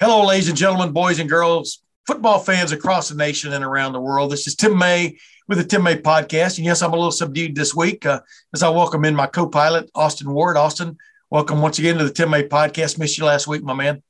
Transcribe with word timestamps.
Hello, 0.00 0.26
ladies 0.26 0.48
and 0.48 0.58
gentlemen, 0.58 0.90
boys 0.90 1.20
and 1.20 1.30
girls, 1.30 1.80
football 2.04 2.40
fans 2.40 2.72
across 2.72 3.08
the 3.08 3.14
nation 3.14 3.52
and 3.52 3.64
around 3.64 3.92
the 3.92 4.00
world. 4.00 4.32
This 4.32 4.48
is 4.48 4.56
Tim 4.56 4.76
May 4.76 5.16
with 5.46 5.58
the 5.58 5.64
Tim 5.64 5.84
May 5.84 5.96
Podcast. 5.96 6.56
And 6.56 6.64
yes, 6.64 6.82
I'm 6.82 6.92
a 6.92 6.96
little 6.96 7.12
subdued 7.12 7.54
this 7.54 7.76
week 7.76 8.04
uh, 8.04 8.20
as 8.52 8.64
I 8.64 8.70
welcome 8.70 9.04
in 9.04 9.14
my 9.14 9.28
co-pilot, 9.28 9.88
Austin 9.94 10.32
Ward. 10.32 10.56
Austin, 10.56 10.98
welcome 11.30 11.62
once 11.62 11.78
again 11.78 11.96
to 11.98 12.04
the 12.04 12.12
Tim 12.12 12.30
May 12.30 12.42
Podcast. 12.48 12.98
Missed 12.98 13.18
you 13.18 13.24
last 13.24 13.46
week, 13.46 13.62
my 13.62 13.72
man. 13.72 14.02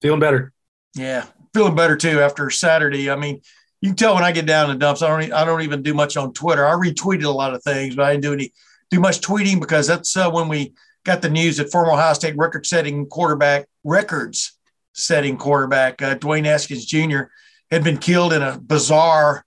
Feeling 0.00 0.18
better. 0.18 0.54
Yeah, 0.94 1.26
feeling 1.52 1.76
better 1.76 1.98
too 1.98 2.22
after 2.22 2.48
Saturday. 2.48 3.10
I 3.10 3.16
mean, 3.16 3.42
you 3.82 3.90
can 3.90 3.96
tell 3.96 4.14
when 4.14 4.24
I 4.24 4.32
get 4.32 4.46
down 4.46 4.70
in 4.70 4.78
the 4.78 4.80
dumps. 4.80 5.02
I 5.02 5.08
don't. 5.08 5.30
I 5.30 5.44
don't 5.44 5.60
even 5.60 5.82
do 5.82 5.92
much 5.92 6.16
on 6.16 6.32
Twitter. 6.32 6.66
I 6.66 6.72
retweeted 6.72 7.24
a 7.24 7.30
lot 7.30 7.52
of 7.52 7.62
things, 7.62 7.96
but 7.96 8.06
I 8.06 8.12
didn't 8.12 8.22
do 8.22 8.32
any 8.32 8.54
do 8.90 8.98
much 8.98 9.20
tweeting 9.20 9.60
because 9.60 9.86
that's 9.86 10.16
uh, 10.16 10.30
when 10.30 10.48
we 10.48 10.72
got 11.08 11.22
the 11.22 11.30
news 11.30 11.56
that 11.56 11.72
former 11.72 11.92
Ohio 11.92 12.12
State 12.12 12.36
record-setting 12.36 13.06
quarterback 13.06 13.66
records-setting 13.82 15.38
quarterback 15.38 16.02
uh, 16.02 16.14
Dwayne 16.16 16.44
Haskins 16.44 16.84
Jr. 16.84 17.22
had 17.70 17.82
been 17.82 17.96
killed 17.96 18.34
in 18.34 18.42
a 18.42 18.58
bizarre 18.58 19.42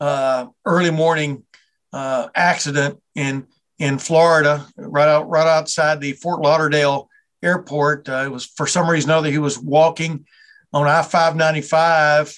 uh, 0.00 0.46
early 0.66 0.90
morning 0.90 1.44
uh, 1.92 2.26
accident 2.34 3.00
in 3.14 3.46
in 3.78 3.98
Florida, 3.98 4.66
right 4.76 5.08
out 5.08 5.28
right 5.28 5.46
outside 5.46 6.00
the 6.00 6.14
Fort 6.14 6.40
Lauderdale 6.40 7.08
airport. 7.44 8.08
Uh, 8.08 8.24
it 8.26 8.32
was 8.32 8.46
for 8.46 8.66
some 8.66 8.90
reason 8.90 9.12
or 9.12 9.14
other 9.14 9.30
he 9.30 9.38
was 9.38 9.56
walking 9.56 10.26
on 10.72 10.88
I 10.88 11.02
five 11.02 11.36
ninety 11.36 11.60
five 11.60 12.36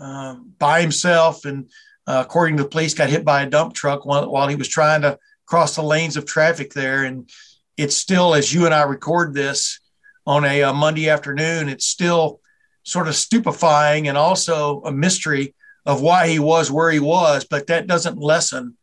um, 0.00 0.52
by 0.58 0.82
himself, 0.82 1.46
and 1.46 1.70
uh, 2.06 2.22
according 2.26 2.58
to 2.58 2.64
the 2.64 2.68
police, 2.68 2.92
got 2.92 3.08
hit 3.08 3.24
by 3.24 3.44
a 3.44 3.48
dump 3.48 3.72
truck 3.72 4.04
while, 4.04 4.30
while 4.30 4.48
he 4.48 4.56
was 4.56 4.68
trying 4.68 5.00
to 5.00 5.18
cross 5.46 5.76
the 5.76 5.82
lanes 5.82 6.18
of 6.18 6.26
traffic 6.26 6.74
there. 6.74 7.04
And 7.04 7.30
it's 7.78 7.96
still, 7.96 8.34
as 8.34 8.52
you 8.52 8.66
and 8.66 8.74
I 8.74 8.82
record 8.82 9.32
this 9.32 9.80
on 10.26 10.44
a, 10.44 10.62
a 10.62 10.74
Monday 10.74 11.08
afternoon, 11.08 11.68
it's 11.68 11.86
still 11.86 12.40
sort 12.82 13.08
of 13.08 13.14
stupefying 13.14 14.08
and 14.08 14.18
also 14.18 14.82
a 14.82 14.92
mystery 14.92 15.54
of 15.86 16.02
why 16.02 16.26
he 16.28 16.40
was 16.40 16.70
where 16.70 16.90
he 16.90 16.98
was. 17.00 17.46
But 17.48 17.68
that 17.68 17.86
doesn't 17.86 18.18
lessen 18.18 18.76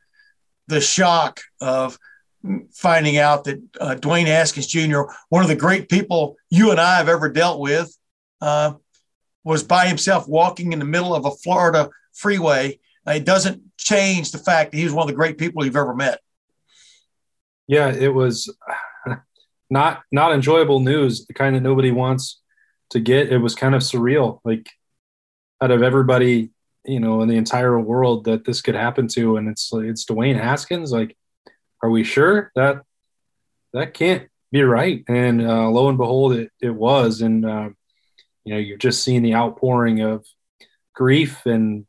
the 0.67 0.81
shock 0.81 1.41
of 1.59 1.99
finding 2.73 3.17
out 3.17 3.43
that 3.43 3.61
uh, 3.79 3.95
Dwayne 3.99 4.27
Haskins 4.27 4.67
Jr., 4.67 5.01
one 5.29 5.43
of 5.43 5.49
the 5.49 5.55
great 5.55 5.89
people 5.89 6.37
you 6.49 6.71
and 6.71 6.79
I 6.79 6.97
have 6.97 7.09
ever 7.09 7.29
dealt 7.29 7.59
with, 7.59 7.95
uh, 8.41 8.73
was 9.43 9.61
by 9.61 9.87
himself 9.87 10.27
walking 10.27 10.71
in 10.71 10.79
the 10.79 10.85
middle 10.85 11.13
of 11.13 11.25
a 11.25 11.31
Florida 11.31 11.89
freeway. 12.13 12.79
it 13.05 13.25
doesn't 13.25 13.61
change 13.77 14.31
the 14.31 14.37
fact 14.37 14.71
that 14.71 14.77
he 14.77 14.85
was 14.85 14.93
one 14.93 15.03
of 15.03 15.07
the 15.07 15.15
great 15.15 15.37
people 15.37 15.65
you've 15.65 15.75
ever 15.75 15.93
met. 15.93 16.19
Yeah, 17.67 17.91
it 17.91 18.13
was 18.13 18.53
not 19.69 20.03
not 20.11 20.33
enjoyable 20.33 20.79
news. 20.79 21.25
The 21.25 21.33
kind 21.33 21.55
that 21.55 21.61
nobody 21.61 21.91
wants 21.91 22.41
to 22.91 22.99
get. 22.99 23.31
It 23.31 23.39
was 23.39 23.55
kind 23.55 23.75
of 23.75 23.81
surreal. 23.81 24.39
Like 24.43 24.69
out 25.61 25.71
of 25.71 25.81
everybody, 25.81 26.51
you 26.83 26.99
know, 26.99 27.21
in 27.21 27.27
the 27.27 27.37
entire 27.37 27.79
world 27.79 28.25
that 28.25 28.45
this 28.45 28.61
could 28.61 28.75
happen 28.75 29.07
to, 29.09 29.37
and 29.37 29.49
it's 29.49 29.71
it's 29.73 30.05
Dwayne 30.05 30.39
Haskins. 30.39 30.91
Like, 30.91 31.15
are 31.81 31.89
we 31.89 32.03
sure 32.03 32.51
that 32.55 32.81
that 33.73 33.93
can't 33.93 34.27
be 34.51 34.63
right? 34.63 35.03
And 35.07 35.41
uh, 35.41 35.69
lo 35.69 35.89
and 35.89 35.97
behold, 35.97 36.33
it 36.33 36.51
it 36.61 36.71
was. 36.71 37.21
And 37.21 37.45
uh, 37.45 37.69
you 38.43 38.53
know, 38.53 38.59
you're 38.59 38.77
just 38.77 39.03
seeing 39.03 39.23
the 39.23 39.35
outpouring 39.35 40.01
of 40.01 40.25
grief 40.93 41.45
and 41.45 41.85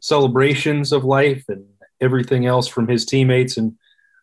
celebrations 0.00 0.92
of 0.92 1.04
life 1.04 1.44
and 1.48 1.64
everything 2.00 2.44
else 2.44 2.66
from 2.66 2.88
his 2.88 3.06
teammates 3.06 3.56
and 3.56 3.74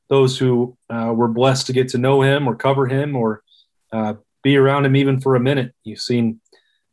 those 0.09 0.37
who 0.37 0.77
uh, 0.89 1.13
were 1.15 1.27
blessed 1.27 1.67
to 1.67 1.73
get 1.73 1.89
to 1.89 1.97
know 1.97 2.21
him 2.21 2.47
or 2.47 2.55
cover 2.55 2.87
him 2.87 3.15
or 3.15 3.43
uh, 3.93 4.15
be 4.43 4.57
around 4.57 4.85
him 4.85 4.95
even 4.95 5.19
for 5.19 5.35
a 5.35 5.39
minute. 5.39 5.73
You've 5.83 6.01
seen, 6.01 6.41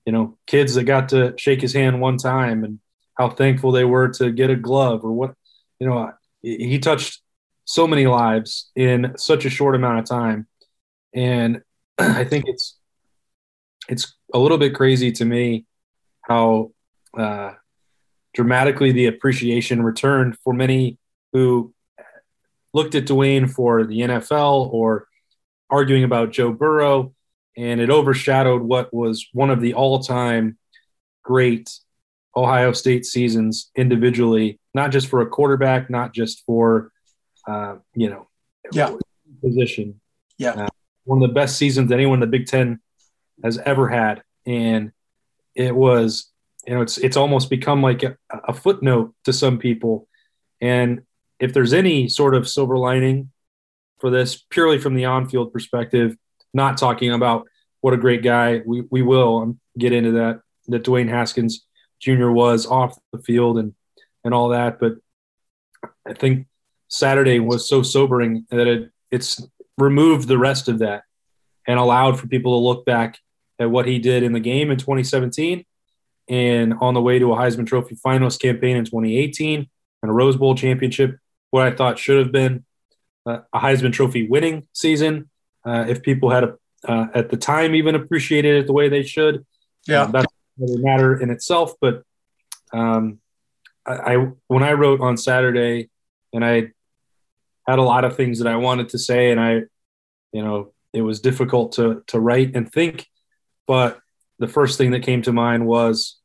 you 0.05 0.13
know, 0.13 0.39
kids 0.47 0.75
that 0.75 0.85
got 0.85 1.09
to 1.11 1.35
shake 1.39 1.61
his 1.61 1.73
hand 1.73 2.01
one 2.01 2.19
time 2.19 2.63
and 2.63 2.79
how 3.15 3.31
thankful 3.31 3.73
they 3.73 3.85
were 3.85 4.09
to 4.09 4.31
get 4.31 4.51
a 4.51 4.57
glove 4.57 5.05
or 5.05 5.13
what, 5.13 5.35
you 5.81 5.89
know, 5.89 6.13
he 6.43 6.79
touched 6.79 7.23
so 7.65 7.87
many 7.87 8.07
lives 8.07 8.71
in 8.77 9.15
such 9.17 9.45
a 9.45 9.51
short 9.51 9.75
amount 9.75 9.99
of 9.99 10.05
time. 10.05 10.47
And 11.15 11.63
I 11.99 12.25
think 12.25 12.45
it's, 12.47 12.77
it's 13.89 14.15
a 14.35 14.39
little 14.39 14.59
bit 14.59 14.75
crazy 14.75 15.11
to 15.13 15.25
me 15.25 15.65
how 16.21 16.73
uh, 17.17 17.53
dramatically 18.35 18.93
the 18.93 19.07
appreciation 19.07 19.83
returned 19.83 20.37
for 20.45 20.53
many 20.53 20.99
who 21.33 21.73
looked 22.77 22.95
at 22.95 23.07
Dwayne 23.07 23.51
for 23.51 23.85
the 23.85 24.01
NFL 24.01 24.71
or 24.71 25.09
arguing 25.71 26.05
about 26.05 26.31
Joe 26.31 26.53
Burrow, 26.53 27.15
and 27.57 27.81
it 27.81 27.89
overshadowed 27.89 28.61
what 28.61 28.93
was 28.93 29.27
one 29.33 29.49
of 29.49 29.63
the 29.63 29.73
all 29.73 30.01
time 30.01 30.59
great 31.23 31.71
Ohio 32.37 32.73
State 32.73 33.07
seasons 33.07 33.71
individually, 33.75 34.61
not 34.75 34.93
just 34.93 35.09
for 35.09 35.23
a 35.23 35.27
quarterback, 35.27 35.89
not 35.89 36.13
just 36.13 36.45
for, 36.45 36.93
uh, 37.49 37.77
you 37.95 38.11
know, 38.11 38.29
yeah. 38.73 38.95
position. 39.43 39.99
Yeah. 40.37 40.51
Uh, 40.51 40.69
one 41.05 41.23
of 41.23 41.29
the 41.31 41.35
best 41.35 41.57
seasons 41.57 41.91
anyone 41.91 42.17
in 42.17 42.21
the 42.21 42.39
Big 42.39 42.47
Ten 42.47 42.81
has 43.43 43.57
ever 43.57 43.89
had. 43.89 44.23
And 44.45 44.93
it 45.55 45.75
was, 45.75 46.31
you 46.67 46.75
know, 46.75 46.83
it's, 46.83 46.99
it's 46.99 47.17
almost 47.17 47.49
become 47.49 47.83
like 47.83 48.03
a, 48.03 48.19
a 48.31 48.53
footnote 48.53 49.15
to 49.25 49.33
some 49.33 49.57
people. 49.57 50.09
And 50.61 51.06
if 51.39 51.53
there's 51.53 51.73
any 51.73 52.09
sort 52.09 52.35
of 52.35 52.49
silver 52.49 52.79
lining 52.79 53.31
for 53.99 54.11
this, 54.11 54.37
purely 54.51 54.79
from 54.79 54.95
the 54.95 55.05
on-field 55.05 55.53
perspective, 55.53 56.17
not 56.53 56.79
talking 56.79 57.13
about 57.13 57.47
what 57.81 57.95
a 57.95 57.99
great 57.99 58.23
guy 58.23 58.63
we, 58.67 58.83
we 58.91 59.03
will 59.03 59.39
um, 59.39 59.61
get 59.79 59.93
into 59.93 60.13
that 60.13 60.41
that 60.69 60.83
Dwayne 60.83 61.09
Haskins 61.09 61.65
Jr. 62.01 62.31
was 62.31 62.67
off 62.67 62.99
the 63.13 63.19
field 63.19 63.59
and 63.59 63.75
and 64.25 64.35
all 64.35 64.49
that, 64.49 64.81
but 64.81 64.95
I 66.05 66.15
think 66.15 66.49
Saturday 66.89 67.39
was 67.39 67.69
so 67.69 67.83
sobering 67.83 68.47
that 68.51 68.67
it 68.67 68.91
it's 69.11 69.41
removed 69.79 70.27
the 70.27 70.39
rest 70.39 70.69
of 70.69 70.81
that 70.81 71.05
and 71.67 71.79
allowed 71.79 72.19
for 72.19 72.27
people 72.27 72.59
to 72.59 72.65
look 72.65 72.85
back 72.85 73.19
at 73.59 73.71
what 73.71 73.87
he 73.87 73.99
did 73.99 74.23
in 74.23 74.33
the 74.33 74.41
game 74.41 74.71
in 74.71 74.79
2017 74.79 75.65
and 76.29 76.75
on 76.81 76.95
the 76.95 77.01
way 77.01 77.19
to 77.19 77.33
a 77.33 77.37
Heisman 77.37 77.67
Trophy 77.67 77.97
finalist 77.97 78.41
campaign 78.41 78.77
in 78.77 78.85
2018 78.85 79.69
and 80.03 80.11
a 80.11 80.13
Rose 80.13 80.37
Bowl 80.37 80.55
championship 80.55 81.19
what 81.51 81.67
I 81.67 81.75
thought 81.75 81.99
should 81.99 82.19
have 82.19 82.33
been 82.33 82.65
uh, 83.27 83.41
a 83.53 83.59
Heisman 83.59 83.93
Trophy 83.93 84.29
winning 84.29 84.67
season. 84.73 85.31
Uh, 85.65 85.85
if 85.89 86.03
people 86.03 86.31
had 86.31 86.45
a, 86.45 86.55
uh, 86.87 87.07
at 87.15 87.31
the 87.31 87.37
time 87.37 87.75
even 87.75 87.95
appreciated 87.95 88.57
it 88.57 88.67
the 88.67 88.73
way 88.73 88.89
they 88.89 89.03
should, 89.03 89.45
yeah, 89.87 90.03
um, 90.03 90.13
that's 90.13 90.33
another 90.59 90.81
matter 90.81 91.21
in 91.21 91.31
itself. 91.31 91.75
But 91.81 92.03
um, 92.73 93.19
I, 93.85 94.15
I, 94.15 94.27
when 94.47 94.63
I 94.63 94.73
wrote 94.73 95.01
on 95.01 95.17
Saturday, 95.17 95.91
and 96.33 96.45
I 96.45 96.73
had 97.67 97.79
a 97.79 97.83
lot 97.83 98.05
of 98.05 98.17
things 98.17 98.39
that 98.39 98.49
I 98.49 98.57
wanted 98.57 98.91
to 98.91 98.99
say, 98.99 99.31
and 99.31 99.41
I, 99.41 99.63
you 100.33 100.43
know, 100.43 100.73
it 100.93 101.03
was 101.03 101.21
difficult 101.21 101.73
to 101.73 102.05
to 102.09 102.21
write 102.21 102.55
and 102.55 102.71
think, 102.71 103.07
but 103.67 104.01
the 104.39 104.49
first 104.49 104.79
thing 104.79 104.91
that 104.93 105.03
came 105.03 105.23
to 105.23 105.33
mind 105.33 105.67
was 105.67 106.19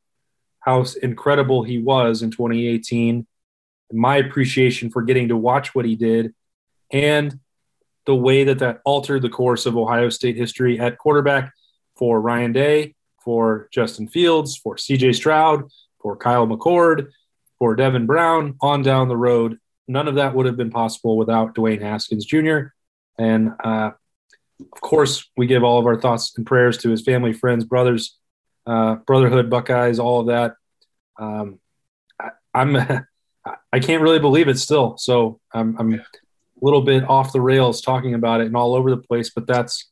how 0.59 0.85
incredible 1.01 1.63
he 1.63 1.79
was 1.79 2.21
in 2.21 2.29
2018 2.29 3.25
my 3.93 4.17
appreciation 4.17 4.89
for 4.89 5.01
getting 5.01 5.29
to 5.29 5.37
watch 5.37 5.73
what 5.75 5.85
he 5.85 5.95
did 5.95 6.33
and 6.91 7.39
the 8.05 8.15
way 8.15 8.43
that 8.43 8.59
that 8.59 8.81
altered 8.83 9.21
the 9.21 9.29
course 9.29 9.65
of 9.65 9.77
Ohio 9.77 10.09
State 10.09 10.35
history 10.35 10.79
at 10.79 10.97
quarterback 10.97 11.53
for 11.95 12.19
Ryan 12.19 12.51
Day, 12.51 12.95
for 13.23 13.69
Justin 13.71 14.07
Fields, 14.07 14.57
for 14.57 14.75
CJ 14.75 15.15
Stroud, 15.15 15.69
for 16.01 16.15
Kyle 16.15 16.47
McCord, 16.47 17.09
for 17.59 17.75
Devin 17.75 18.07
Brown 18.07 18.55
on 18.59 18.81
down 18.81 19.07
the 19.07 19.17
road. 19.17 19.59
None 19.87 20.07
of 20.07 20.15
that 20.15 20.33
would 20.33 20.47
have 20.47 20.57
been 20.57 20.71
possible 20.71 21.17
without 21.17 21.53
Dwayne 21.53 21.81
Haskins 21.81 22.25
Jr. 22.25 22.69
And 23.17 23.51
uh, 23.63 23.91
of 24.59 24.81
course, 24.81 25.29
we 25.37 25.47
give 25.47 25.63
all 25.63 25.79
of 25.79 25.85
our 25.85 25.99
thoughts 25.99 26.33
and 26.37 26.45
prayers 26.45 26.77
to 26.79 26.89
his 26.89 27.03
family, 27.03 27.33
friends, 27.33 27.65
brothers, 27.65 28.17
uh, 28.65 28.95
brotherhood, 28.95 29.49
Buckeyes, 29.49 29.99
all 29.99 30.21
of 30.21 30.27
that. 30.27 30.55
Um, 31.19 31.59
I, 32.19 32.29
I'm 32.53 32.75
I 33.73 33.79
can't 33.79 34.03
really 34.03 34.19
believe 34.19 34.47
it 34.47 34.59
still. 34.59 34.97
So 34.97 35.39
I'm, 35.53 35.75
I'm 35.79 35.93
a 35.95 35.99
little 36.61 36.81
bit 36.81 37.03
off 37.03 37.33
the 37.33 37.41
rails 37.41 37.81
talking 37.81 38.13
about 38.13 38.41
it 38.41 38.47
and 38.47 38.55
all 38.55 38.75
over 38.75 38.89
the 38.89 38.97
place, 38.97 39.31
but 39.31 39.47
that's, 39.47 39.89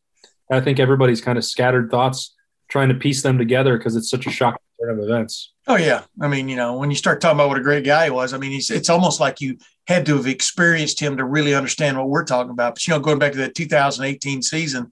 I 0.51 0.61
think 0.61 0.79
everybody's 0.79 1.21
kind 1.21 1.37
of 1.37 1.45
scattered 1.45 1.89
thoughts 1.89 2.35
trying 2.69 2.89
to 2.89 2.95
piece 2.95 3.21
them 3.21 3.37
together 3.37 3.77
because 3.77 3.95
it's 3.95 4.09
such 4.09 4.27
a 4.27 4.31
shock 4.31 4.61
turn 4.79 4.91
of 4.91 5.03
events. 5.03 5.53
Oh 5.67 5.75
yeah, 5.75 6.03
I 6.21 6.27
mean, 6.27 6.47
you 6.49 6.55
know, 6.55 6.77
when 6.77 6.89
you 6.89 6.95
start 6.95 7.21
talking 7.21 7.37
about 7.37 7.49
what 7.49 7.59
a 7.59 7.63
great 7.63 7.83
guy 7.83 8.05
he 8.05 8.11
was, 8.11 8.33
I 8.33 8.37
mean, 8.37 8.51
he's 8.51 8.71
it's 8.71 8.89
almost 8.89 9.19
like 9.19 9.41
you 9.41 9.57
had 9.87 10.05
to 10.05 10.15
have 10.17 10.27
experienced 10.27 10.99
him 10.99 11.17
to 11.17 11.25
really 11.25 11.53
understand 11.53 11.97
what 11.97 12.09
we're 12.09 12.23
talking 12.23 12.51
about. 12.51 12.75
But 12.75 12.87
you 12.87 12.93
know, 12.93 12.99
going 12.99 13.19
back 13.19 13.33
to 13.33 13.37
the 13.37 13.49
2018 13.49 14.41
season, 14.41 14.91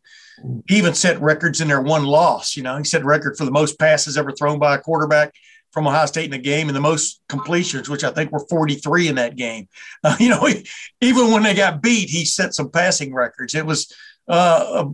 he 0.68 0.78
even 0.78 0.94
set 0.94 1.20
records 1.22 1.62
in 1.62 1.68
their 1.68 1.82
one 1.82 2.06
loss. 2.06 2.56
You 2.56 2.64
know, 2.64 2.78
he 2.78 2.84
set 2.84 3.06
record 3.06 3.38
for 3.38 3.46
the 3.46 3.52
most 3.52 3.80
passes 3.80 4.18
ever 4.18 4.32
thrown 4.32 4.60
by 4.60 4.76
a 4.76 4.80
quarterback 4.80 5.34
from 5.78 5.86
Ohio 5.86 6.08
State 6.08 6.26
in 6.26 6.34
a 6.34 6.42
game 6.42 6.70
and 6.70 6.76
the 6.76 6.82
most 6.82 7.22
completions, 7.30 7.88
which 7.88 8.04
I 8.04 8.10
think 8.10 8.32
were 8.32 8.48
43 8.50 9.10
in 9.10 9.16
that 9.16 9.36
game. 9.36 9.68
Uh, 10.04 10.16
you 10.20 10.28
know, 10.28 10.44
he, 10.46 10.68
even 11.02 11.30
when 11.30 11.44
they 11.44 11.54
got 11.54 11.84
beat, 11.84 12.10
he 12.10 12.26
set 12.26 12.56
some 12.56 12.72
passing 12.72 13.14
records. 13.14 13.54
It 13.54 13.64
was 13.64 13.94
uh, 14.28 14.86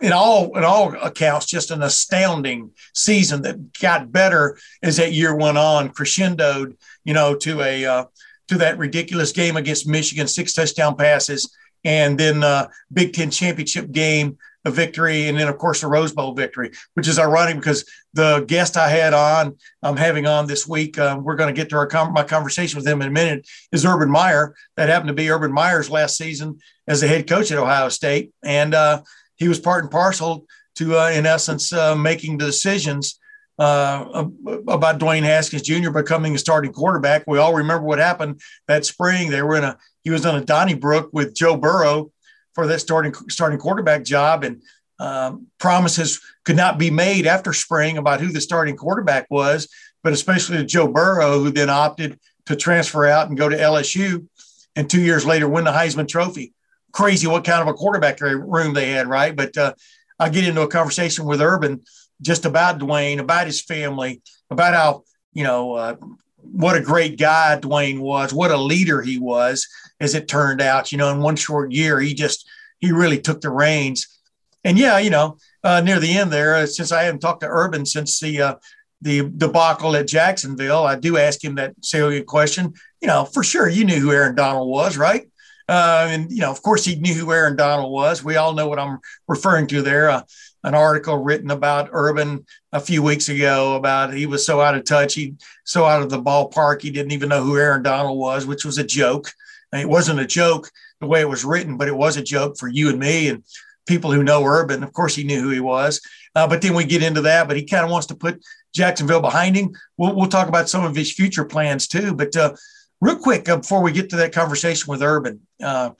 in 0.00 0.12
all 0.12 0.56
in 0.56 0.62
all 0.62 0.94
accounts 1.02 1.46
just 1.46 1.72
an 1.72 1.82
astounding 1.82 2.70
season 2.94 3.42
that 3.42 3.80
got 3.80 4.12
better 4.12 4.56
as 4.80 4.96
that 4.98 5.12
year 5.12 5.34
went 5.34 5.58
on, 5.58 5.88
crescendoed, 5.88 6.76
you 7.02 7.12
know, 7.12 7.34
to 7.34 7.60
a 7.60 7.84
uh, 7.84 8.04
to 8.46 8.58
that 8.58 8.78
ridiculous 8.78 9.32
game 9.32 9.56
against 9.56 9.88
Michigan, 9.88 10.28
six 10.28 10.52
touchdown 10.52 10.94
passes, 10.94 11.52
and 11.82 12.16
then 12.16 12.44
uh, 12.44 12.68
Big 12.92 13.12
Ten 13.12 13.32
championship 13.32 13.90
game 13.90 14.38
a 14.64 14.70
victory, 14.70 15.28
and 15.28 15.38
then 15.38 15.48
of 15.48 15.58
course 15.58 15.80
the 15.80 15.86
Rose 15.86 16.12
Bowl 16.12 16.34
victory, 16.34 16.70
which 16.94 17.08
is 17.08 17.18
ironic 17.18 17.56
because 17.56 17.84
the 18.12 18.44
guest 18.46 18.76
I 18.76 18.88
had 18.88 19.14
on, 19.14 19.56
I'm 19.82 19.96
having 19.96 20.26
on 20.26 20.46
this 20.46 20.66
week, 20.68 20.98
uh, 20.98 21.18
we're 21.20 21.36
going 21.36 21.54
to 21.54 21.58
get 21.58 21.70
to 21.70 21.76
our 21.76 21.86
com- 21.86 22.12
my 22.12 22.24
conversation 22.24 22.76
with 22.76 22.86
him 22.86 23.00
in 23.00 23.08
a 23.08 23.12
minute, 23.12 23.48
is 23.72 23.86
Urban 23.86 24.10
Meyer. 24.10 24.54
That 24.76 24.88
happened 24.88 25.08
to 25.08 25.14
be 25.14 25.30
Urban 25.30 25.52
Meyer's 25.52 25.90
last 25.90 26.16
season 26.16 26.58
as 26.86 27.00
the 27.00 27.08
head 27.08 27.28
coach 27.28 27.50
at 27.50 27.58
Ohio 27.58 27.88
State, 27.88 28.32
and 28.42 28.74
uh, 28.74 29.02
he 29.36 29.48
was 29.48 29.58
part 29.58 29.84
and 29.84 29.90
parcel 29.90 30.46
to, 30.76 30.98
uh, 30.98 31.10
in 31.10 31.26
essence, 31.26 31.72
uh, 31.72 31.94
making 31.96 32.38
the 32.38 32.46
decisions 32.46 33.18
uh, 33.58 34.24
about 34.68 34.98
Dwayne 34.98 35.22
Haskins 35.22 35.62
Jr. 35.62 35.90
becoming 35.90 36.34
a 36.34 36.38
starting 36.38 36.72
quarterback. 36.72 37.24
We 37.26 37.38
all 37.38 37.54
remember 37.54 37.84
what 37.84 37.98
happened 37.98 38.40
that 38.68 38.86
spring. 38.86 39.30
They 39.30 39.42
were 39.42 39.56
in 39.56 39.64
a 39.64 39.78
he 40.02 40.10
was 40.10 40.24
on 40.24 40.36
a 40.36 40.44
Donnybrook 40.44 41.10
with 41.12 41.34
Joe 41.34 41.58
Burrow 41.58 42.10
for 42.54 42.66
that 42.66 42.80
starting 42.80 43.14
starting 43.28 43.58
quarterback 43.58 44.04
job, 44.04 44.44
and 44.44 44.62
um, 44.98 45.46
promises 45.58 46.20
could 46.44 46.56
not 46.56 46.78
be 46.78 46.90
made 46.90 47.26
after 47.26 47.52
spring 47.52 47.98
about 47.98 48.20
who 48.20 48.32
the 48.32 48.40
starting 48.40 48.76
quarterback 48.76 49.26
was. 49.30 49.68
But 50.02 50.12
especially 50.12 50.56
to 50.56 50.64
Joe 50.64 50.88
Burrow, 50.88 51.40
who 51.40 51.50
then 51.50 51.68
opted 51.68 52.18
to 52.46 52.56
transfer 52.56 53.06
out 53.06 53.28
and 53.28 53.36
go 53.36 53.48
to 53.48 53.56
LSU, 53.56 54.26
and 54.74 54.88
two 54.88 55.02
years 55.02 55.26
later 55.26 55.48
win 55.48 55.64
the 55.64 55.72
Heisman 55.72 56.08
Trophy 56.08 56.54
crazy 56.92 57.26
what 57.26 57.44
kind 57.44 57.62
of 57.62 57.68
a 57.68 57.74
quarterback 57.74 58.20
room 58.20 58.74
they 58.74 58.90
had, 58.90 59.06
right? 59.06 59.34
But 59.34 59.56
uh, 59.56 59.74
I 60.18 60.28
get 60.28 60.46
into 60.46 60.62
a 60.62 60.68
conversation 60.68 61.24
with 61.24 61.40
Urban 61.40 61.82
just 62.20 62.44
about 62.44 62.78
Dwayne, 62.78 63.18
about 63.18 63.46
his 63.46 63.62
family, 63.62 64.22
about 64.50 64.74
how 64.74 65.04
you 65.32 65.44
know 65.44 65.74
uh, 65.74 65.96
what 66.36 66.76
a 66.76 66.82
great 66.82 67.18
guy 67.18 67.58
Dwayne 67.60 68.00
was, 68.00 68.32
what 68.32 68.50
a 68.50 68.56
leader 68.56 69.02
he 69.02 69.18
was. 69.18 69.66
As 70.00 70.14
it 70.14 70.28
turned 70.28 70.60
out, 70.60 70.92
you 70.92 70.98
know, 70.98 71.10
in 71.10 71.20
one 71.20 71.36
short 71.36 71.72
year, 71.72 72.00
he 72.00 72.14
just 72.14 72.48
he 72.78 72.90
really 72.92 73.20
took 73.20 73.40
the 73.40 73.50
reins. 73.50 74.18
And 74.64 74.78
yeah, 74.78 74.98
you 74.98 75.10
know, 75.10 75.36
uh, 75.62 75.80
near 75.80 76.00
the 76.00 76.16
end 76.16 76.32
there, 76.32 76.56
uh, 76.56 76.66
since 76.66 76.92
I 76.92 77.02
haven't 77.02 77.20
talked 77.20 77.42
to 77.42 77.48
Urban 77.48 77.84
since 77.84 78.18
the 78.20 78.42
uh, 78.42 78.54
the 79.02 79.30
debacle 79.36 79.96
at 79.96 80.08
Jacksonville, 80.08 80.84
I 80.84 80.96
do 80.96 81.16
ask 81.16 81.42
him 81.42 81.54
that 81.56 81.74
salient 81.82 82.26
question. 82.26 82.74
You 83.00 83.08
know, 83.08 83.24
for 83.24 83.42
sure, 83.42 83.68
you 83.68 83.84
knew 83.84 84.00
who 84.00 84.12
Aaron 84.12 84.34
Donald 84.34 84.68
was, 84.68 84.96
right? 84.98 85.26
Uh, 85.68 86.08
and, 86.10 86.32
you 86.32 86.40
know, 86.40 86.50
of 86.50 86.60
course, 86.62 86.84
he 86.84 86.96
knew 86.96 87.14
who 87.14 87.32
Aaron 87.32 87.54
Donald 87.54 87.92
was. 87.92 88.24
We 88.24 88.36
all 88.36 88.54
know 88.54 88.68
what 88.68 88.80
I'm 88.80 88.98
referring 89.28 89.68
to 89.68 89.82
there. 89.82 90.10
Uh, 90.10 90.22
an 90.64 90.74
article 90.74 91.16
written 91.16 91.50
about 91.50 91.90
Urban 91.92 92.44
a 92.72 92.80
few 92.80 93.02
weeks 93.02 93.28
ago 93.28 93.76
about 93.76 94.12
he 94.12 94.26
was 94.26 94.44
so 94.44 94.60
out 94.60 94.74
of 94.74 94.84
touch, 94.84 95.14
he 95.14 95.36
so 95.64 95.84
out 95.84 96.02
of 96.02 96.10
the 96.10 96.20
ballpark, 96.20 96.82
he 96.82 96.90
didn't 96.90 97.12
even 97.12 97.28
know 97.28 97.42
who 97.42 97.56
Aaron 97.56 97.82
Donald 97.82 98.18
was, 98.18 98.46
which 98.46 98.64
was 98.64 98.78
a 98.78 98.84
joke. 98.84 99.32
It 99.72 99.88
wasn't 99.88 100.20
a 100.20 100.26
joke 100.26 100.70
the 101.00 101.06
way 101.06 101.20
it 101.20 101.28
was 101.28 101.44
written, 101.44 101.76
but 101.76 101.88
it 101.88 101.96
was 101.96 102.16
a 102.16 102.22
joke 102.22 102.58
for 102.58 102.68
you 102.68 102.88
and 102.88 102.98
me 102.98 103.28
and 103.28 103.44
people 103.86 104.12
who 104.12 104.22
know 104.22 104.44
Urban. 104.44 104.82
Of 104.82 104.92
course, 104.92 105.14
he 105.14 105.24
knew 105.24 105.40
who 105.40 105.50
he 105.50 105.60
was. 105.60 106.00
Uh, 106.34 106.46
but 106.46 106.62
then 106.62 106.74
we 106.74 106.84
get 106.84 107.02
into 107.02 107.22
that, 107.22 107.48
but 107.48 107.56
he 107.56 107.64
kind 107.64 107.84
of 107.84 107.90
wants 107.90 108.06
to 108.08 108.14
put 108.14 108.42
Jacksonville 108.74 109.20
behind 109.20 109.56
him. 109.56 109.72
We'll, 109.96 110.14
we'll 110.14 110.28
talk 110.28 110.48
about 110.48 110.68
some 110.68 110.84
of 110.84 110.94
his 110.94 111.12
future 111.12 111.44
plans 111.44 111.88
too. 111.88 112.14
But 112.14 112.36
uh, 112.36 112.54
real 113.00 113.16
quick 113.16 113.48
uh, 113.48 113.58
before 113.58 113.82
we 113.82 113.92
get 113.92 114.10
to 114.10 114.16
that 114.16 114.32
conversation 114.32 114.90
with 114.90 115.02
Urban, 115.02 115.40
uh, 115.62 115.90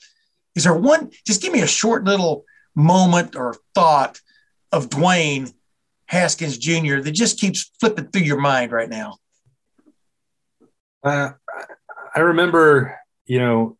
is 0.54 0.64
there 0.64 0.74
one? 0.74 1.10
Just 1.26 1.42
give 1.42 1.52
me 1.52 1.62
a 1.62 1.66
short 1.66 2.04
little 2.04 2.44
moment 2.74 3.36
or 3.36 3.56
thought 3.74 4.20
of 4.72 4.88
Dwayne 4.88 5.52
Haskins 6.06 6.58
Jr. 6.58 7.00
that 7.00 7.12
just 7.12 7.38
keeps 7.38 7.70
flipping 7.80 8.08
through 8.08 8.22
your 8.22 8.40
mind 8.40 8.72
right 8.72 8.88
now. 8.88 9.18
Uh, 11.02 11.30
I 12.14 12.20
remember, 12.20 12.98
you 13.30 13.38
know, 13.38 13.78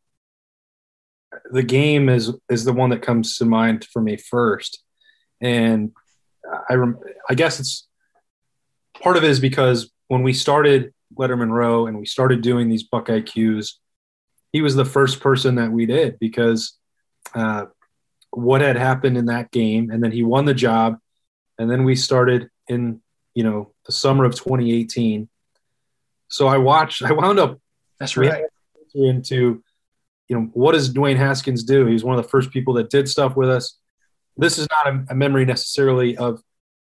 the 1.50 1.64
game 1.64 2.08
is 2.08 2.32
is 2.48 2.64
the 2.64 2.72
one 2.72 2.90
that 2.90 3.02
comes 3.02 3.36
to 3.38 3.44
mind 3.44 3.84
for 3.92 4.00
me 4.00 4.16
first, 4.16 4.80
and 5.40 5.90
I 6.68 6.74
rem- 6.74 7.00
I 7.28 7.34
guess 7.34 7.58
it's 7.58 7.88
part 9.02 9.16
of 9.16 9.24
it 9.24 9.30
is 9.30 9.40
because 9.40 9.90
when 10.06 10.22
we 10.22 10.34
started 10.34 10.94
Letterman 11.18 11.50
Row 11.50 11.88
and 11.88 11.98
we 11.98 12.06
started 12.06 12.42
doing 12.42 12.68
these 12.68 12.84
Buckeye 12.84 13.22
Qs, 13.22 13.72
he 14.52 14.62
was 14.62 14.76
the 14.76 14.84
first 14.84 15.18
person 15.18 15.56
that 15.56 15.72
we 15.72 15.84
did 15.84 16.20
because 16.20 16.78
uh, 17.34 17.66
what 18.30 18.60
had 18.60 18.76
happened 18.76 19.16
in 19.16 19.26
that 19.26 19.50
game, 19.50 19.90
and 19.90 20.00
then 20.00 20.12
he 20.12 20.22
won 20.22 20.44
the 20.44 20.54
job, 20.54 20.96
and 21.58 21.68
then 21.68 21.82
we 21.82 21.96
started 21.96 22.50
in 22.68 23.02
you 23.34 23.42
know 23.42 23.72
the 23.86 23.90
summer 23.90 24.24
of 24.24 24.36
2018. 24.36 25.28
So 26.28 26.46
I 26.46 26.58
watched. 26.58 27.02
I 27.02 27.10
wound 27.10 27.40
up. 27.40 27.58
That's 27.98 28.16
right. 28.16 28.44
Into 28.94 29.62
you 30.28 30.36
know 30.36 30.50
what 30.52 30.72
does 30.72 30.92
Dwayne 30.92 31.16
Haskins 31.16 31.64
do? 31.64 31.86
He's 31.86 32.04
one 32.04 32.16
of 32.16 32.22
the 32.22 32.28
first 32.28 32.50
people 32.50 32.74
that 32.74 32.90
did 32.90 33.08
stuff 33.08 33.36
with 33.36 33.50
us. 33.50 33.78
This 34.36 34.58
is 34.58 34.68
not 34.70 34.94
a, 34.94 35.06
a 35.10 35.14
memory 35.14 35.44
necessarily 35.44 36.16
of 36.16 36.42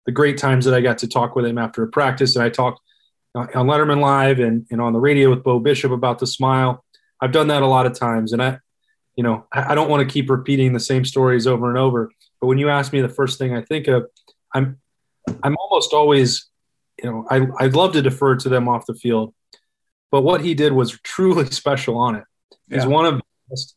the 0.07 0.13
great 0.13 0.39
times 0.39 0.65
that 0.65 0.75
I 0.75 0.81
got 0.81 0.99
to 0.99 1.09
talk 1.09 1.35
with 1.37 1.45
him 1.45 1.59
after 1.59 1.83
a 1.83 1.89
practice, 1.89 2.37
and 2.37 2.45
I 2.45 2.49
talked 2.49 2.81
uh, 3.35 3.47
on 3.55 3.67
Letterman 3.67 4.01
Live 4.01 4.39
and, 4.41 4.67
and 4.71 4.81
on 4.81 4.93
the 4.93 5.01
radio 5.01 5.31
with 5.31 5.43
Bo 5.43 5.59
Bishop 5.59 5.93
about 5.93 6.19
the 6.19 6.27
smile. 6.27 6.85
I've 7.21 7.33
done 7.33 7.49
that 7.49 7.63
a 7.63 7.67
lot 7.67 7.87
of 7.87 7.99
times, 7.99 8.33
and 8.33 8.43
I, 8.43 8.59
you 9.17 9.23
know, 9.23 9.47
I, 9.53 9.73
I 9.73 9.75
don't 9.75 9.89
want 9.89 10.07
to 10.07 10.13
keep 10.13 10.29
repeating 10.29 10.73
the 10.73 10.81
same 10.81 11.05
stories 11.05 11.47
over 11.47 11.69
and 11.69 11.79
over. 11.79 12.11
But 12.41 12.49
when 12.49 12.59
you 12.59 12.69
ask 12.69 12.93
me 12.93 13.01
the 13.01 13.09
first 13.09 13.39
thing 13.39 13.55
I 13.55 13.63
think 13.63 13.87
of, 13.87 14.07
I'm, 14.53 14.81
I'm 15.43 15.57
almost 15.57 15.93
always, 15.93 16.49
you 17.03 17.11
know, 17.11 17.27
I, 17.31 17.47
I'd 17.59 17.75
love 17.75 17.93
to 17.93 18.03
defer 18.03 18.37
to 18.37 18.49
them 18.49 18.69
off 18.69 18.87
the 18.87 18.95
field, 18.95 19.35
but 20.13 20.21
what 20.21 20.43
he 20.43 20.55
did 20.55 20.73
was 20.73 21.01
truly 21.01 21.47
special 21.47 21.97
on 21.97 22.15
it. 22.15 22.25
He's 22.69 22.85
yeah. 22.85 22.87
one 22.87 23.07
of 23.07 23.15
the 23.17 23.23
best, 23.51 23.75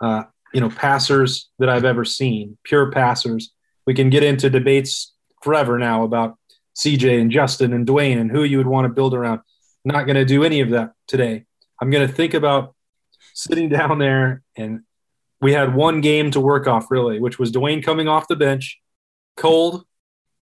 uh, 0.00 0.24
you 0.54 0.60
know, 0.60 0.68
passers 0.68 1.48
that 1.58 1.68
I've 1.68 1.86
ever 1.86 2.04
seen, 2.04 2.58
pure 2.62 2.92
passers. 2.92 3.52
We 3.86 3.94
can 3.94 4.10
get 4.10 4.22
into 4.22 4.48
debates 4.50 5.14
forever 5.42 5.78
now 5.78 6.04
about 6.04 6.36
CJ 6.76 7.20
and 7.20 7.30
Justin 7.30 7.72
and 7.72 7.86
Dwayne 7.86 8.20
and 8.20 8.30
who 8.30 8.44
you 8.44 8.58
would 8.58 8.66
want 8.66 8.84
to 8.84 8.92
build 8.92 9.14
around. 9.14 9.40
I'm 9.84 9.92
not 9.92 10.04
going 10.04 10.16
to 10.16 10.26
do 10.26 10.44
any 10.44 10.60
of 10.60 10.70
that 10.70 10.92
today. 11.08 11.46
I'm 11.80 11.90
going 11.90 12.06
to 12.06 12.12
think 12.12 12.34
about 12.34 12.74
sitting 13.34 13.68
down 13.70 13.98
there 13.98 14.42
and 14.56 14.82
we 15.40 15.52
had 15.52 15.74
one 15.74 16.00
game 16.00 16.30
to 16.32 16.40
work 16.40 16.68
off 16.68 16.90
really, 16.90 17.18
which 17.18 17.38
was 17.38 17.50
Dwayne 17.50 17.82
coming 17.82 18.06
off 18.06 18.28
the 18.28 18.36
bench, 18.36 18.78
cold 19.36 19.84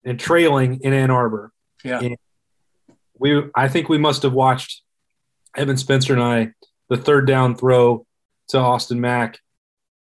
and 0.04 0.18
trailing 0.18 0.80
in 0.82 0.92
Ann 0.92 1.10
Arbor. 1.10 1.52
Yeah. 1.84 2.00
And 2.00 2.16
we 3.16 3.44
I 3.54 3.68
think 3.68 3.88
we 3.88 3.98
must 3.98 4.22
have 4.24 4.32
watched 4.32 4.82
Evan 5.56 5.76
Spencer 5.76 6.12
and 6.12 6.22
I 6.22 6.52
the 6.88 6.96
third 6.96 7.26
down 7.26 7.54
throw 7.56 8.06
to 8.48 8.58
Austin 8.58 9.00
Mack. 9.00 9.38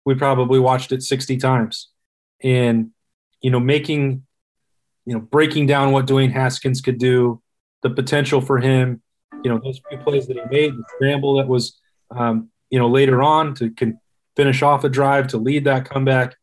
We 0.05 0.15
probably 0.15 0.59
watched 0.59 0.93
it 0.93 1.03
60 1.03 1.37
times. 1.37 1.89
And 2.43 2.91
you 3.41 3.51
know, 3.51 3.61
making 3.61 4.25
you 5.11 5.15
know, 5.15 5.21
breaking 5.21 5.67
down 5.67 5.93
what 5.93 6.07
Dwayne 6.07 6.33
Haskins 6.33 6.81
could 6.81 6.99
do, 6.99 7.43
the 7.83 7.91
potential 7.91 8.41
for 8.41 8.59
him, 8.59 9.03
you 9.43 9.51
know, 9.51 9.59
those 9.59 9.81
few 9.89 9.99
plays 9.99 10.27
that 10.29 10.37
he 10.37 10.43
made, 10.51 10.73
the 10.73 10.85
scramble 10.95 11.37
that 11.39 11.49
was, 11.49 11.81
um, 12.11 12.51
you 12.69 12.79
know, 12.79 12.89
later 12.89 13.23
on 13.23 13.55
to 13.57 13.71
can 13.71 13.99
finish 14.37 14.63
off 14.63 14.85
a 14.85 14.89
drive 14.89 15.29
to 15.29 15.39
lead 15.39 15.65
that 15.65 15.89
comeback, 15.89 16.37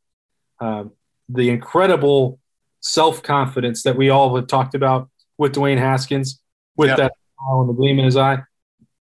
um, 0.59 0.91
the 1.29 1.49
incredible 1.49 2.39
self 2.81 3.21
confidence 3.23 3.83
that 3.83 3.95
we 3.95 4.09
all 4.09 4.35
have 4.35 4.47
talked 4.47 4.75
about 4.75 5.09
with 5.37 5.53
Dwayne 5.53 5.77
Haskins, 5.77 6.41
with 6.75 6.89
yep. 6.89 6.97
that 6.97 7.13
smile 7.35 7.61
and 7.61 7.69
the 7.69 7.73
gleam 7.73 7.99
in 7.99 8.05
his 8.05 8.17
eye, 8.17 8.39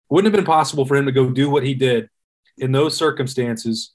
wouldn't 0.10 0.34
have 0.34 0.38
been 0.38 0.46
possible 0.46 0.86
for 0.86 0.96
him 0.96 1.06
to 1.06 1.12
go 1.12 1.30
do 1.30 1.50
what 1.50 1.64
he 1.64 1.74
did 1.74 2.10
in 2.58 2.72
those 2.72 2.96
circumstances. 2.96 3.94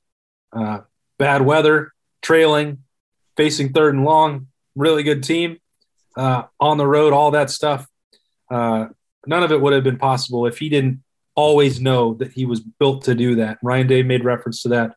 Uh, 0.52 0.80
bad 1.18 1.42
weather, 1.42 1.92
trailing, 2.22 2.78
facing 3.36 3.72
third 3.72 3.94
and 3.94 4.04
long, 4.04 4.48
really 4.74 5.02
good 5.02 5.22
team 5.22 5.58
uh, 6.16 6.44
on 6.58 6.78
the 6.78 6.86
road, 6.86 7.12
all 7.12 7.30
that 7.32 7.50
stuff. 7.50 7.86
Uh, 8.50 8.86
none 9.26 9.42
of 9.42 9.52
it 9.52 9.60
would 9.60 9.72
have 9.72 9.84
been 9.84 9.98
possible 9.98 10.46
if 10.46 10.58
he 10.58 10.68
didn't 10.68 11.02
always 11.34 11.80
know 11.80 12.14
that 12.14 12.32
he 12.32 12.44
was 12.44 12.60
built 12.60 13.04
to 13.04 13.14
do 13.14 13.36
that. 13.36 13.58
Ryan 13.62 13.86
Day 13.86 14.02
made 14.02 14.24
reference 14.24 14.62
to 14.62 14.70
that 14.70 14.94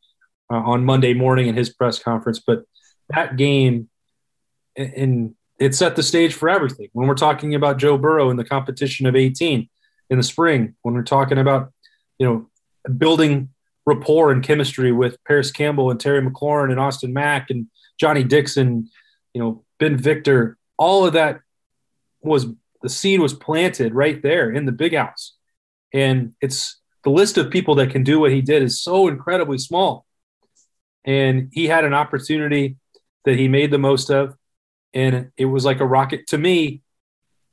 uh, 0.51 0.57
on 0.57 0.83
Monday 0.83 1.13
morning 1.13 1.47
in 1.47 1.55
his 1.55 1.69
press 1.69 1.99
conference. 1.99 2.39
But 2.45 2.63
that 3.09 3.37
game, 3.37 3.89
and 4.75 5.35
it 5.59 5.75
set 5.75 5.95
the 5.95 6.03
stage 6.03 6.33
for 6.33 6.49
everything. 6.49 6.89
When 6.93 7.07
we're 7.07 7.15
talking 7.15 7.53
about 7.55 7.77
Joe 7.77 7.97
Burrow 7.97 8.29
in 8.29 8.37
the 8.37 8.43
competition 8.43 9.05
of 9.05 9.15
18 9.15 9.69
in 10.13 10.19
the 10.19 10.23
spring, 10.23 10.75
when 10.83 10.93
we're 10.93 11.03
talking 11.03 11.37
about, 11.37 11.73
you 12.17 12.25
know, 12.25 12.49
building 12.97 13.49
rapport 13.85 14.31
and 14.31 14.43
chemistry 14.43 14.91
with 14.91 15.21
Parris 15.25 15.51
Campbell 15.51 15.91
and 15.91 15.99
Terry 15.99 16.21
McLaurin 16.21 16.71
and 16.71 16.79
Austin 16.79 17.11
Mack 17.11 17.49
and 17.49 17.67
Johnnie 17.99 18.23
Dixon, 18.23 18.89
you 19.33 19.41
know, 19.41 19.65
Ben 19.79 19.97
Victor, 19.97 20.57
all 20.77 21.05
of 21.05 21.13
that 21.13 21.41
was 22.21 22.45
the 22.81 22.89
seed 22.89 23.19
was 23.19 23.33
planted 23.33 23.93
right 23.93 24.21
there 24.21 24.51
in 24.51 24.65
the 24.65 24.71
big 24.71 24.95
house. 24.95 25.35
And 25.93 26.33
it's 26.41 26.79
the 27.03 27.09
list 27.09 27.37
of 27.37 27.51
people 27.51 27.75
that 27.75 27.91
can 27.91 28.03
do 28.03 28.19
what 28.19 28.31
he 28.31 28.41
did 28.41 28.63
is 28.63 28.81
so 28.81 29.07
incredibly 29.07 29.57
small. 29.57 30.05
And 31.05 31.49
he 31.51 31.67
had 31.67 31.83
an 31.83 31.93
opportunity 31.93 32.77
that 33.25 33.37
he 33.37 33.47
made 33.47 33.71
the 33.71 33.77
most 33.77 34.09
of. 34.09 34.35
And 34.93 35.31
it 35.37 35.45
was 35.45 35.65
like 35.65 35.79
a 35.79 35.85
rocket 35.85 36.27
to 36.27 36.37
me. 36.37 36.81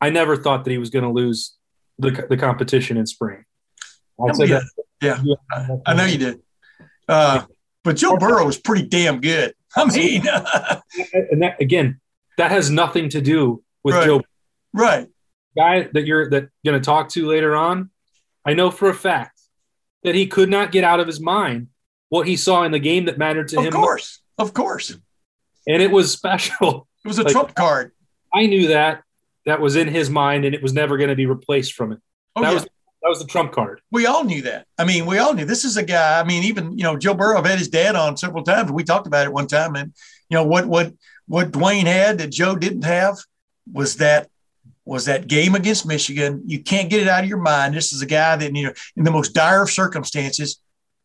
I 0.00 0.11
never 0.11 0.37
thought 0.37 0.64
that 0.64 0.71
he 0.71 0.79
was 0.79 0.90
going 0.90 1.05
to 1.05 1.11
lose 1.11 1.57
the, 2.00 2.26
the 2.28 2.37
competition 2.37 2.97
in 2.97 3.07
spring. 3.07 3.45
I'll 4.21 4.35
say 4.35 4.47
yeah. 4.47 4.61
that. 5.00 5.25
Yeah, 5.25 5.76
I 5.87 5.95
know 5.95 6.04
you 6.04 6.19
did. 6.19 6.40
Uh, 7.09 7.45
but 7.83 7.97
Joe 7.97 8.16
Burrow 8.16 8.45
was 8.45 8.59
pretty 8.59 8.87
damn 8.87 9.21
good. 9.21 9.54
I 9.76 9.85
mean, 9.87 10.23
and 11.30 11.42
that 11.42 11.61
again, 11.61 12.00
that 12.37 12.50
has 12.50 12.71
nothing 12.71 13.09
to 13.11 13.21
do 13.21 13.62
with 13.83 13.95
right. 13.95 14.04
Joe. 14.04 14.23
Right. 14.73 15.09
Guy 15.57 15.88
that 15.92 16.07
you're 16.07 16.28
that 16.30 16.49
going 16.64 16.80
to 16.80 16.85
talk 16.85 17.09
to 17.11 17.26
later 17.26 17.57
on, 17.57 17.90
I 18.45 18.54
know 18.54 18.71
for 18.71 18.88
a 18.88 18.95
fact 18.95 19.40
that 20.02 20.14
he 20.14 20.26
could 20.26 20.50
not 20.50 20.73
get 20.73 20.85
out 20.85 21.00
of 21.00 21.07
his 21.07 21.21
mind 21.21 21.69
what 22.09 22.26
he 22.26 22.37
saw 22.37 22.64
in 22.64 22.73
the 22.73 22.78
game 22.78 23.07
that 23.07 23.19
mattered 23.19 23.49
to 23.49 23.59
of 23.59 23.64
him. 23.64 23.69
Of 23.69 23.75
course, 23.75 24.21
of 24.38 24.54
course. 24.54 24.97
And 25.66 25.83
it 25.83 25.90
was 25.90 26.12
special. 26.12 26.88
It 27.04 27.09
was 27.09 27.19
a 27.19 27.23
like, 27.23 27.33
trump 27.33 27.54
card. 27.54 27.92
I 28.35 28.47
knew 28.47 28.69
that 28.69 29.02
that 29.50 29.61
was 29.61 29.76
in 29.76 29.88
his 29.88 30.09
mind, 30.09 30.45
and 30.45 30.54
it 30.54 30.62
was 30.62 30.73
never 30.73 30.97
going 30.97 31.11
to 31.11 31.16
be 31.16 31.26
replaced 31.26 31.75
from 31.75 31.92
it. 31.92 32.00
Oh, 32.37 32.42
that 32.42 32.49
yeah. 32.49 32.54
was 32.54 32.64
that 32.64 33.09
was 33.09 33.19
the 33.19 33.26
trump 33.26 33.52
card. 33.52 33.80
We 33.90 34.07
all 34.07 34.25
knew 34.25 34.42
that. 34.42 34.66
I 34.78 34.85
mean, 34.85 35.07
we 35.07 35.19
all 35.19 35.33
knew 35.33 35.45
this 35.45 35.64
is 35.64 35.76
a 35.76 35.83
guy. 35.83 36.21
I 36.21 36.25
mean, 36.25 36.45
even 36.45 36.76
you 36.76 36.85
know, 36.85 36.97
Joe 36.97 37.14
Burrow 37.14 37.38
I've 37.38 37.47
had 37.47 37.59
his 37.59 37.69
dad 37.69 37.97
on 37.97 38.16
several 38.16 38.45
times. 38.45 38.71
We 38.71 38.85
talked 38.85 39.07
about 39.07 39.26
it 39.26 39.33
one 39.33 39.47
time, 39.47 39.75
and 39.75 39.92
you 40.28 40.37
know 40.37 40.45
what 40.45 40.66
what 40.66 40.92
what 41.26 41.50
Dwayne 41.50 41.87
had 41.87 42.19
that 42.19 42.30
Joe 42.30 42.57
didn't 42.57 42.85
have 42.85 43.19
was 43.73 43.97
that 43.97 44.28
was 44.85 45.07
that 45.07 45.28
game 45.28 45.54
against 45.54 45.87
Michigan. 45.87 46.42
You 46.47 46.62
can't 46.62 46.90
get 46.90 47.00
it 47.00 47.09
out 47.09 47.23
of 47.23 47.28
your 47.28 47.38
mind. 47.38 47.75
This 47.75 47.92
is 47.92 48.02
a 48.02 48.07
guy 48.07 48.37
that 48.37 48.54
you 48.54 48.66
know, 48.66 48.73
in 48.97 49.04
the 49.04 49.11
most 49.11 49.35
dire 49.35 49.62
of 49.62 49.71
circumstances, 49.71 50.61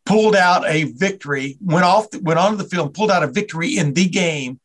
pulled 0.05 0.35
out 0.35 0.67
a 0.67 0.85
victory, 0.85 1.57
went 1.61 1.85
off, 1.85 2.07
went 2.21 2.39
onto 2.39 2.57
the 2.57 2.69
field, 2.69 2.93
pulled 2.93 3.11
out 3.11 3.23
a 3.23 3.27
victory 3.27 3.77
in 3.77 3.93
the 3.93 4.07
game. 4.07 4.59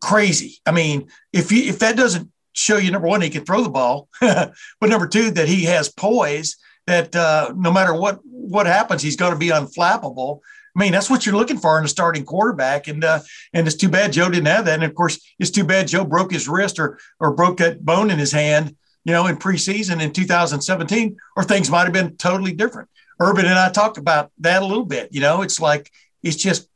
Crazy. 0.00 0.58
I 0.66 0.72
mean, 0.72 1.08
if 1.32 1.52
you 1.52 1.64
if 1.64 1.78
that 1.78 1.96
doesn't 1.96 2.32
show 2.52 2.76
you 2.76 2.90
number 2.90 3.08
one, 3.08 3.20
he 3.20 3.30
can 3.30 3.44
throw 3.44 3.62
the 3.62 3.70
ball, 3.70 4.08
but 4.20 4.54
number 4.82 5.06
two, 5.06 5.30
that 5.32 5.48
he 5.48 5.64
has 5.64 5.88
poise. 5.88 6.56
That 6.86 7.14
uh, 7.14 7.52
no 7.56 7.72
matter 7.72 7.94
what 7.94 8.20
what 8.24 8.66
happens, 8.66 9.02
he's 9.02 9.16
going 9.16 9.32
to 9.32 9.38
be 9.38 9.50
unflappable. 9.50 10.40
I 10.74 10.80
mean, 10.80 10.92
that's 10.92 11.10
what 11.10 11.26
you're 11.26 11.36
looking 11.36 11.58
for 11.58 11.78
in 11.78 11.84
a 11.84 11.88
starting 11.88 12.24
quarterback, 12.24 12.88
and 12.88 13.04
uh, 13.04 13.20
and 13.52 13.66
it's 13.66 13.76
too 13.76 13.88
bad 13.88 14.12
Joe 14.12 14.30
didn't 14.30 14.46
have 14.46 14.64
that. 14.64 14.74
And 14.74 14.84
of 14.84 14.94
course, 14.94 15.20
it's 15.38 15.50
too 15.50 15.64
bad 15.64 15.88
Joe 15.88 16.04
broke 16.04 16.32
his 16.32 16.48
wrist 16.48 16.78
or 16.78 16.98
or 17.20 17.34
broke 17.34 17.58
that 17.58 17.84
bone 17.84 18.10
in 18.10 18.18
his 18.18 18.32
hand, 18.32 18.74
you 19.04 19.12
know, 19.12 19.26
in 19.26 19.36
preseason 19.36 20.00
in 20.02 20.12
2017, 20.12 21.16
or 21.36 21.44
things 21.44 21.70
might 21.70 21.84
have 21.84 21.92
been 21.92 22.16
totally 22.16 22.52
different. 22.52 22.88
Urban 23.20 23.46
and 23.46 23.58
I 23.58 23.70
talked 23.70 23.98
about 23.98 24.32
that 24.38 24.62
a 24.62 24.66
little 24.66 24.86
bit. 24.86 25.10
You 25.12 25.20
know, 25.20 25.42
it's 25.42 25.60
like 25.60 25.90
it's 26.22 26.36
just 26.36 26.68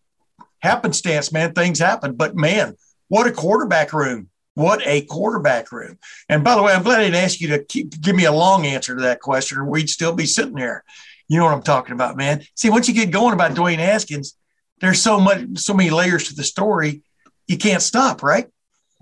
happenstance, 0.61 1.33
man. 1.33 1.52
Things 1.52 1.78
happen, 1.78 2.14
but 2.14 2.37
man, 2.37 2.76
what 3.09 3.26
a 3.26 3.33
quarterback 3.33 3.92
room! 3.92 4.28
What 4.56 4.80
a 4.86 5.02
quarterback 5.02 5.70
room. 5.70 5.98
And 6.30 6.42
by 6.42 6.54
the 6.54 6.62
way, 6.62 6.72
I'm 6.72 6.82
glad 6.82 7.00
I 7.00 7.04
didn't 7.04 7.22
ask 7.22 7.42
you 7.42 7.48
to 7.48 7.62
keep, 7.62 8.00
give 8.00 8.16
me 8.16 8.25
a 8.25 8.32
long 8.32 8.64
answer 8.64 8.96
to 8.96 9.02
that 9.02 9.20
question, 9.20 9.58
or 9.58 9.66
we'd 9.66 9.90
still 9.90 10.14
be 10.14 10.25
sitting 10.25 10.54
there. 10.54 10.82
You 11.28 11.38
know 11.38 11.44
what 11.44 11.52
I'm 11.52 11.62
talking 11.62 11.92
about, 11.92 12.16
man. 12.16 12.42
See, 12.54 12.70
once 12.70 12.88
you 12.88 12.94
get 12.94 13.10
going 13.10 13.34
about 13.34 13.52
Dwayne 13.52 13.76
Haskins, 13.76 14.34
there's 14.80 15.02
so 15.02 15.20
much, 15.20 15.58
so 15.58 15.75
many 15.75 15.90
layers 15.90 16.28
to 16.28 16.34
the 16.34 16.42
story. 16.42 17.02
You 17.46 17.58
can't 17.58 17.82
stop, 17.82 18.22
right? 18.22 18.46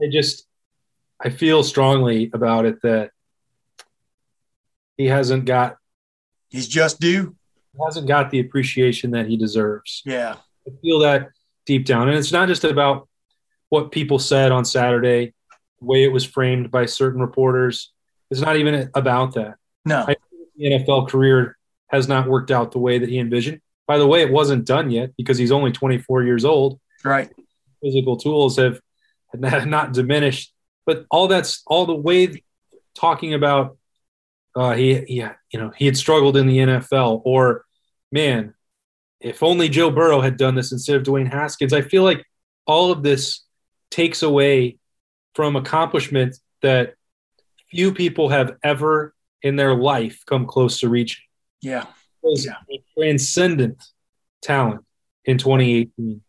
I 0.03 0.07
just, 0.11 0.45
I 1.23 1.31
feel 1.31 1.63
strongly 1.63 2.33
about 2.35 2.65
it 2.65 2.83
that 2.83 3.13
he 4.97 5.07
hasn't 5.07 5.45
got. 5.45 5.77
He's 6.49 6.67
just 6.67 6.99
due. 6.99 7.37
Hasn't 7.87 8.09
got 8.09 8.31
the 8.31 8.41
appreciation 8.41 9.13
that 9.13 9.27
he 9.27 9.37
deserves. 9.37 10.03
Yeah, 10.05 10.37
I 10.67 10.71
feel 10.83 10.99
that 11.01 11.29
deep 11.65 11.87
down, 11.87 12.09
and 12.09 12.19
it's 12.19 12.33
not 12.33 12.49
just 12.49 12.65
about 12.65 13.09
what 13.69 13.93
people 13.93 14.19
said 14.19 14.51
on 14.51 14.65
Saturday 14.65 15.34
way 15.85 16.05
it 16.05 16.13
was 16.13 16.25
framed 16.25 16.71
by 16.71 16.87
certain 16.87 17.21
reporters. 17.21 17.93
is 18.31 18.41
not 18.41 18.57
even 18.57 18.91
about 18.95 19.35
that. 19.35 19.57
No. 19.85 20.05
I 20.07 20.17
the 20.57 20.71
NFL 20.71 21.09
career 21.09 21.57
has 21.89 22.09
not 22.09 22.29
worked 22.29 22.51
out 22.51 22.73
the 22.73 22.79
way 22.79 22.99
that 22.99 23.09
he 23.09 23.19
envisioned. 23.19 23.61
By 23.87 23.99
the 23.99 24.07
way, 24.07 24.23
it 24.23 24.31
wasn't 24.31 24.65
done 24.65 24.91
yet 24.91 25.17
because 25.17 25.37
he's 25.37 25.53
only 25.53 25.73
24 25.73 26.23
years 26.23 26.45
old. 26.45 26.81
Right. 27.05 27.31
Physical 27.83 28.17
tools 28.17 28.57
have 28.57 28.81
not 29.35 29.93
diminished, 29.93 30.53
but 30.87 31.07
all 31.11 31.29
that's 31.29 31.63
all 31.67 31.87
the 31.87 31.95
way 31.95 32.43
talking 32.95 33.35
about 33.35 33.77
uh, 34.57 34.73
he, 34.75 35.01
he, 35.01 35.25
you 35.51 35.59
know, 35.59 35.73
he 35.77 35.87
had 35.87 35.97
struggled 35.97 36.37
in 36.37 36.47
the 36.47 36.59
NFL 36.59 37.23
or 37.25 37.65
man, 38.13 38.55
if 39.21 39.43
only 39.43 39.69
Joe 39.69 39.91
Burrow 39.91 40.21
had 40.21 40.37
done 40.37 40.55
this 40.55 40.71
instead 40.71 40.97
of 40.97 41.03
Dwayne 41.03 41.31
Haskins. 41.31 41.73
I 41.73 41.83
feel 41.83 42.05
like 42.05 42.25
all 42.67 42.93
of 42.93 43.03
this 43.03 43.41
takes 43.91 44.23
away 44.23 44.79
from 45.35 45.57
accomplishment 45.57 46.37
that 46.63 46.95
few 47.71 47.93
people 47.93 48.29
have 48.29 48.57
ever 48.63 49.15
in 49.43 49.57
their 49.57 49.75
life 49.75 50.23
come 50.27 50.47
close 50.47 50.81
to 50.81 50.89
reaching. 50.89 51.23
Yeah. 51.61 51.87
yeah. 52.23 52.55
transcendent 52.97 53.83
talent 54.43 54.85
in 55.25 55.39
2018. 55.39 56.21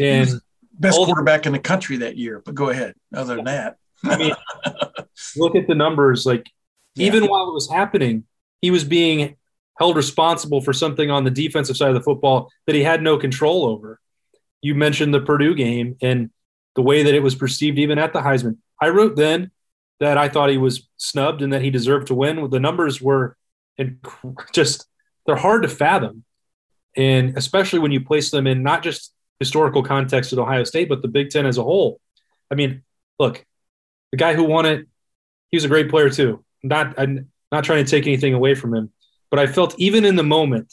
And 0.00 0.40
best 0.72 0.96
quarterback 0.96 1.42
the, 1.42 1.48
in 1.48 1.52
the 1.52 1.58
country 1.58 1.98
that 1.98 2.16
year. 2.16 2.42
But 2.44 2.54
go 2.54 2.70
ahead. 2.70 2.94
Other 3.14 3.36
than 3.36 3.46
that, 3.46 3.76
I 4.04 4.16
mean, 4.16 4.34
look 5.36 5.56
at 5.56 5.66
the 5.66 5.74
numbers. 5.74 6.26
Like, 6.26 6.46
yeah. 6.94 7.06
even 7.06 7.26
while 7.26 7.48
it 7.48 7.54
was 7.54 7.70
happening, 7.70 8.24
he 8.60 8.70
was 8.70 8.84
being 8.84 9.36
held 9.78 9.96
responsible 9.96 10.60
for 10.60 10.72
something 10.72 11.10
on 11.10 11.24
the 11.24 11.30
defensive 11.30 11.76
side 11.76 11.88
of 11.88 11.94
the 11.94 12.02
football 12.02 12.50
that 12.66 12.74
he 12.74 12.82
had 12.82 13.02
no 13.02 13.16
control 13.16 13.66
over. 13.66 14.00
You 14.60 14.74
mentioned 14.74 15.14
the 15.14 15.20
Purdue 15.20 15.54
game, 15.54 15.96
and 16.02 16.30
the 16.78 16.82
way 16.82 17.02
that 17.02 17.12
it 17.12 17.24
was 17.24 17.34
perceived 17.34 17.76
even 17.76 17.98
at 17.98 18.12
the 18.12 18.20
Heisman. 18.20 18.56
I 18.80 18.90
wrote 18.90 19.16
then 19.16 19.50
that 19.98 20.16
I 20.16 20.28
thought 20.28 20.48
he 20.48 20.58
was 20.58 20.88
snubbed 20.96 21.42
and 21.42 21.52
that 21.52 21.60
he 21.60 21.70
deserved 21.70 22.06
to 22.06 22.14
win. 22.14 22.48
The 22.50 22.60
numbers 22.60 23.02
were 23.02 23.36
just 24.52 24.86
they're 25.26 25.34
hard 25.34 25.64
to 25.64 25.68
fathom, 25.68 26.22
and 26.96 27.36
especially 27.36 27.80
when 27.80 27.90
you 27.90 28.00
place 28.00 28.30
them 28.30 28.46
in 28.46 28.62
not 28.62 28.84
just 28.84 29.12
historical 29.40 29.82
context 29.82 30.32
at 30.32 30.38
Ohio 30.38 30.62
State, 30.62 30.88
but 30.88 31.02
the 31.02 31.08
Big 31.08 31.30
Ten 31.30 31.46
as 31.46 31.58
a 31.58 31.64
whole. 31.64 32.00
I 32.48 32.54
mean, 32.54 32.84
look, 33.18 33.44
the 34.12 34.16
guy 34.16 34.34
who 34.34 34.44
won 34.44 34.64
it, 34.64 34.86
he 35.50 35.56
was 35.56 35.64
a 35.64 35.68
great 35.68 35.90
player 35.90 36.10
too. 36.10 36.44
Not 36.62 36.96
I'm 36.96 37.28
not 37.50 37.64
trying 37.64 37.84
to 37.84 37.90
take 37.90 38.06
anything 38.06 38.34
away 38.34 38.54
from 38.54 38.72
him, 38.72 38.92
but 39.32 39.40
I 39.40 39.48
felt 39.48 39.74
even 39.80 40.04
in 40.04 40.14
the 40.14 40.22
moment 40.22 40.72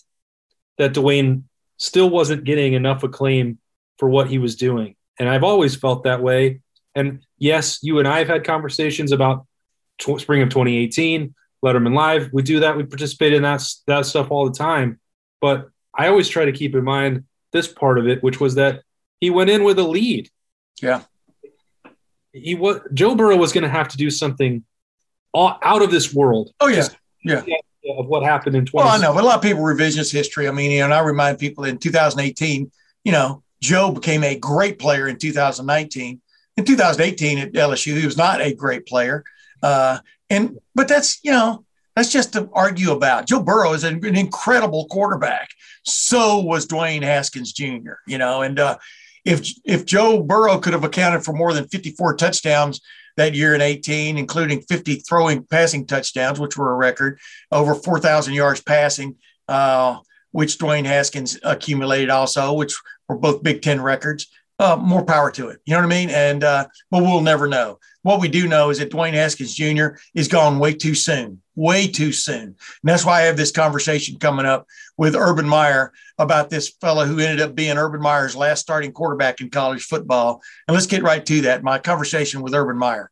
that 0.78 0.94
Dwayne 0.94 1.46
still 1.78 2.12
wasn't 2.12 2.44
getting 2.44 2.74
enough 2.74 3.02
acclaim 3.02 3.58
for 3.98 4.08
what 4.08 4.30
he 4.30 4.38
was 4.38 4.56
doing. 4.56 4.95
And 5.20 5.30
I've 5.30 5.44
always 5.44 5.76
felt 5.76 6.04
that 6.04 6.22
way. 6.22 6.62
And 6.94 7.26
yes, 7.38 7.80
you 7.82 8.00
and 8.00 8.08
I 8.08 8.20
have 8.20 8.28
had 8.28 8.44
conversations 8.44 9.12
about 9.12 9.46
t- 10.00 10.18
spring 10.20 10.42
of 10.42 10.50
2018, 10.50 11.34
Letterman 11.64 11.94
Live. 11.94 12.30
We 12.32 12.42
do 12.42 12.62
that. 12.62 12.78
We 12.78 12.84
participate 12.84 13.34
in 13.34 13.44
that, 13.44 13.64
that 13.88 14.06
stuff 14.06 14.32
all 14.32 14.50
the 14.50 14.58
time. 14.58 15.00
But 15.42 15.70
I 15.94 16.08
always 16.08 16.28
try 16.28 16.46
to 16.46 16.52
keep 16.52 16.76
in 16.76 16.84
mind 16.84 17.26
this 17.52 17.68
part 17.68 17.98
of 17.98 18.08
it, 18.08 18.24
which 18.24 18.40
was 18.40 18.56
that 18.56 18.82
he 19.20 19.30
went 19.30 19.50
in 19.50 19.64
with 19.64 19.80
a 19.80 19.84
lead. 19.84 20.30
Yeah. 20.82 21.02
He 22.34 22.56
was 22.56 22.82
Joe 22.94 23.16
Burrow 23.16 23.38
was 23.38 23.54
going 23.54 23.64
to 23.64 23.70
have 23.70 23.88
to 23.90 23.98
do 23.98 24.10
something 24.10 24.66
all, 25.34 25.58
out 25.64 25.82
of 25.82 25.90
this 25.90 26.14
world. 26.14 26.52
Oh 26.60 26.68
yeah, 26.68 26.88
yeah. 27.24 27.44
Of 27.98 28.08
what 28.08 28.24
happened 28.24 28.56
in 28.56 28.66
20. 28.66 28.84
Well, 28.84 28.94
I 28.94 29.00
know, 29.00 29.14
but 29.14 29.24
a 29.24 29.28
lot 29.28 29.38
of 29.38 29.42
people 29.42 29.64
revisionist 29.64 30.12
history. 30.12 30.48
I 30.48 30.52
mean, 30.52 30.72
you 30.72 30.80
know, 30.80 30.86
and 30.86 30.94
I 30.94 31.00
remind 31.00 31.40
people 31.40 31.64
in 31.64 31.78
2018, 31.78 32.72
you 33.04 33.12
know, 33.12 33.44
Joe 33.66 33.92
became 33.92 34.24
a 34.24 34.38
great 34.38 34.78
player 34.78 35.08
in 35.08 35.18
2019. 35.18 36.22
In 36.58 36.66
2018 36.66 37.38
at 37.40 37.54
LSU, 37.54 37.98
he 37.98 38.06
was 38.06 38.18
not 38.18 38.40
a 38.40 38.54
great 38.54 38.86
player. 38.86 39.24
Uh, 39.64 39.98
and 40.30 40.58
but 40.76 40.88
that's 40.88 41.20
you 41.24 41.32
know 41.32 41.66
that's 41.96 42.12
just 42.12 42.34
to 42.34 42.50
argue 42.54 42.92
about. 42.92 43.28
Joe 43.28 43.42
Burrow 43.42 43.74
is 43.74 43.84
an, 43.84 44.06
an 44.06 44.16
incredible 44.16 44.86
quarterback. 44.88 45.50
So 45.84 46.40
was 46.40 46.68
Dwayne 46.68 47.02
Haskins 47.02 47.54
Jr. 47.54 47.94
You 48.06 48.20
know, 48.20 48.44
and 48.44 48.60
uh, 48.60 48.78
if 49.24 49.48
if 49.66 49.86
Joe 49.86 50.22
Burrow 50.22 50.60
could 50.60 50.74
have 50.74 50.84
accounted 50.84 51.24
for 51.24 51.34
more 51.34 51.54
than 51.54 51.68
54 51.68 52.16
touchdowns 52.18 52.82
that 53.18 53.34
year 53.34 53.56
in 53.56 53.62
18, 53.62 54.18
including 54.18 54.62
50 54.62 54.96
throwing 54.98 55.44
passing 55.44 55.88
touchdowns, 55.88 56.40
which 56.40 56.58
were 56.58 56.72
a 56.72 56.76
record, 56.76 57.18
over 57.52 57.74
4,000 57.74 58.34
yards 58.34 58.62
passing, 58.62 59.16
uh, 59.48 59.98
which 60.32 60.58
Dwayne 60.58 60.86
Haskins 60.86 61.40
accumulated 61.44 62.10
also, 62.10 62.54
which 62.54 62.76
were 63.08 63.18
both 63.18 63.44
Big 63.44 63.62
Ten 63.62 63.82
records. 63.82 64.28
uh, 64.60 64.78
more 64.80 65.04
power 65.04 65.32
to 65.32 65.50
it. 65.50 65.60
You 65.66 65.74
know 65.74 65.80
what 65.80 65.86
I 65.86 65.90
mean? 65.90 66.10
And 66.10 66.44
uh, 66.44 66.68
but 66.92 67.04
we'll 67.04 67.22
never 67.22 67.48
know. 67.48 67.80
What 68.04 68.22
we 68.22 68.28
do 68.28 68.48
know 68.48 68.70
is 68.70 68.78
that 68.80 68.92
Dwayne 68.92 69.14
Haskins 69.14 69.54
Jr. 69.54 69.98
is 70.14 70.28
gone 70.28 70.60
way 70.60 70.74
too 70.74 70.94
soon, 70.94 71.42
way 71.56 71.88
too 71.88 72.12
soon. 72.12 72.44
And 72.44 72.56
that's 72.84 73.04
why 73.06 73.22
I 73.22 73.26
have 73.26 73.36
this 73.36 73.52
conversation 73.52 74.20
coming 74.20 74.46
up 74.46 74.68
with 74.96 75.16
Urban 75.16 75.48
Meyer 75.48 75.92
about 76.18 76.50
this 76.50 76.70
fellow 76.70 77.06
who 77.06 77.20
ended 77.20 77.42
up 77.42 77.56
being 77.56 77.78
Urban 77.78 78.02
Meyer's 78.02 78.36
last 78.36 78.62
starting 78.62 78.92
quarterback 78.92 79.42
in 79.42 79.50
college 79.50 79.84
football. 79.84 80.42
And 80.68 80.76
let's 80.76 80.88
get 80.88 81.04
right 81.04 81.26
to 81.26 81.42
that. 81.42 81.64
My 81.64 81.80
conversation 81.80 82.42
with 82.42 82.54
Urban 82.54 82.78
Meyer. 82.78 83.10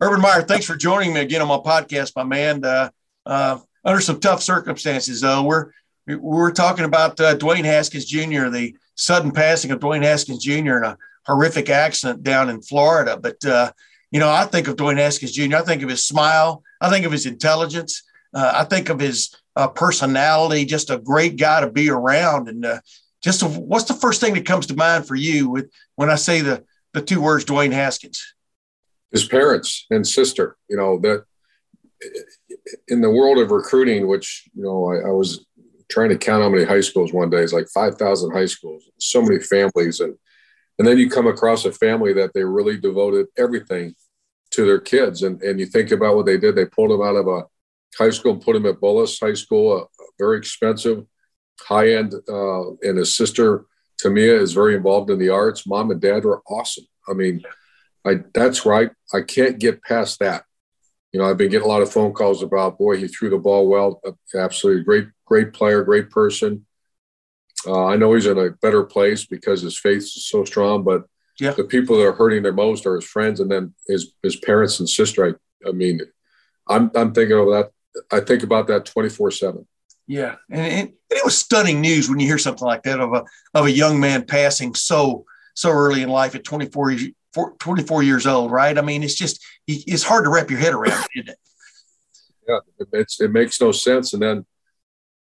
Urban 0.00 0.20
Meyer, 0.20 0.42
thanks 0.42 0.66
for 0.66 0.74
joining 0.74 1.12
me 1.12 1.20
again 1.20 1.42
on 1.42 1.48
my 1.48 1.58
podcast, 1.58 2.16
my 2.16 2.24
man. 2.24 2.64
Uh, 2.64 2.90
uh, 3.26 3.58
under 3.84 4.00
some 4.00 4.18
tough 4.18 4.42
circumstances, 4.42 5.20
though, 5.20 5.42
we're 5.42 5.72
we're 6.06 6.52
talking 6.52 6.84
about 6.84 7.20
uh, 7.20 7.36
Dwayne 7.36 7.64
Haskins 7.64 8.04
Jr., 8.04 8.48
the 8.48 8.74
sudden 8.94 9.30
passing 9.30 9.70
of 9.70 9.80
Dwayne 9.80 10.02
Haskins 10.02 10.44
Jr. 10.44 10.78
in 10.78 10.84
a 10.84 10.98
horrific 11.26 11.70
accident 11.70 12.22
down 12.22 12.50
in 12.50 12.60
Florida. 12.60 13.16
But, 13.16 13.44
uh, 13.44 13.72
you 14.10 14.20
know, 14.20 14.30
I 14.30 14.44
think 14.44 14.68
of 14.68 14.76
Dwayne 14.76 14.98
Haskins 14.98 15.32
Jr., 15.32 15.56
I 15.56 15.62
think 15.62 15.82
of 15.82 15.88
his 15.88 16.04
smile, 16.04 16.62
I 16.80 16.90
think 16.90 17.06
of 17.06 17.12
his 17.12 17.26
intelligence, 17.26 18.02
uh, 18.34 18.52
I 18.54 18.64
think 18.64 18.88
of 18.88 18.98
his 18.98 19.34
uh, 19.56 19.68
personality, 19.68 20.64
just 20.64 20.90
a 20.90 20.98
great 20.98 21.36
guy 21.36 21.60
to 21.60 21.70
be 21.70 21.88
around. 21.90 22.48
And 22.48 22.64
uh, 22.64 22.80
just 23.22 23.42
a, 23.42 23.46
what's 23.46 23.84
the 23.84 23.94
first 23.94 24.20
thing 24.20 24.34
that 24.34 24.46
comes 24.46 24.66
to 24.66 24.74
mind 24.74 25.06
for 25.06 25.14
you 25.14 25.48
with 25.48 25.70
when 25.96 26.10
I 26.10 26.16
say 26.16 26.40
the, 26.40 26.64
the 26.92 27.02
two 27.02 27.20
words 27.20 27.44
Dwayne 27.44 27.72
Haskins? 27.72 28.34
His 29.12 29.26
parents 29.26 29.86
and 29.90 30.06
sister, 30.06 30.56
you 30.68 30.76
know, 30.76 30.98
that 31.00 31.24
in 32.88 33.00
the 33.00 33.10
world 33.10 33.38
of 33.38 33.50
recruiting, 33.50 34.08
which, 34.08 34.48
you 34.54 34.62
know, 34.62 34.90
I, 34.90 35.08
I 35.08 35.12
was 35.12 35.44
trying 35.92 36.08
to 36.08 36.16
count 36.16 36.42
how 36.42 36.48
many 36.48 36.64
high 36.64 36.80
schools 36.80 37.12
one 37.12 37.28
day. 37.28 37.42
is 37.42 37.52
like 37.52 37.68
5,000 37.68 38.30
high 38.30 38.46
schools, 38.46 38.88
so 38.98 39.20
many 39.20 39.38
families. 39.40 40.00
And, 40.00 40.16
and 40.78 40.88
then 40.88 40.96
you 40.96 41.10
come 41.10 41.26
across 41.26 41.66
a 41.66 41.72
family 41.72 42.14
that 42.14 42.32
they 42.32 42.44
really 42.44 42.78
devoted 42.78 43.26
everything 43.36 43.94
to 44.52 44.64
their 44.64 44.80
kids. 44.80 45.22
And, 45.22 45.42
and 45.42 45.60
you 45.60 45.66
think 45.66 45.90
about 45.90 46.16
what 46.16 46.24
they 46.24 46.38
did. 46.38 46.56
They 46.56 46.64
pulled 46.64 46.90
them 46.90 47.02
out 47.02 47.16
of 47.16 47.28
a 47.28 47.44
high 47.98 48.10
school, 48.10 48.36
put 48.36 48.56
him 48.56 48.64
at 48.64 48.80
Bullis 48.80 49.20
High 49.20 49.34
School, 49.34 49.76
a, 49.76 49.80
a 49.82 50.06
very 50.18 50.38
expensive, 50.38 51.04
high 51.60 51.92
end. 51.92 52.14
Uh, 52.26 52.70
and 52.82 52.96
his 52.96 53.14
sister, 53.14 53.66
Tamia, 54.02 54.40
is 54.40 54.54
very 54.54 54.74
involved 54.74 55.10
in 55.10 55.18
the 55.18 55.28
arts. 55.28 55.66
Mom 55.66 55.90
and 55.90 56.00
dad 56.00 56.24
were 56.24 56.42
awesome. 56.48 56.86
I 57.06 57.12
mean, 57.12 57.42
I, 58.06 58.20
that's 58.32 58.64
right. 58.64 58.90
I 59.12 59.20
can't 59.20 59.58
get 59.58 59.82
past 59.82 60.20
that. 60.20 60.44
You 61.12 61.20
know, 61.20 61.28
I've 61.28 61.36
been 61.36 61.50
getting 61.50 61.66
a 61.66 61.70
lot 61.70 61.82
of 61.82 61.92
phone 61.92 62.12
calls 62.12 62.42
about, 62.42 62.78
boy, 62.78 62.96
he 62.96 63.06
threw 63.06 63.28
the 63.28 63.38
ball 63.38 63.68
well. 63.68 64.00
Absolutely 64.34 64.84
great 64.84 65.08
great 65.26 65.52
player, 65.52 65.82
great 65.82 66.10
person. 66.10 66.66
Uh, 67.66 67.86
I 67.86 67.96
know 67.96 68.14
he's 68.14 68.26
in 68.26 68.38
a 68.38 68.50
better 68.50 68.82
place 68.82 69.24
because 69.24 69.62
his 69.62 69.78
faith 69.78 70.02
is 70.02 70.26
so 70.28 70.44
strong, 70.44 70.82
but 70.82 71.04
yeah. 71.38 71.52
the 71.52 71.64
people 71.64 71.96
that 71.96 72.06
are 72.06 72.12
hurting 72.12 72.42
the 72.42 72.52
most 72.52 72.86
are 72.86 72.96
his 72.96 73.04
friends 73.04 73.40
and 73.40 73.50
then 73.50 73.74
his 73.86 74.12
his 74.22 74.36
parents 74.36 74.80
and 74.80 74.88
sister. 74.88 75.26
I, 75.26 75.68
I 75.68 75.72
mean, 75.72 76.00
I'm 76.68 76.90
I'm 76.94 77.12
thinking 77.12 77.38
of 77.38 77.46
that. 77.46 77.70
I 78.10 78.20
think 78.20 78.42
about 78.42 78.68
that 78.68 78.86
24 78.86 79.30
seven. 79.32 79.66
Yeah, 80.06 80.36
and, 80.50 80.60
and, 80.60 80.92
it 81.10 81.24
was 81.24 81.36
stunning 81.36 81.80
news 81.80 82.08
when 82.08 82.18
you 82.18 82.26
hear 82.26 82.38
something 82.38 82.66
like 82.66 82.82
that 82.84 83.00
of 83.00 83.12
a 83.12 83.24
of 83.54 83.66
a 83.66 83.70
young 83.70 84.00
man 84.00 84.24
passing 84.24 84.74
so 84.74 85.24
so 85.54 85.70
early 85.70 86.02
in 86.02 86.08
life 86.08 86.34
at 86.34 86.44
24, 86.44 86.96
24 87.58 88.02
years 88.02 88.26
old, 88.26 88.50
right? 88.50 88.76
I 88.76 88.82
mean, 88.82 89.02
it's 89.02 89.14
just 89.14 89.42
it's 89.66 90.02
hard 90.02 90.24
to 90.24 90.30
wrap 90.30 90.50
your 90.50 90.58
head 90.58 90.74
around, 90.74 91.06
isn't 91.16 91.30
it? 91.30 91.38
Yeah, 92.48 92.58
it's 92.92 93.20
it 93.20 93.30
makes 93.30 93.60
no 93.60 93.72
sense. 93.72 94.12
And 94.12 94.22
then 94.22 94.46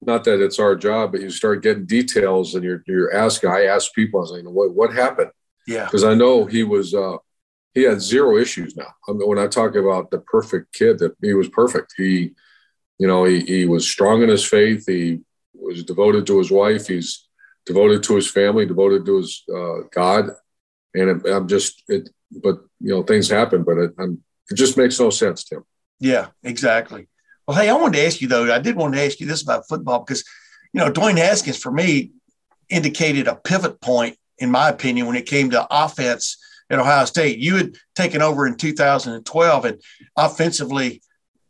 not 0.02 0.24
that 0.26 0.44
it's 0.44 0.60
our 0.60 0.76
job, 0.76 1.12
but 1.12 1.22
you 1.22 1.30
start 1.30 1.64
getting 1.64 1.86
details 1.86 2.56
and 2.56 2.64
you're 2.64 2.84
you're 2.88 3.14
asking. 3.14 3.50
I 3.50 3.66
ask 3.66 3.94
people, 3.94 4.20
I 4.20 4.22
was 4.22 4.32
like, 4.32 4.44
what 4.44 4.74
what 4.74 4.94
happened? 4.94 5.32
Yeah, 5.66 5.86
because 5.86 6.04
I 6.04 6.14
know 6.14 6.46
he 6.46 6.64
was 6.64 6.94
uh, 6.94 7.18
he 7.74 7.84
had 7.84 8.02
zero 8.02 8.38
issues 8.38 8.76
now. 8.76 8.94
I 9.08 9.14
mean, 9.14 9.28
when 9.28 9.40
I 9.40 9.48
talk 9.48 9.76
about 9.76 10.12
the 10.12 10.20
perfect 10.20 10.74
kid, 10.74 11.00
that 11.00 11.16
he 11.22 11.34
was 11.34 11.50
perfect. 11.50 11.94
He, 11.98 12.34
you 13.00 13.08
know, 13.08 13.26
he 13.26 13.42
he 13.42 13.66
was 13.66 13.88
strong 13.88 14.22
in 14.22 14.30
his 14.30 14.46
faith. 14.46 14.86
He 14.88 15.22
was 15.54 15.84
devoted 15.84 16.28
to 16.28 16.38
his 16.38 16.52
wife. 16.52 16.88
He's 16.88 17.28
devoted 17.66 18.04
to 18.04 18.16
his 18.16 18.30
family, 18.30 18.66
devoted 18.66 19.06
to 19.06 19.18
his 19.18 19.44
uh, 19.54 19.82
God. 19.92 20.32
And 21.00 21.26
it, 21.26 21.32
I'm 21.32 21.48
just 21.48 21.84
it, 21.88 22.10
but 22.32 22.58
you 22.80 22.94
know, 22.94 23.04
things 23.04 23.30
happen. 23.30 23.64
But 23.64 23.78
it, 23.78 23.94
it 23.98 24.56
just 24.56 24.78
makes 24.78 25.00
no 25.00 25.10
sense, 25.10 25.44
Tim. 25.44 25.64
Yeah, 26.00 26.28
exactly. 26.44 27.08
Well, 27.48 27.58
hey, 27.58 27.70
I 27.70 27.74
wanted 27.74 27.98
to 27.98 28.06
ask 28.06 28.22
you 28.22 28.28
though. 28.28 28.54
I 28.54 28.60
did 28.60 28.76
want 28.76 28.94
to 28.94 29.04
ask 29.04 29.20
you 29.20 29.28
this 29.28 29.42
about 29.42 29.68
football 29.68 30.00
because, 30.00 30.24
you 30.74 30.80
know, 30.80 30.92
Dwayne 30.92 31.18
Haskins 31.18 31.58
for 31.58 31.72
me 31.72 32.12
indicated 32.70 33.28
a 33.28 33.36
pivot 33.36 33.80
point, 33.82 34.18
in 34.38 34.52
my 34.52 34.70
opinion, 34.70 35.08
when 35.08 35.16
it 35.16 35.26
came 35.26 35.50
to 35.52 35.68
offense 35.72 36.38
at 36.70 36.80
Ohio 36.80 37.06
State. 37.06 37.40
You 37.40 37.56
had 37.56 37.76
taken 37.96 38.22
over 38.22 38.46
in 38.46 38.58
2012, 38.58 39.66
and 39.66 39.82
offensively, 40.18 41.02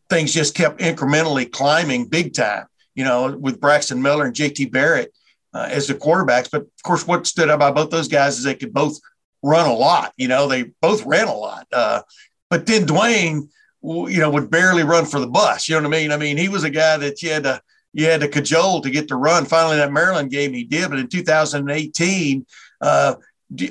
things 0.10 0.34
just 0.34 0.56
kept 0.56 0.80
incrementally 0.80 1.52
climbing 1.52 2.08
big 2.08 2.34
time. 2.34 2.68
You 2.96 3.04
know, 3.04 3.38
with 3.38 3.62
Braxton 3.62 4.02
Miller 4.02 4.26
and 4.26 4.36
JT 4.36 4.72
Barrett 4.72 5.14
uh, 5.54 5.68
as 5.70 5.88
the 5.88 5.94
quarterbacks. 5.94 6.50
But 6.52 6.62
of 6.62 6.84
course, 6.84 7.06
what 7.06 7.28
stood 7.28 7.50
out 7.50 7.56
about 7.56 7.76
both 7.76 7.90
those 7.92 8.08
guys 8.08 8.38
is 8.38 8.44
they 8.44 8.56
could 8.56 8.74
both 8.74 9.00
run 9.44 9.70
a 9.70 9.74
lot. 9.74 10.14
You 10.18 10.28
know, 10.28 10.48
they 10.48 10.72
both 10.82 11.06
ran 11.06 11.28
a 11.28 11.34
lot. 11.34 11.68
Uh, 11.72 12.02
but 12.50 12.66
then 12.66 12.86
Dwayne 12.86 13.50
you 13.82 14.20
know, 14.20 14.30
would 14.30 14.50
barely 14.50 14.84
run 14.84 15.06
for 15.06 15.20
the 15.20 15.28
bus. 15.28 15.70
You 15.70 15.76
know 15.76 15.88
what 15.88 15.96
I 15.96 16.00
mean? 16.00 16.12
I 16.12 16.18
mean, 16.18 16.38
he 16.38 16.50
was 16.50 16.64
a 16.64 16.70
guy 16.70 16.98
that 16.98 17.22
you 17.22 17.32
had 17.32 17.44
to 17.44 17.62
you 17.94 18.06
had 18.06 18.22
to 18.22 18.28
cajole 18.28 18.82
to 18.82 18.90
get 18.90 19.08
to 19.08 19.16
run. 19.16 19.46
Finally, 19.46 19.78
that 19.78 19.92
Maryland 19.92 20.30
game 20.30 20.54
he 20.54 20.64
did, 20.64 20.90
but 20.90 21.00
in 21.00 21.08
2018, 21.08 22.46
uh, 22.82 23.16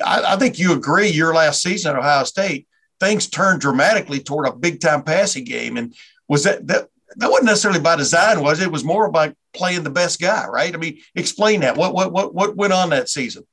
I, 0.05 0.23
I 0.27 0.37
think 0.37 0.59
you 0.59 0.73
agree. 0.73 1.09
Your 1.09 1.35
last 1.35 1.63
season 1.63 1.93
at 1.93 1.99
Ohio 1.99 2.25
State, 2.25 2.67
things 2.99 3.29
turned 3.29 3.61
dramatically 3.61 4.21
toward 4.21 4.49
a 4.49 4.57
big 4.57 4.81
time 4.81 5.03
passing 5.03 5.45
game, 5.45 5.77
and 5.77 5.95
was 6.29 6.45
that 6.45 6.67
that 6.67 6.89
that 7.17 7.31
wasn't 7.31 7.47
necessarily 7.47 7.81
by 7.81 7.97
design, 7.97 8.43
was 8.43 8.61
it? 8.61 8.65
It 8.65 8.73
was 8.73 8.85
more 8.85 9.07
about 9.07 9.35
playing 9.53 9.85
the 9.85 9.91
best 9.91 10.21
guy, 10.21 10.47
right? 10.47 10.75
I 10.75 10.79
mean, 10.79 10.99
explain 11.15 11.61
that. 11.61 11.77
What 11.77 11.95
what 11.95 12.13
what 12.13 12.35
what 12.35 12.57
went 12.57 12.73
on 12.73 12.91
that 12.91 13.09
season? 13.09 13.47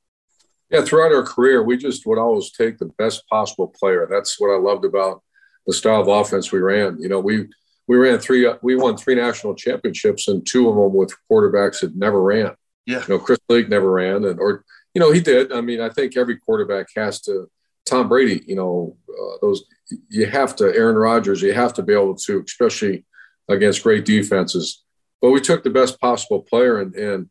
Yeah, 0.74 0.82
throughout 0.82 1.14
our 1.14 1.22
career, 1.22 1.62
we 1.62 1.78
just 1.78 2.04
would 2.08 2.18
always 2.18 2.52
take 2.52 2.80
the 2.80 2.92
best 2.98 3.28
possible 3.28 3.68
player. 3.68 4.08
That's 4.10 4.40
what 4.40 4.50
I 4.50 4.58
loved 4.58 4.86
about 4.86 5.22
the 5.68 5.74
style 5.74 6.02
of 6.02 6.08
offense 6.08 6.52
we 6.52 6.60
ran. 6.60 6.98
You 7.00 7.10
know, 7.10 7.20
we 7.20 7.48
we 7.88 7.98
ran 7.98 8.18
three, 8.18 8.52
we 8.64 8.76
won 8.76 8.98
three 8.98 9.14
national 9.14 9.54
championships, 9.54 10.28
and 10.28 10.46
two 10.46 10.68
of 10.70 10.76
them 10.76 10.94
with 10.94 11.16
quarterbacks 11.30 11.82
that 11.82 11.96
never 11.96 12.22
ran. 12.22 12.56
Yeah, 12.88 13.04
you 13.08 13.14
know, 13.14 13.20
Chris 13.20 13.40
Leak 13.50 13.70
never 13.70 13.92
ran, 13.92 14.26
and 14.26 14.40
or 14.40 14.66
you 14.96 15.00
know 15.00 15.12
he 15.12 15.20
did. 15.20 15.54
I 15.54 15.62
mean, 15.62 15.80
I 15.80 15.90
think 15.90 16.18
every 16.18 16.38
quarterback 16.38 16.88
has 16.96 17.22
to. 17.22 17.50
Tom 17.86 18.10
Brady, 18.10 18.44
you 18.48 18.56
know, 18.56 18.98
uh, 19.10 19.38
those 19.42 19.66
you 20.10 20.26
have 20.26 20.56
to. 20.56 20.74
Aaron 20.76 20.96
Rodgers, 20.96 21.42
you 21.42 21.54
have 21.54 21.74
to 21.74 21.84
be 21.84 21.94
able 21.94 22.16
to, 22.16 22.44
especially 22.48 23.06
against 23.48 23.84
great 23.84 24.06
defenses. 24.06 24.84
But 25.22 25.32
we 25.32 25.42
took 25.42 25.64
the 25.64 25.70
best 25.70 26.02
possible 26.02 26.42
player, 26.42 26.80
and 26.80 26.96
and 26.96 27.30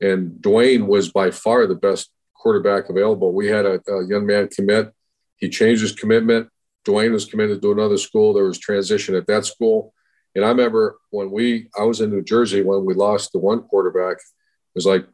and 0.00 0.30
Dwayne 0.40 0.86
was 0.86 1.10
by 1.10 1.32
far 1.32 1.66
the 1.66 1.74
best 1.74 2.10
quarterback 2.38 2.88
available. 2.88 3.32
We 3.32 3.48
had 3.48 3.66
a, 3.66 3.80
a 3.90 4.06
young 4.06 4.26
man 4.26 4.48
commit. 4.48 4.92
He 5.36 5.48
changed 5.48 5.82
his 5.82 5.92
commitment 5.92 6.48
Dwayne 6.88 7.12
was 7.12 7.26
committed 7.26 7.60
to 7.60 7.72
another 7.72 7.98
school. 7.98 8.32
There 8.32 8.44
was 8.44 8.58
transition 8.58 9.14
at 9.14 9.26
that 9.26 9.44
school. 9.44 9.92
And 10.34 10.44
I 10.44 10.48
remember 10.48 10.98
when 11.10 11.30
we, 11.30 11.68
I 11.78 11.82
was 11.82 12.00
in 12.00 12.10
New 12.10 12.22
Jersey 12.22 12.62
when 12.62 12.84
we 12.84 12.94
lost 12.94 13.32
the 13.32 13.38
one 13.38 13.62
quarterback. 13.62 14.16
It 14.16 14.74
was 14.74 14.86
like, 14.86 15.06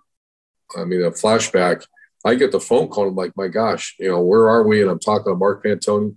I 0.77 0.85
mean, 0.85 1.03
a 1.03 1.11
flashback. 1.11 1.85
I 2.25 2.37
get 2.37 2.53
the 2.53 2.61
phone 2.61 2.89
call. 2.89 3.09
I'm 3.09 3.15
like, 3.15 3.37
my 3.37 3.49
gosh, 3.49 3.97
you 3.99 4.09
know, 4.09 4.21
where 4.21 4.49
are 4.49 4.67
we? 4.67 4.83
And 4.83 4.91
I'm 4.91 4.99
talking 4.99 5.33
to 5.33 5.37
Mark 5.37 5.65
Pantoni. 5.65 6.17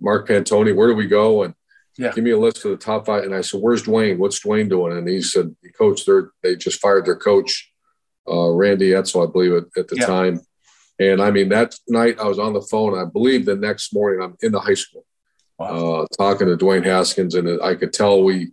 Mark 0.00 0.28
Pantoni, 0.28 0.74
where 0.74 0.88
do 0.88 0.94
we 0.94 1.06
go? 1.06 1.44
And 1.44 1.54
yeah. 1.96 2.12
give 2.12 2.24
me 2.24 2.30
a 2.30 2.38
list 2.38 2.64
of 2.64 2.72
the 2.72 2.76
top 2.76 3.06
five. 3.06 3.24
And 3.24 3.34
I 3.34 3.42
said, 3.42 3.60
where's 3.60 3.84
Dwayne? 3.84 4.18
What's 4.18 4.40
Dwayne 4.40 4.68
doing? 4.68 4.96
And 4.96 5.08
he 5.08 5.22
said, 5.22 5.54
coach, 5.78 6.04
they're, 6.04 6.30
they 6.42 6.56
just 6.56 6.80
fired 6.80 7.06
their 7.06 7.16
coach, 7.16 7.69
uh, 8.28 8.50
Randy 8.50 8.90
Edsall, 8.90 9.28
I 9.28 9.32
believe, 9.32 9.52
at, 9.52 9.64
at 9.76 9.88
the 9.88 9.96
yeah. 9.96 10.06
time. 10.06 10.40
And 10.98 11.22
I 11.22 11.30
mean, 11.30 11.48
that 11.48 11.74
night 11.88 12.18
I 12.18 12.26
was 12.26 12.38
on 12.38 12.52
the 12.52 12.60
phone. 12.60 12.98
I 12.98 13.04
believe 13.04 13.46
the 13.46 13.56
next 13.56 13.94
morning 13.94 14.22
I'm 14.22 14.36
in 14.42 14.52
the 14.52 14.60
high 14.60 14.74
school 14.74 15.04
wow. 15.60 16.02
uh, 16.02 16.06
talking 16.16 16.48
to 16.48 16.56
Dwayne 16.56 16.84
Haskins, 16.84 17.34
and 17.34 17.62
I 17.62 17.74
could 17.74 17.92
tell 17.92 18.24
we, 18.24 18.50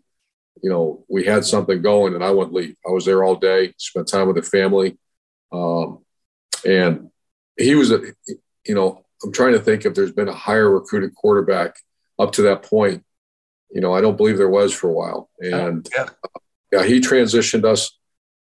you 0.61 0.69
know, 0.69 1.05
we 1.07 1.23
had 1.23 1.45
something 1.45 1.81
going, 1.81 2.13
and 2.13 2.23
I 2.23 2.31
wouldn't 2.31 2.53
leave. 2.53 2.75
I 2.87 2.91
was 2.91 3.05
there 3.05 3.23
all 3.23 3.35
day, 3.35 3.73
spent 3.77 4.07
time 4.07 4.27
with 4.27 4.35
the 4.35 4.43
family, 4.43 4.97
um, 5.51 6.03
and 6.65 7.09
he 7.57 7.75
was 7.75 7.91
a, 7.91 8.01
you 8.65 8.75
know, 8.75 9.03
I'm 9.23 9.31
trying 9.31 9.53
to 9.53 9.59
think 9.59 9.85
if 9.85 9.95
there's 9.95 10.11
been 10.11 10.27
a 10.27 10.33
higher 10.33 10.69
recruited 10.69 11.15
quarterback 11.15 11.75
up 12.19 12.33
to 12.33 12.43
that 12.43 12.63
point. 12.63 13.03
You 13.71 13.81
know, 13.81 13.93
I 13.93 14.01
don't 14.01 14.15
believe 14.15 14.37
there 14.37 14.49
was 14.49 14.73
for 14.73 14.89
a 14.89 14.93
while, 14.93 15.29
and 15.39 15.87
yeah, 15.93 16.09
yeah 16.71 16.83
he 16.83 16.99
transitioned 16.99 17.65
us. 17.65 17.97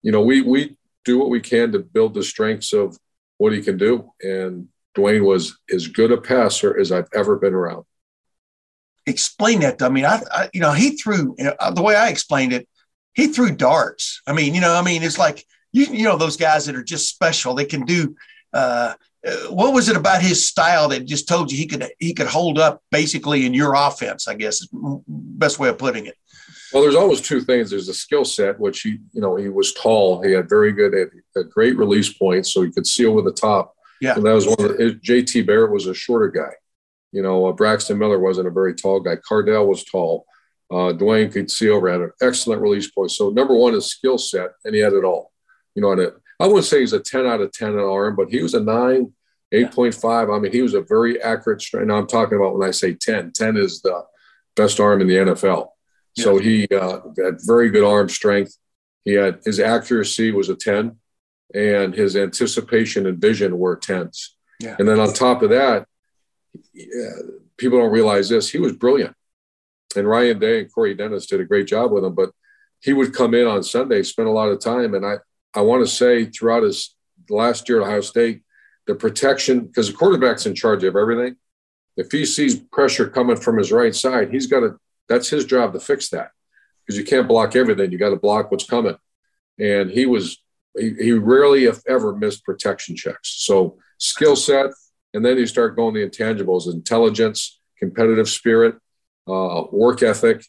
You 0.02 0.12
know, 0.12 0.22
we 0.22 0.42
we 0.42 0.78
do 1.10 1.18
what 1.18 1.30
we 1.30 1.42
can 1.42 1.72
to 1.72 1.80
build 1.80 2.14
the 2.14 2.24
strengths 2.24 2.72
of 2.74 2.98
what 3.38 3.54
he 3.54 3.62
can 3.62 3.78
do. 3.78 4.12
And 4.22 4.68
Dwayne 4.96 5.26
was 5.26 5.58
as 5.74 5.88
good 5.88 6.12
a 6.12 6.22
passer 6.22 6.80
as 6.80 6.92
I've 6.92 7.10
ever 7.14 7.38
been 7.38 7.54
around. 7.54 7.86
Explain 9.08 9.62
that. 9.62 9.80
To, 9.80 9.86
I 9.86 9.90
mean, 9.90 10.06
I, 10.06 10.22
I 10.32 10.50
you 10.54 10.62
know, 10.62 10.74
he 10.74 10.98
threw 10.98 11.36
you 11.38 11.46
know, 11.46 11.56
the 11.74 11.82
way 11.82 11.96
I 11.96 12.10
explained 12.10 12.54
it. 12.54 12.68
He 13.14 13.28
threw 13.28 13.52
darts. 13.56 14.22
I 14.28 14.34
mean, 14.34 14.54
you 14.54 14.62
know, 14.62 14.74
I 14.74 14.84
mean, 14.84 15.02
it's 15.02 15.18
like 15.18 15.44
you, 15.72 15.86
you 15.86 16.04
know, 16.04 16.18
those 16.18 16.38
guys 16.38 16.66
that 16.66 16.76
are 16.76 16.84
just 16.84 17.10
special. 17.10 17.56
They 17.56 17.66
can 17.66 17.86
do, 17.86 18.16
uh, 18.54 18.94
what 19.50 19.74
was 19.74 19.90
it 19.90 19.98
about 19.98 20.22
his 20.22 20.48
style 20.48 20.90
that 20.90 21.06
just 21.06 21.28
told 21.28 21.52
you 21.52 21.58
he 21.58 21.66
could 21.66 21.86
he 21.98 22.14
could 22.14 22.28
hold 22.28 22.60
up 22.60 22.84
basically 22.92 23.46
in 23.46 23.54
your 23.54 23.74
offense? 23.74 24.28
I 24.28 24.36
guess 24.36 24.68
best 25.08 25.60
way 25.60 25.70
of 25.70 25.78
putting 25.78 26.06
it. 26.06 26.16
Well, 26.74 26.84
there's 26.84 26.96
always 26.96 27.22
two 27.22 27.42
things. 27.42 27.70
There's 27.70 27.90
a 27.90 27.94
skill 27.94 28.26
set, 28.26 28.60
which 28.60 28.82
he, 28.82 29.00
you 29.14 29.22
know, 29.22 29.36
he 29.36 29.50
was 29.50 29.74
tall. 29.74 30.22
He 30.22 30.32
had 30.32 30.50
very 30.50 30.72
good, 30.72 30.94
a 31.36 31.44
great 31.44 31.78
release 31.78 32.12
points, 32.14 32.54
so 32.54 32.62
he 32.62 32.72
could 32.72 32.86
see 32.86 33.06
over 33.06 33.22
the 33.22 33.32
top. 33.32 33.74
Yeah, 34.02 34.16
and 34.16 34.26
that 34.26 34.34
was 34.34 34.46
one 34.46 34.62
of 34.62 34.78
the. 34.78 35.00
JT 35.04 35.46
Barrett 35.46 35.72
was 35.72 35.88
a 35.88 35.94
shorter 35.94 36.30
guy. 36.30 36.54
You 37.12 37.24
know, 37.24 37.48
uh, 37.48 37.54
Braxton 37.54 37.98
Miller 37.98 38.20
wasn't 38.20 38.48
a 38.48 38.52
very 38.52 38.76
tall 38.76 39.00
guy. 39.00 39.16
Cardale 39.16 39.68
was 39.68 39.84
tall. 39.84 40.26
Uh, 40.72 40.94
Dwayne 40.94 41.32
could 41.32 41.50
see 41.50 41.70
over, 41.70 41.92
had 41.92 42.02
an 42.02 42.12
excellent 42.22 42.62
release 42.62 42.90
point. 42.92 43.12
So 43.12 43.30
number 43.30 43.56
one 43.56 43.74
is 43.74 43.88
skill 43.88 44.20
set, 44.20 44.52
and 44.64 44.76
he 44.76 44.82
had 44.82 44.94
it 44.94 45.04
all. 45.04 45.32
You 45.74 45.82
know, 45.82 45.92
and 45.92 46.02
it, 46.02 46.14
I 46.40 46.46
wouldn't 46.46 46.66
say 46.66 46.82
he's 46.82 46.94
a 46.94 47.00
10 47.00 47.26
out 47.26 47.42
of 47.42 47.52
10 47.52 47.70
in 47.70 47.80
arm, 47.80 48.16
but 48.16 48.30
he 48.30 48.42
was 48.42 48.54
a 48.54 48.60
nine, 48.60 49.12
8.5. 49.54 50.36
I 50.36 50.40
mean, 50.40 50.52
he 50.52 50.62
was 50.62 50.76
a 50.76 50.82
very 50.82 51.22
accurate. 51.22 51.64
Now 51.74 51.98
I'm 51.98 52.08
talking 52.08 52.38
about 52.38 52.58
when 52.58 52.68
I 52.68 52.72
say 52.72 52.94
10, 52.94 53.32
10 53.34 53.58
is 53.58 53.82
the 53.82 54.04
best 54.56 54.80
arm 54.80 55.02
in 55.02 55.08
the 55.08 55.16
NFL. 55.16 55.70
Yeah. 56.20 56.24
So 56.24 56.38
he 56.38 56.68
uh, 56.68 57.00
had 57.24 57.40
very 57.46 57.70
good 57.70 57.84
arm 57.84 58.10
strength. 58.10 58.58
He 59.06 59.14
had 59.14 59.40
his 59.46 59.60
accuracy 59.60 60.32
was 60.32 60.50
a 60.50 60.56
10 60.56 60.98
and 61.54 61.94
his 61.96 62.16
anticipation 62.16 63.08
and 63.08 63.20
vision 63.20 63.58
were 63.58 63.78
10s. 63.78 64.30
Yeah. 64.60 64.76
And 64.78 64.88
then 64.88 65.00
on 65.00 65.14
top 65.14 65.42
of 65.42 65.50
that, 65.50 65.88
yeah, 66.74 67.10
people 67.58 67.80
don't 67.80 67.92
realize 67.92 68.30
this. 68.30 68.50
He 68.50 68.60
was 68.60 68.74
brilliant. 68.74 69.16
And 69.96 70.08
Ryan 70.08 70.40
Day 70.40 70.60
and 70.62 70.74
Corey 70.74 70.94
Dennis 70.94 71.26
did 71.26 71.40
a 71.40 71.46
great 71.46 71.68
job 71.68 71.92
with 71.92 72.04
him, 72.04 72.14
but 72.14 72.32
he 72.82 72.94
would 72.94 73.14
come 73.14 73.34
in 73.34 73.48
on 73.48 73.64
Sunday, 73.64 74.04
spend 74.04 74.28
a 74.28 74.32
lot 74.32 74.50
of 74.50 74.60
time. 74.60 74.94
And 74.94 75.06
I, 75.06 75.16
I 75.56 75.62
want 75.62 75.84
to 75.84 75.92
say 75.92 76.26
throughout 76.26 76.64
his 76.64 76.96
last 77.30 77.68
year 77.68 77.82
at 77.82 77.88
Ohio 77.88 78.02
State, 78.02 78.44
the 78.86 78.96
protection, 78.96 79.66
because 79.66 79.88
the 79.88 79.98
quarterback's 79.98 80.46
in 80.46 80.56
charge 80.56 80.84
of 80.84 80.96
everything. 80.96 81.36
If 81.98 82.12
he 82.12 82.26
sees 82.26 82.56
pressure 82.56 83.08
coming 83.08 83.36
from 83.36 83.58
his 83.58 83.72
right 83.72 83.94
side, 83.94 84.32
he's 84.32 84.48
got 84.48 84.62
to, 84.62 84.80
that's 85.10 85.30
his 85.30 85.46
job 85.46 85.74
to 85.74 85.80
fix 85.80 86.10
that 86.10 86.30
because 86.86 86.98
you 86.98 87.04
can't 87.04 87.28
block 87.28 87.56
everything. 87.56 87.92
You 87.92 87.98
got 87.98 88.12
to 88.12 88.16
block 88.16 88.52
what's 88.52 88.66
coming. 88.66 88.96
And 89.60 89.90
he 89.90 90.06
was, 90.06 90.42
he, 90.78 90.94
he 90.94 91.12
rarely, 91.12 91.66
if 91.66 91.82
ever, 91.88 92.16
missed 92.16 92.46
protection 92.46 92.96
checks. 92.96 93.44
So 93.44 93.78
skill 93.98 94.36
set, 94.36 94.72
and 95.14 95.26
then 95.26 95.38
you 95.38 95.46
start 95.46 95.76
going 95.76 95.96
the 95.96 96.08
intangibles, 96.08 96.72
intelligence, 96.72 97.60
competitive 97.78 98.30
spirit, 98.30 98.76
uh, 99.28 99.64
work 99.72 100.04
ethic, 100.04 100.46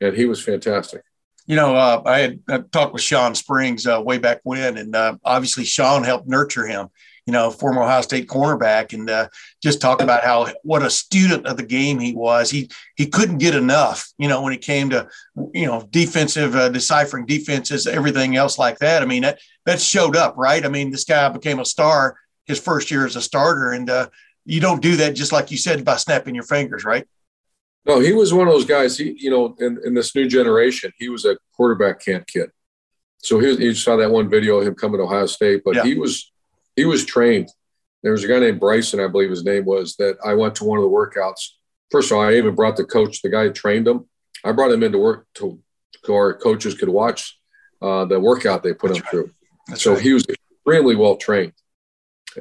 and 0.00 0.16
he 0.16 0.24
was 0.24 0.42
fantastic 0.42 1.02
you 1.46 1.56
know, 1.56 1.74
uh, 1.76 2.02
I 2.06 2.18
had 2.20 2.40
I 2.48 2.58
talked 2.58 2.94
with 2.94 3.02
Shawn 3.02 3.34
Springs 3.34 3.86
uh, 3.86 4.00
way 4.00 4.18
back 4.18 4.40
when, 4.44 4.78
and 4.78 4.96
uh, 4.96 5.16
obviously 5.24 5.64
Shawn 5.64 6.04
helped 6.04 6.26
nurture 6.26 6.66
him. 6.66 6.88
You 7.26 7.32
know, 7.32 7.50
former 7.50 7.82
Ohio 7.82 8.02
State 8.02 8.28
cornerback, 8.28 8.92
and 8.92 9.08
uh, 9.08 9.28
just 9.62 9.80
talk 9.80 10.02
about 10.02 10.24
how 10.24 10.48
what 10.62 10.82
a 10.82 10.90
student 10.90 11.46
of 11.46 11.56
the 11.56 11.62
game 11.62 11.98
he 11.98 12.12
was. 12.14 12.50
He 12.50 12.70
he 12.96 13.06
couldn't 13.06 13.38
get 13.38 13.54
enough. 13.54 14.12
You 14.18 14.28
know, 14.28 14.42
when 14.42 14.52
it 14.52 14.60
came 14.60 14.90
to 14.90 15.08
you 15.52 15.66
know 15.66 15.88
defensive 15.90 16.54
uh, 16.54 16.68
deciphering 16.68 17.26
defenses, 17.26 17.86
everything 17.86 18.36
else 18.36 18.58
like 18.58 18.78
that. 18.80 19.02
I 19.02 19.06
mean, 19.06 19.22
that 19.22 19.38
that 19.64 19.80
showed 19.80 20.16
up, 20.16 20.34
right? 20.36 20.64
I 20.64 20.68
mean, 20.68 20.90
this 20.90 21.04
guy 21.04 21.28
became 21.30 21.60
a 21.60 21.64
star 21.64 22.18
his 22.44 22.60
first 22.60 22.90
year 22.90 23.06
as 23.06 23.16
a 23.16 23.22
starter, 23.22 23.70
and 23.70 23.88
uh, 23.88 24.08
you 24.44 24.60
don't 24.60 24.82
do 24.82 24.96
that 24.96 25.14
just 25.14 25.32
like 25.32 25.50
you 25.50 25.56
said 25.56 25.84
by 25.84 25.96
snapping 25.96 26.34
your 26.34 26.44
fingers, 26.44 26.84
right? 26.84 27.06
No, 27.86 28.00
he 28.00 28.12
was 28.12 28.32
one 28.32 28.46
of 28.46 28.52
those 28.54 28.64
guys. 28.64 28.96
He, 28.96 29.14
you 29.18 29.30
know, 29.30 29.54
in, 29.60 29.78
in 29.84 29.94
this 29.94 30.14
new 30.14 30.28
generation, 30.28 30.92
he 30.98 31.08
was 31.08 31.24
a 31.24 31.36
quarterback 31.54 32.00
camp 32.00 32.26
kid. 32.26 32.50
So 33.18 33.38
he, 33.38 33.56
he 33.56 33.74
saw 33.74 33.96
that 33.96 34.10
one 34.10 34.28
video 34.28 34.58
of 34.58 34.66
him 34.66 34.74
coming 34.74 34.98
to 34.98 35.04
Ohio 35.04 35.26
State, 35.26 35.62
but 35.64 35.76
yeah. 35.76 35.84
he 35.84 35.94
was 35.94 36.30
he 36.76 36.84
was 36.84 37.04
trained. 37.04 37.48
There 38.02 38.12
was 38.12 38.24
a 38.24 38.28
guy 38.28 38.38
named 38.38 38.60
Bryson, 38.60 39.00
I 39.00 39.08
believe 39.08 39.30
his 39.30 39.44
name 39.44 39.64
was, 39.64 39.96
that 39.96 40.16
I 40.24 40.34
went 40.34 40.56
to 40.56 40.64
one 40.64 40.78
of 40.78 40.84
the 40.84 40.90
workouts. 40.90 41.48
First 41.90 42.10
of 42.10 42.18
all, 42.18 42.24
I 42.24 42.34
even 42.34 42.54
brought 42.54 42.76
the 42.76 42.84
coach, 42.84 43.22
the 43.22 43.30
guy 43.30 43.44
who 43.44 43.52
trained 43.52 43.88
him. 43.88 44.06
I 44.44 44.52
brought 44.52 44.72
him 44.72 44.82
into 44.82 44.98
work 44.98 45.26
to, 45.36 45.58
so 46.04 46.14
our 46.14 46.34
coaches 46.34 46.74
could 46.74 46.88
watch 46.90 47.38
uh, 47.80 48.04
the 48.04 48.20
workout 48.20 48.62
they 48.62 48.74
put 48.74 48.88
That's 48.88 48.98
him 48.98 49.04
right. 49.04 49.10
through. 49.10 49.30
That's 49.68 49.82
so 49.82 49.94
right. 49.94 50.02
he 50.02 50.12
was 50.12 50.26
extremely 50.28 50.96
well 50.96 51.16
trained. 51.16 51.52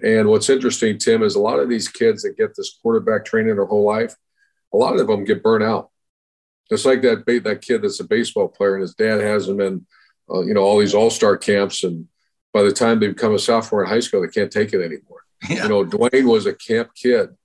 And 0.01 0.27
what's 0.27 0.49
interesting, 0.49 0.97
Tim, 0.97 1.21
is 1.23 1.35
a 1.35 1.39
lot 1.39 1.59
of 1.59 1.69
these 1.69 1.87
kids 1.87 2.23
that 2.23 2.37
get 2.37 2.55
this 2.55 2.77
quarterback 2.81 3.25
training 3.25 3.55
their 3.55 3.65
whole 3.65 3.85
life, 3.85 4.15
a 4.73 4.77
lot 4.77 4.99
of 4.99 5.07
them 5.07 5.23
get 5.23 5.43
burnt 5.43 5.63
out. 5.63 5.91
It's 6.69 6.85
like 6.85 7.01
that 7.03 7.25
that 7.25 7.61
kid 7.61 7.83
that's 7.83 7.99
a 7.99 8.05
baseball 8.05 8.47
player 8.47 8.75
and 8.75 8.81
his 8.81 8.95
dad 8.95 9.21
has 9.21 9.47
him 9.47 9.59
in, 9.59 9.85
uh, 10.33 10.41
you 10.41 10.53
know, 10.53 10.61
all 10.61 10.79
these 10.79 10.95
all 10.95 11.09
star 11.09 11.37
camps, 11.37 11.83
and 11.83 12.07
by 12.53 12.63
the 12.63 12.71
time 12.71 12.99
they 12.99 13.07
become 13.07 13.33
a 13.33 13.39
sophomore 13.39 13.83
in 13.83 13.89
high 13.89 13.99
school, 13.99 14.21
they 14.21 14.27
can't 14.27 14.51
take 14.51 14.73
it 14.73 14.81
anymore. 14.81 15.19
Yeah. 15.49 15.63
You 15.63 15.69
know, 15.69 15.83
Dwayne 15.83 16.23
was 16.23 16.45
a 16.45 16.53
camp 16.53 16.95
kid, 16.95 17.35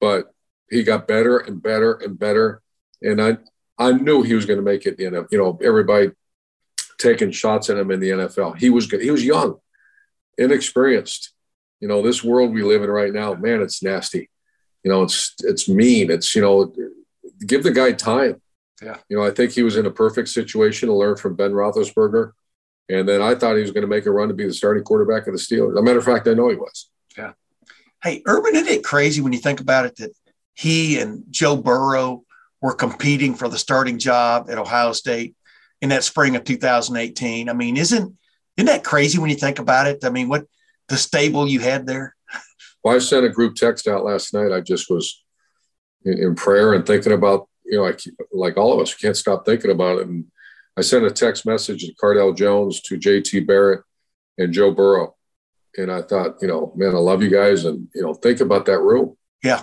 but 0.00 0.32
he 0.70 0.84
got 0.84 1.08
better 1.08 1.38
and 1.38 1.60
better 1.60 1.94
and 1.94 2.16
better, 2.16 2.62
and 3.02 3.20
I 3.20 3.38
I 3.76 3.90
knew 3.90 4.22
he 4.22 4.34
was 4.34 4.46
going 4.46 4.58
to 4.58 4.62
make 4.62 4.86
it. 4.86 5.00
You 5.00 5.10
know, 5.10 5.26
you 5.32 5.38
know, 5.38 5.58
everybody 5.60 6.12
taking 6.96 7.32
shots 7.32 7.68
at 7.68 7.76
him 7.76 7.90
in 7.90 7.98
the 7.98 8.10
NFL. 8.10 8.56
He 8.56 8.70
was 8.70 8.86
good. 8.86 9.02
He 9.02 9.10
was 9.10 9.24
young, 9.24 9.56
inexperienced. 10.38 11.32
You 11.80 11.88
know, 11.88 12.02
this 12.02 12.22
world 12.22 12.54
we 12.54 12.62
live 12.62 12.84
in 12.84 12.90
right 12.90 13.12
now, 13.12 13.34
man, 13.34 13.62
it's 13.62 13.82
nasty 13.82 14.30
you 14.82 14.90
know, 14.90 15.02
it's 15.02 15.34
it's 15.40 15.68
mean. 15.68 16.10
It's 16.10 16.34
you 16.34 16.42
know, 16.42 16.72
give 17.46 17.62
the 17.62 17.70
guy 17.70 17.92
time. 17.92 18.40
Yeah. 18.82 18.96
You 19.08 19.18
know, 19.18 19.24
I 19.24 19.30
think 19.30 19.52
he 19.52 19.62
was 19.62 19.76
in 19.76 19.86
a 19.86 19.90
perfect 19.90 20.28
situation 20.28 20.88
to 20.88 20.94
learn 20.94 21.16
from 21.16 21.36
Ben 21.36 21.52
Roethlisberger, 21.52 22.32
and 22.90 23.08
then 23.08 23.22
I 23.22 23.34
thought 23.34 23.54
he 23.54 23.62
was 23.62 23.70
going 23.70 23.82
to 23.82 23.88
make 23.88 24.06
a 24.06 24.10
run 24.10 24.28
to 24.28 24.34
be 24.34 24.46
the 24.46 24.52
starting 24.52 24.82
quarterback 24.82 25.26
of 25.26 25.32
the 25.32 25.38
Steelers. 25.38 25.72
As 25.72 25.78
a 25.78 25.82
matter 25.82 25.98
of 25.98 26.04
fact, 26.04 26.26
I 26.26 26.34
know 26.34 26.48
he 26.48 26.56
was. 26.56 26.90
Yeah. 27.16 27.32
Hey, 28.02 28.22
Urban, 28.26 28.56
isn't 28.56 28.68
it 28.68 28.84
crazy 28.84 29.20
when 29.20 29.32
you 29.32 29.38
think 29.38 29.60
about 29.60 29.86
it 29.86 29.96
that 29.96 30.10
he 30.54 30.98
and 30.98 31.24
Joe 31.30 31.56
Burrow 31.56 32.24
were 32.60 32.74
competing 32.74 33.34
for 33.34 33.48
the 33.48 33.58
starting 33.58 33.98
job 33.98 34.50
at 34.50 34.58
Ohio 34.58 34.92
State 34.92 35.36
in 35.80 35.90
that 35.90 36.02
spring 36.02 36.34
of 36.34 36.44
2018? 36.44 37.48
I 37.48 37.52
mean, 37.52 37.76
isn't 37.76 38.16
isn't 38.56 38.66
that 38.66 38.84
crazy 38.84 39.18
when 39.18 39.30
you 39.30 39.36
think 39.36 39.58
about 39.58 39.86
it? 39.86 40.04
I 40.04 40.10
mean, 40.10 40.28
what 40.28 40.46
the 40.88 40.96
stable 40.96 41.48
you 41.48 41.60
had 41.60 41.86
there? 41.86 42.16
Well, 42.82 42.96
I 42.96 42.98
sent 42.98 43.26
a 43.26 43.28
group 43.28 43.54
text 43.54 43.86
out 43.86 44.04
last 44.04 44.34
night. 44.34 44.52
I 44.52 44.60
just 44.60 44.90
was 44.90 45.22
in, 46.04 46.18
in 46.18 46.34
prayer 46.34 46.72
and 46.72 46.84
thinking 46.84 47.12
about, 47.12 47.48
you 47.64 47.76
know, 47.76 47.86
I, 47.86 47.94
like 48.32 48.56
all 48.56 48.72
of 48.72 48.80
us, 48.80 48.90
you 48.90 48.96
can't 48.98 49.16
stop 49.16 49.44
thinking 49.44 49.70
about 49.70 49.98
it. 49.98 50.08
And 50.08 50.24
I 50.76 50.82
sent 50.82 51.04
a 51.04 51.10
text 51.10 51.46
message 51.46 51.84
to 51.84 51.94
Cardale 51.94 52.36
Jones, 52.36 52.80
to 52.82 52.98
JT 52.98 53.46
Barrett, 53.46 53.82
and 54.38 54.52
Joe 54.52 54.70
Burrow. 54.70 55.16
And 55.76 55.90
I 55.90 56.02
thought, 56.02 56.36
you 56.40 56.48
know, 56.48 56.72
man, 56.76 56.94
I 56.94 56.98
love 56.98 57.22
you 57.22 57.30
guys. 57.30 57.64
And, 57.64 57.88
you 57.94 58.02
know, 58.02 58.14
think 58.14 58.40
about 58.40 58.66
that 58.66 58.80
room. 58.80 59.16
Yeah. 59.42 59.62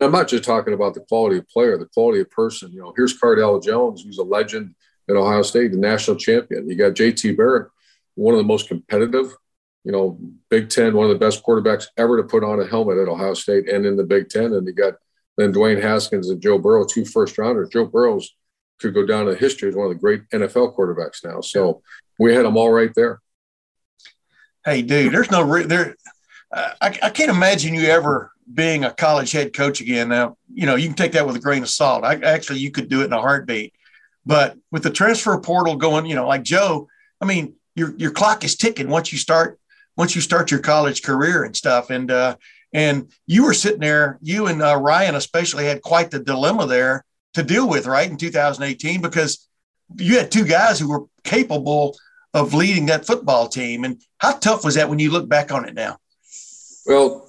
I'm 0.00 0.12
not 0.12 0.28
just 0.28 0.44
talking 0.44 0.74
about 0.74 0.94
the 0.94 1.00
quality 1.00 1.38
of 1.38 1.48
player, 1.48 1.76
the 1.76 1.86
quality 1.86 2.20
of 2.20 2.30
person. 2.30 2.72
You 2.72 2.82
know, 2.82 2.92
here's 2.96 3.18
Cardale 3.18 3.62
Jones, 3.62 4.02
who's 4.02 4.18
a 4.18 4.22
legend 4.22 4.74
at 5.08 5.16
Ohio 5.16 5.42
State, 5.42 5.72
the 5.72 5.78
national 5.78 6.16
champion. 6.16 6.68
You 6.68 6.76
got 6.76 6.94
JT 6.94 7.36
Barrett, 7.36 7.68
one 8.14 8.34
of 8.34 8.38
the 8.38 8.44
most 8.44 8.68
competitive, 8.68 9.34
you 9.84 9.92
know, 9.92 10.18
Big 10.48 10.68
Ten, 10.68 10.94
one 10.94 11.10
of 11.10 11.12
the 11.12 11.24
best 11.24 11.44
quarterbacks 11.44 11.86
ever 11.96 12.16
to 12.16 12.22
put 12.22 12.44
on 12.44 12.60
a 12.60 12.66
helmet 12.66 12.98
at 12.98 13.08
Ohio 13.08 13.34
State 13.34 13.68
and 13.68 13.84
in 13.84 13.96
the 13.96 14.04
Big 14.04 14.28
Ten. 14.28 14.52
And 14.52 14.66
you 14.66 14.72
got 14.72 14.94
then 15.36 15.52
Dwayne 15.52 15.82
Haskins 15.82 16.28
and 16.28 16.40
Joe 16.40 16.58
Burrow, 16.58 16.84
two 16.84 17.04
first 17.04 17.38
rounders. 17.38 17.70
Joe 17.70 17.86
Burrow's 17.86 18.34
could 18.82 18.94
go 18.94 19.06
down 19.06 19.28
in 19.28 19.36
history 19.36 19.68
as 19.68 19.74
one 19.74 19.86
of 19.86 19.92
the 19.92 19.98
great 19.98 20.28
NFL 20.30 20.76
quarterbacks 20.76 21.24
now. 21.24 21.40
So 21.40 21.82
we 22.18 22.34
had 22.34 22.44
them 22.44 22.56
all 22.56 22.70
right 22.70 22.92
there. 22.94 23.20
Hey, 24.64 24.82
dude, 24.82 25.12
there's 25.12 25.30
no 25.30 25.42
re- 25.42 25.64
there. 25.64 25.96
Uh, 26.52 26.70
I, 26.80 26.98
I 27.02 27.10
can't 27.10 27.30
imagine 27.30 27.74
you 27.74 27.82
ever 27.88 28.30
being 28.52 28.84
a 28.84 28.92
college 28.92 29.32
head 29.32 29.54
coach 29.54 29.80
again. 29.80 30.08
Now, 30.08 30.36
you 30.52 30.66
know, 30.66 30.76
you 30.76 30.88
can 30.88 30.96
take 30.96 31.12
that 31.12 31.26
with 31.26 31.36
a 31.36 31.40
grain 31.40 31.62
of 31.62 31.68
salt. 31.68 32.04
I, 32.04 32.16
actually, 32.16 32.58
you 32.58 32.70
could 32.70 32.88
do 32.88 33.00
it 33.00 33.06
in 33.06 33.12
a 33.12 33.20
heartbeat. 33.20 33.72
But 34.24 34.56
with 34.70 34.82
the 34.82 34.90
transfer 34.90 35.38
portal 35.40 35.76
going, 35.76 36.06
you 36.06 36.14
know, 36.14 36.28
like 36.28 36.42
Joe, 36.42 36.88
I 37.20 37.24
mean, 37.24 37.54
your 37.74 37.94
your 37.96 38.10
clock 38.10 38.44
is 38.44 38.56
ticking 38.56 38.88
once 38.88 39.12
you 39.12 39.18
start 39.18 39.58
once 39.96 40.14
you 40.14 40.20
start 40.20 40.50
your 40.50 40.60
college 40.60 41.02
career 41.02 41.44
and 41.44 41.56
stuff. 41.56 41.90
And 41.90 42.10
uh, 42.10 42.36
and 42.72 43.10
you 43.26 43.44
were 43.44 43.54
sitting 43.54 43.80
there, 43.80 44.18
you 44.22 44.46
and 44.46 44.62
uh, 44.62 44.76
Ryan 44.76 45.14
especially 45.14 45.64
had 45.64 45.82
quite 45.82 46.10
the 46.10 46.20
dilemma 46.20 46.66
there 46.66 47.04
to 47.34 47.42
deal 47.42 47.68
with, 47.68 47.86
right, 47.86 48.10
in 48.10 48.16
2018, 48.16 49.00
because 49.00 49.48
you 49.96 50.18
had 50.18 50.30
two 50.30 50.44
guys 50.44 50.78
who 50.78 50.88
were 50.88 51.04
capable 51.24 51.96
of 52.34 52.54
leading 52.54 52.86
that 52.86 53.06
football 53.06 53.48
team. 53.48 53.84
And 53.84 54.00
how 54.18 54.32
tough 54.38 54.64
was 54.64 54.74
that 54.74 54.88
when 54.88 54.98
you 54.98 55.10
look 55.10 55.28
back 55.28 55.52
on 55.52 55.68
it 55.68 55.74
now? 55.74 55.98
Well, 56.86 57.28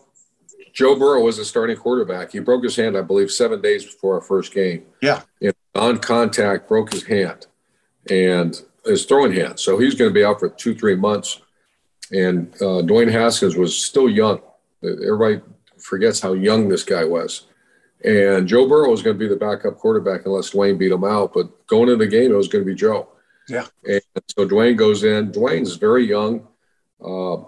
Joe 0.73 0.95
Burrow 0.97 1.21
was 1.21 1.37
a 1.37 1.45
starting 1.45 1.77
quarterback. 1.77 2.31
He 2.31 2.39
broke 2.39 2.63
his 2.63 2.75
hand, 2.75 2.97
I 2.97 3.01
believe, 3.01 3.31
seven 3.31 3.61
days 3.61 3.85
before 3.85 4.15
our 4.15 4.21
first 4.21 4.53
game. 4.53 4.85
Yeah. 5.01 5.21
And 5.41 5.53
on 5.75 5.99
contact, 5.99 6.67
broke 6.67 6.91
his 6.91 7.03
hand 7.03 7.45
and 8.09 8.59
his 8.85 9.05
throwing 9.05 9.33
hand. 9.33 9.59
So 9.59 9.77
he's 9.77 9.95
going 9.95 10.09
to 10.09 10.13
be 10.13 10.25
out 10.25 10.39
for 10.39 10.49
two, 10.49 10.73
three 10.73 10.95
months. 10.95 11.41
And 12.11 12.53
uh, 12.55 12.81
Dwayne 12.83 13.11
Haskins 13.11 13.55
was 13.55 13.77
still 13.77 14.09
young. 14.09 14.41
Everybody 14.83 15.41
forgets 15.79 16.19
how 16.19 16.33
young 16.33 16.69
this 16.69 16.83
guy 16.83 17.03
was. 17.03 17.45
And 18.03 18.47
Joe 18.47 18.67
Burrow 18.67 18.89
was 18.89 19.01
going 19.01 19.15
to 19.15 19.19
be 19.19 19.29
the 19.29 19.35
backup 19.35 19.77
quarterback 19.77 20.25
unless 20.25 20.51
Dwayne 20.51 20.77
beat 20.77 20.91
him 20.91 21.03
out. 21.03 21.33
But 21.33 21.67
going 21.67 21.89
into 21.89 22.03
the 22.03 22.07
game, 22.07 22.31
it 22.31 22.35
was 22.35 22.47
going 22.47 22.65
to 22.65 22.69
be 22.69 22.75
Joe. 22.75 23.07
Yeah. 23.47 23.65
And 23.85 24.01
so 24.27 24.47
Dwayne 24.47 24.75
goes 24.75 25.03
in. 25.03 25.31
Dwayne's 25.31 25.75
very 25.75 26.05
young. 26.05 26.47
Uh, 27.03 27.43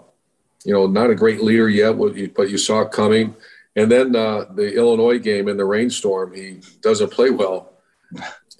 you 0.64 0.72
know, 0.72 0.86
not 0.86 1.10
a 1.10 1.14
great 1.14 1.42
leader 1.42 1.68
yet, 1.68 1.92
but 2.34 2.50
you 2.50 2.58
saw 2.58 2.82
it 2.82 2.90
coming. 2.90 3.34
And 3.76 3.92
then 3.92 4.16
uh, 4.16 4.46
the 4.54 4.74
Illinois 4.74 5.18
game 5.18 5.48
in 5.48 5.56
the 5.56 5.64
rainstorm, 5.64 6.34
he 6.34 6.60
doesn't 6.80 7.12
play 7.12 7.30
well. 7.30 7.74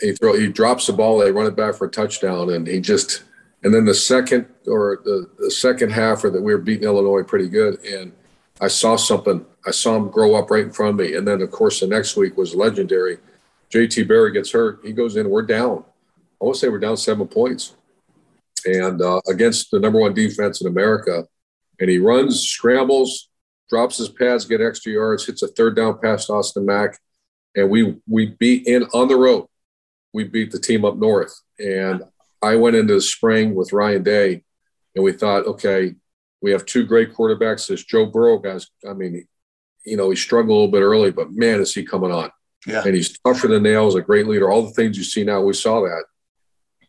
He 0.01 0.13
throw 0.13 0.39
he 0.39 0.49
drops 0.49 0.87
the 0.87 0.93
ball, 0.93 1.19
they 1.19 1.33
run 1.33 1.47
it 1.47 1.57
back 1.57 1.75
for 1.75 1.87
a 1.87 1.91
touchdown, 1.91 2.51
and 2.51 2.67
he 2.67 2.81
just 2.81 3.23
and 3.63 3.75
then 3.75 3.87
the 3.87 3.95
second 3.95 4.47
or 4.67 5.01
the, 5.05 5.31
the 5.39 5.51
second 5.51 5.91
half, 5.91 6.23
or 6.23 6.31
that 6.31 6.43
we 6.43 6.53
were 6.53 6.61
beating 6.61 6.85
Illinois 6.85 7.23
pretty 7.23 7.49
good, 7.49 7.83
and 7.83 8.13
I 8.61 8.69
saw 8.69 8.97
something. 8.97 9.45
I 9.67 9.71
saw 9.71 9.97
him 9.97 10.09
grow 10.09 10.35
up 10.35 10.51
right 10.51 10.65
in 10.65 10.73
front 10.73 11.01
of 11.01 11.07
me. 11.07 11.15
And 11.17 11.27
then 11.27 11.43
of 11.43 11.51
course 11.51 11.81
the 11.81 11.87
next 11.87 12.17
week 12.17 12.37
was 12.37 12.55
legendary. 12.55 13.19
JT 13.71 14.09
Barrett 14.09 14.35
gets 14.35 14.53
hurt. 14.53 14.81
He 14.85 14.93
goes 14.93 15.17
in. 15.17 15.29
We're 15.29 15.43
down. 15.43 15.85
I 16.41 16.45
want 16.45 16.57
to 16.57 16.61
say 16.61 16.69
we're 16.69 16.79
down 16.79 16.97
seven 16.97 17.27
points, 17.27 17.75
and 18.67 19.01
uh, 19.01 19.21
against 19.27 19.71
the 19.71 19.81
number 19.81 19.99
one 19.99 20.13
defense 20.13 20.61
in 20.61 20.67
America, 20.67 21.25
and 21.81 21.89
he 21.89 21.99
runs, 21.99 22.43
scrambles, 22.43 23.31
drops 23.71 23.97
his 23.97 24.11
pads, 24.11 24.45
get 24.45 24.61
extra 24.61 24.93
yards, 24.93 25.27
hits 25.27 25.43
a 25.43 25.49
third 25.49 25.77
down 25.77 25.99
pass 25.99 26.27
to 26.27 26.35
Austin 26.35 26.67
Mack, 26.67 26.99
and 27.55 27.71
we 27.71 27.97
we 28.07 28.27
beat 28.39 28.67
in 28.67 28.85
on 28.93 29.09
the 29.09 29.17
road. 29.17 29.47
We 30.13 30.25
beat 30.25 30.53
the 30.53 30.61
team 30.61 30.85
up 30.85 30.97
north, 30.97 31.41
and 31.59 32.03
I 32.43 32.57
went 32.57 32.77
into 32.77 32.95
the 32.95 33.01
spring 33.01 33.55
with 33.55 33.73
Ryan 33.73 34.03
Day, 34.03 34.43
and 34.95 35.05
we 35.05 35.13
thought, 35.13 35.47
okay, 35.47 35.95
we 36.43 36.53
have 36.53 36.67
two 36.67 36.85
great 36.85 37.15
quarterbacks. 37.15 37.67
This 37.67 37.85
Joe 37.85 38.07
Burrow 38.07 38.39
guys. 38.39 38.69
I 38.89 38.93
mean, 38.93 39.27
you 39.85 39.97
know, 39.97 40.11
he 40.11 40.17
struggled 40.17 40.51
a 40.51 40.55
little 40.55 40.73
bit 40.73 40.83
early, 40.83 41.11
but 41.11 41.33
man, 41.33 41.61
is 41.61 41.75
he 41.75 41.85
coming 41.85 42.13
on? 42.13 42.31
Yeah. 42.67 42.83
And 42.85 42.95
he's 42.95 43.19
tougher 43.19 43.49
than 43.49 43.63
nails, 43.63 43.95
a 43.95 44.01
great 44.01 44.27
leader. 44.27 44.51
All 44.51 44.63
the 44.63 44.73
things 44.73 44.99
you 44.99 45.05
see 45.05 45.25
now, 45.25 45.41
we 45.41 45.53
saw 45.53 45.83
that. 45.83 46.05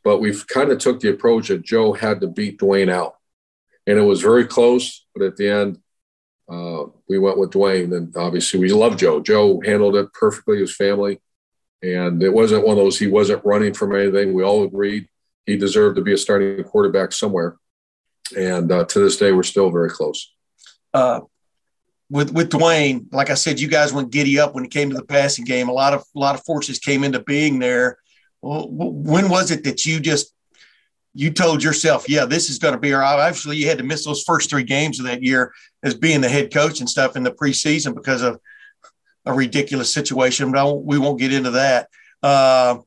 But 0.03 0.19
we've 0.19 0.45
kind 0.47 0.71
of 0.71 0.79
took 0.79 0.99
the 0.99 1.09
approach 1.09 1.49
that 1.49 1.63
Joe 1.63 1.93
had 1.93 2.21
to 2.21 2.27
beat 2.27 2.59
Dwayne 2.59 2.91
out, 2.91 3.15
and 3.85 3.97
it 3.97 4.03
was 4.03 4.21
very 4.21 4.45
close. 4.45 5.05
But 5.13 5.25
at 5.25 5.37
the 5.37 5.49
end, 5.49 5.79
uh, 6.49 6.85
we 7.09 7.19
went 7.19 7.37
with 7.37 7.51
Dwayne, 7.51 7.95
and 7.95 8.15
obviously 8.15 8.59
we 8.59 8.71
love 8.71 8.97
Joe. 8.97 9.19
Joe 9.19 9.61
handled 9.63 9.95
it 9.95 10.13
perfectly, 10.13 10.59
his 10.59 10.75
family, 10.75 11.19
and 11.83 12.23
it 12.23 12.33
wasn't 12.33 12.65
one 12.65 12.77
of 12.77 12.83
those. 12.83 12.97
He 12.97 13.07
wasn't 13.07 13.45
running 13.45 13.73
from 13.73 13.95
anything. 13.95 14.33
We 14.33 14.43
all 14.43 14.63
agreed 14.63 15.09
he 15.47 15.57
deserved 15.57 15.95
to 15.95 16.01
be 16.01 16.13
a 16.13 16.17
starting 16.17 16.63
quarterback 16.65 17.13
somewhere, 17.13 17.55
and 18.35 18.71
uh, 18.71 18.85
to 18.85 18.99
this 18.99 19.17
day, 19.17 19.31
we're 19.31 19.43
still 19.43 19.69
very 19.69 19.89
close. 19.89 20.31
Uh, 20.93 21.21
with 22.09 22.31
with 22.33 22.49
Dwayne, 22.49 23.11
like 23.11 23.29
I 23.29 23.35
said, 23.35 23.59
you 23.59 23.67
guys 23.67 23.93
went 23.93 24.11
giddy 24.11 24.39
up 24.39 24.55
when 24.55 24.65
it 24.65 24.71
came 24.71 24.89
to 24.89 24.95
the 24.95 25.03
passing 25.03 25.45
game. 25.45 25.69
A 25.69 25.73
lot 25.73 25.93
of 25.93 26.01
a 26.15 26.19
lot 26.19 26.35
of 26.35 26.43
forces 26.45 26.79
came 26.79 27.03
into 27.03 27.21
being 27.21 27.59
there. 27.59 27.97
When 28.41 29.29
was 29.29 29.51
it 29.51 29.63
that 29.65 29.85
you 29.85 29.99
just 29.99 30.33
you 31.13 31.31
told 31.31 31.63
yourself, 31.63 32.07
yeah, 32.07 32.25
this 32.25 32.49
is 32.49 32.59
going 32.59 32.75
to 32.75 32.79
be 32.79 32.93
our. 32.93 33.03
Obviously, 33.03 33.57
you 33.57 33.67
had 33.67 33.79
to 33.79 33.83
miss 33.83 34.05
those 34.05 34.23
first 34.23 34.49
three 34.49 34.63
games 34.63 34.99
of 34.99 35.05
that 35.07 35.23
year 35.23 35.51
as 35.83 35.95
being 35.95 36.21
the 36.21 36.29
head 36.29 36.53
coach 36.53 36.79
and 36.79 36.89
stuff 36.89 37.15
in 37.15 37.23
the 37.23 37.31
preseason 37.31 37.95
because 37.95 38.21
of 38.21 38.39
a 39.25 39.33
ridiculous 39.33 39.91
situation. 39.91 40.51
But 40.51 40.75
we 40.83 40.99
won't 40.99 41.19
get 41.19 41.33
into 41.33 41.51
that. 41.51 41.89
Uh, 42.21 42.77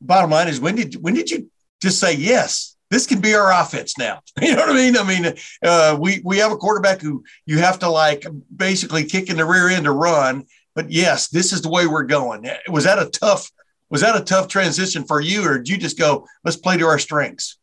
bottom 0.00 0.30
line 0.30 0.48
is, 0.48 0.60
when 0.60 0.74
did 0.74 0.94
when 0.94 1.14
did 1.14 1.30
you 1.30 1.50
just 1.80 2.00
say 2.00 2.14
yes? 2.14 2.76
This 2.90 3.06
can 3.06 3.20
be 3.20 3.34
our 3.34 3.52
offense 3.52 3.98
now. 3.98 4.20
You 4.40 4.54
know 4.54 4.62
what 4.62 4.70
I 4.70 4.74
mean? 4.74 4.96
I 4.96 5.02
mean, 5.02 5.34
uh, 5.62 5.96
we 6.00 6.20
we 6.24 6.38
have 6.38 6.52
a 6.52 6.56
quarterback 6.56 7.00
who 7.00 7.24
you 7.44 7.58
have 7.58 7.78
to 7.80 7.88
like 7.88 8.24
basically 8.54 9.04
kick 9.04 9.28
in 9.28 9.36
the 9.36 9.44
rear 9.44 9.68
end 9.68 9.84
to 9.84 9.92
run. 9.92 10.44
But 10.74 10.90
yes, 10.90 11.28
this 11.28 11.52
is 11.52 11.60
the 11.60 11.68
way 11.68 11.86
we're 11.86 12.04
going. 12.04 12.48
Was 12.68 12.84
that 12.84 12.98
a 12.98 13.10
tough 13.10 13.50
was 13.90 14.02
that 14.02 14.16
a 14.16 14.24
tough 14.24 14.48
transition 14.48 15.04
for 15.04 15.20
you, 15.20 15.44
or 15.44 15.58
did 15.58 15.68
you 15.68 15.78
just 15.78 15.98
go, 15.98 16.26
let's 16.44 16.56
play 16.56 16.76
to 16.76 16.86
our 16.86 16.98
strengths? 16.98 17.58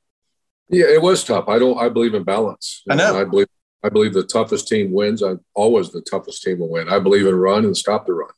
Yeah, 0.69 0.85
it 0.87 1.01
was 1.01 1.23
tough. 1.23 1.47
I 1.47 1.59
don't. 1.59 1.77
I 1.77 1.89
believe 1.89 2.13
in 2.13 2.23
balance. 2.23 2.83
I 2.89 2.95
know. 2.95 3.19
I 3.19 3.23
believe. 3.23 3.47
I 3.83 3.89
believe 3.89 4.13
the 4.13 4.23
toughest 4.23 4.67
team 4.67 4.91
wins. 4.91 5.21
I 5.21 5.33
always 5.53 5.91
the 5.91 6.01
toughest 6.01 6.41
team 6.41 6.59
will 6.59 6.69
win. 6.69 6.89
I 6.89 6.97
believe 6.97 7.27
in 7.27 7.35
run 7.35 7.65
and 7.65 7.77
stop 7.77 8.07
the 8.07 8.13
run, 8.13 8.31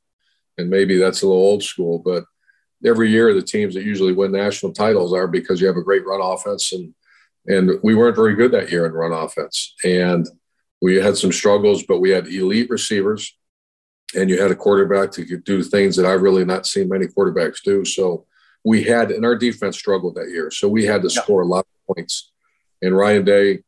and 0.58 0.70
maybe 0.70 0.98
that's 0.98 1.22
a 1.22 1.28
little 1.28 1.42
old 1.42 1.64
school, 1.64 2.00
but 2.00 2.26
every 2.86 3.10
year 3.10 3.34
the 3.34 3.42
teams 3.42 3.74
that 3.76 3.84
usually 3.84 4.14
win 4.14 4.32
national 4.32 4.74
titles 4.74 5.14
are 5.14 5.28
because 5.28 5.60
you 5.60 5.68
have 5.68 5.78
a 5.78 5.84
great 5.84 6.06
run 6.06 6.22
offense, 6.22 6.74
and 6.74 6.94
and 7.48 7.72
we 7.84 7.96
weren't 7.96 8.16
very 8.16 8.36
good 8.36 8.52
that 8.52 8.72
year 8.72 8.86
in 8.86 8.94
run 8.94 9.12
offense, 9.12 9.74
and 9.84 10.28
we 10.82 10.96
had 10.98 11.18
some 11.18 11.32
struggles, 11.32 11.84
but 11.84 12.00
we 12.00 12.10
had 12.10 12.28
elite 12.28 12.70
receivers, 12.70 13.36
and 14.16 14.30
you 14.30 14.42
had 14.42 14.52
a 14.52 14.56
quarterback 14.56 15.12
that 15.12 15.28
could 15.28 15.44
do 15.44 15.64
things 15.64 15.96
that 15.96 16.06
I've 16.06 16.22
really 16.22 16.46
not 16.46 16.68
seen 16.68 16.90
many 16.90 17.08
quarterbacks 17.08 17.64
do. 17.64 17.84
So 17.84 18.26
we 18.64 18.84
had, 18.84 19.12
and 19.12 19.26
our 19.26 19.36
defense 19.36 19.78
struggled 19.78 20.16
that 20.16 20.30
year, 20.30 20.52
so 20.52 20.68
we 20.68 20.86
had 20.86 21.02
to 21.02 21.10
yeah. 21.10 21.22
score 21.22 21.42
a 21.42 21.46
lot 21.46 21.66
of 21.66 21.96
points. 21.96 22.32
And 22.82 22.96
Ryan 22.96 23.26
Day 23.26 23.60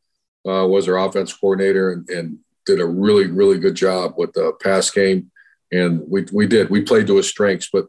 uh, 0.48 0.67
was 0.67 0.88
our 0.88 0.98
offense 0.98 1.34
coordinator 1.34 1.91
and, 1.91 2.10
and, 2.10 2.39
did 2.65 2.82
a 2.82 2.86
really, 2.86 3.26
really 3.26 3.58
good 3.58 3.74
job 3.74 4.13
with 4.15 4.32
the 4.34 4.54
pass 4.62 4.91
game. 4.91 5.32
And 5.72 6.02
we, 6.08 6.28
we 6.32 6.45
did. 6.45 6.69
We 6.69 6.82
played 6.82 7.08
to 7.08 7.17
his 7.17 7.28
strengths. 7.28 7.67
But, 7.74 7.88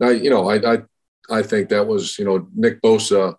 I, 0.00 0.10
you 0.12 0.30
know, 0.30 0.48
I, 0.48 0.74
I, 0.74 0.78
I 1.30 1.42
think 1.42 1.68
that 1.68 1.86
was, 1.86 2.18
you 2.18 2.24
know, 2.24 2.48
Nick 2.54 2.80
Bosa 2.82 3.36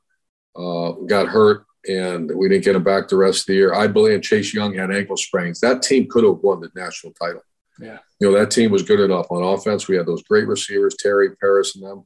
uh, 0.55 0.91
got 1.07 1.27
hurt 1.27 1.65
and 1.87 2.31
we 2.35 2.47
didn't 2.47 2.63
get 2.63 2.75
him 2.75 2.83
back 2.83 3.07
the 3.07 3.17
rest 3.17 3.41
of 3.41 3.45
the 3.47 3.55
year. 3.55 3.73
I 3.73 3.87
believe 3.87 4.21
Chase 4.21 4.53
Young 4.53 4.75
had 4.75 4.91
ankle 4.91 5.17
sprains. 5.17 5.59
That 5.59 5.81
team 5.81 6.07
could 6.09 6.23
have 6.23 6.37
won 6.43 6.61
the 6.61 6.69
national 6.75 7.13
title. 7.13 7.41
Yeah. 7.79 7.97
You 8.19 8.31
know, 8.31 8.39
that 8.39 8.51
team 8.51 8.71
was 8.71 8.83
good 8.83 8.99
enough 8.99 9.27
on 9.31 9.43
offense. 9.43 9.87
We 9.87 9.95
had 9.95 10.05
those 10.05 10.23
great 10.23 10.47
receivers, 10.47 10.95
Terry, 10.97 11.35
Parris, 11.37 11.75
and 11.75 11.83
them. 11.83 12.03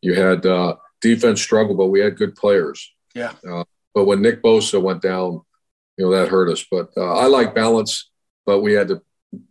You 0.00 0.14
had 0.14 0.44
uh, 0.44 0.76
defense 1.00 1.40
struggle, 1.40 1.76
but 1.76 1.86
we 1.86 2.00
had 2.00 2.16
good 2.16 2.34
players. 2.34 2.92
Yeah. 3.14 3.32
Uh, 3.48 3.64
but 3.94 4.06
when 4.06 4.22
Nick 4.22 4.42
Bosa 4.42 4.82
went 4.82 5.02
down, 5.02 5.42
you 5.96 6.06
know 6.06 6.10
that 6.10 6.28
hurt 6.28 6.48
us. 6.48 6.64
But 6.68 6.90
uh, 6.96 7.14
I 7.14 7.26
like 7.26 7.54
balance, 7.54 8.10
but 8.46 8.60
we 8.60 8.72
had 8.72 8.88
to. 8.88 9.02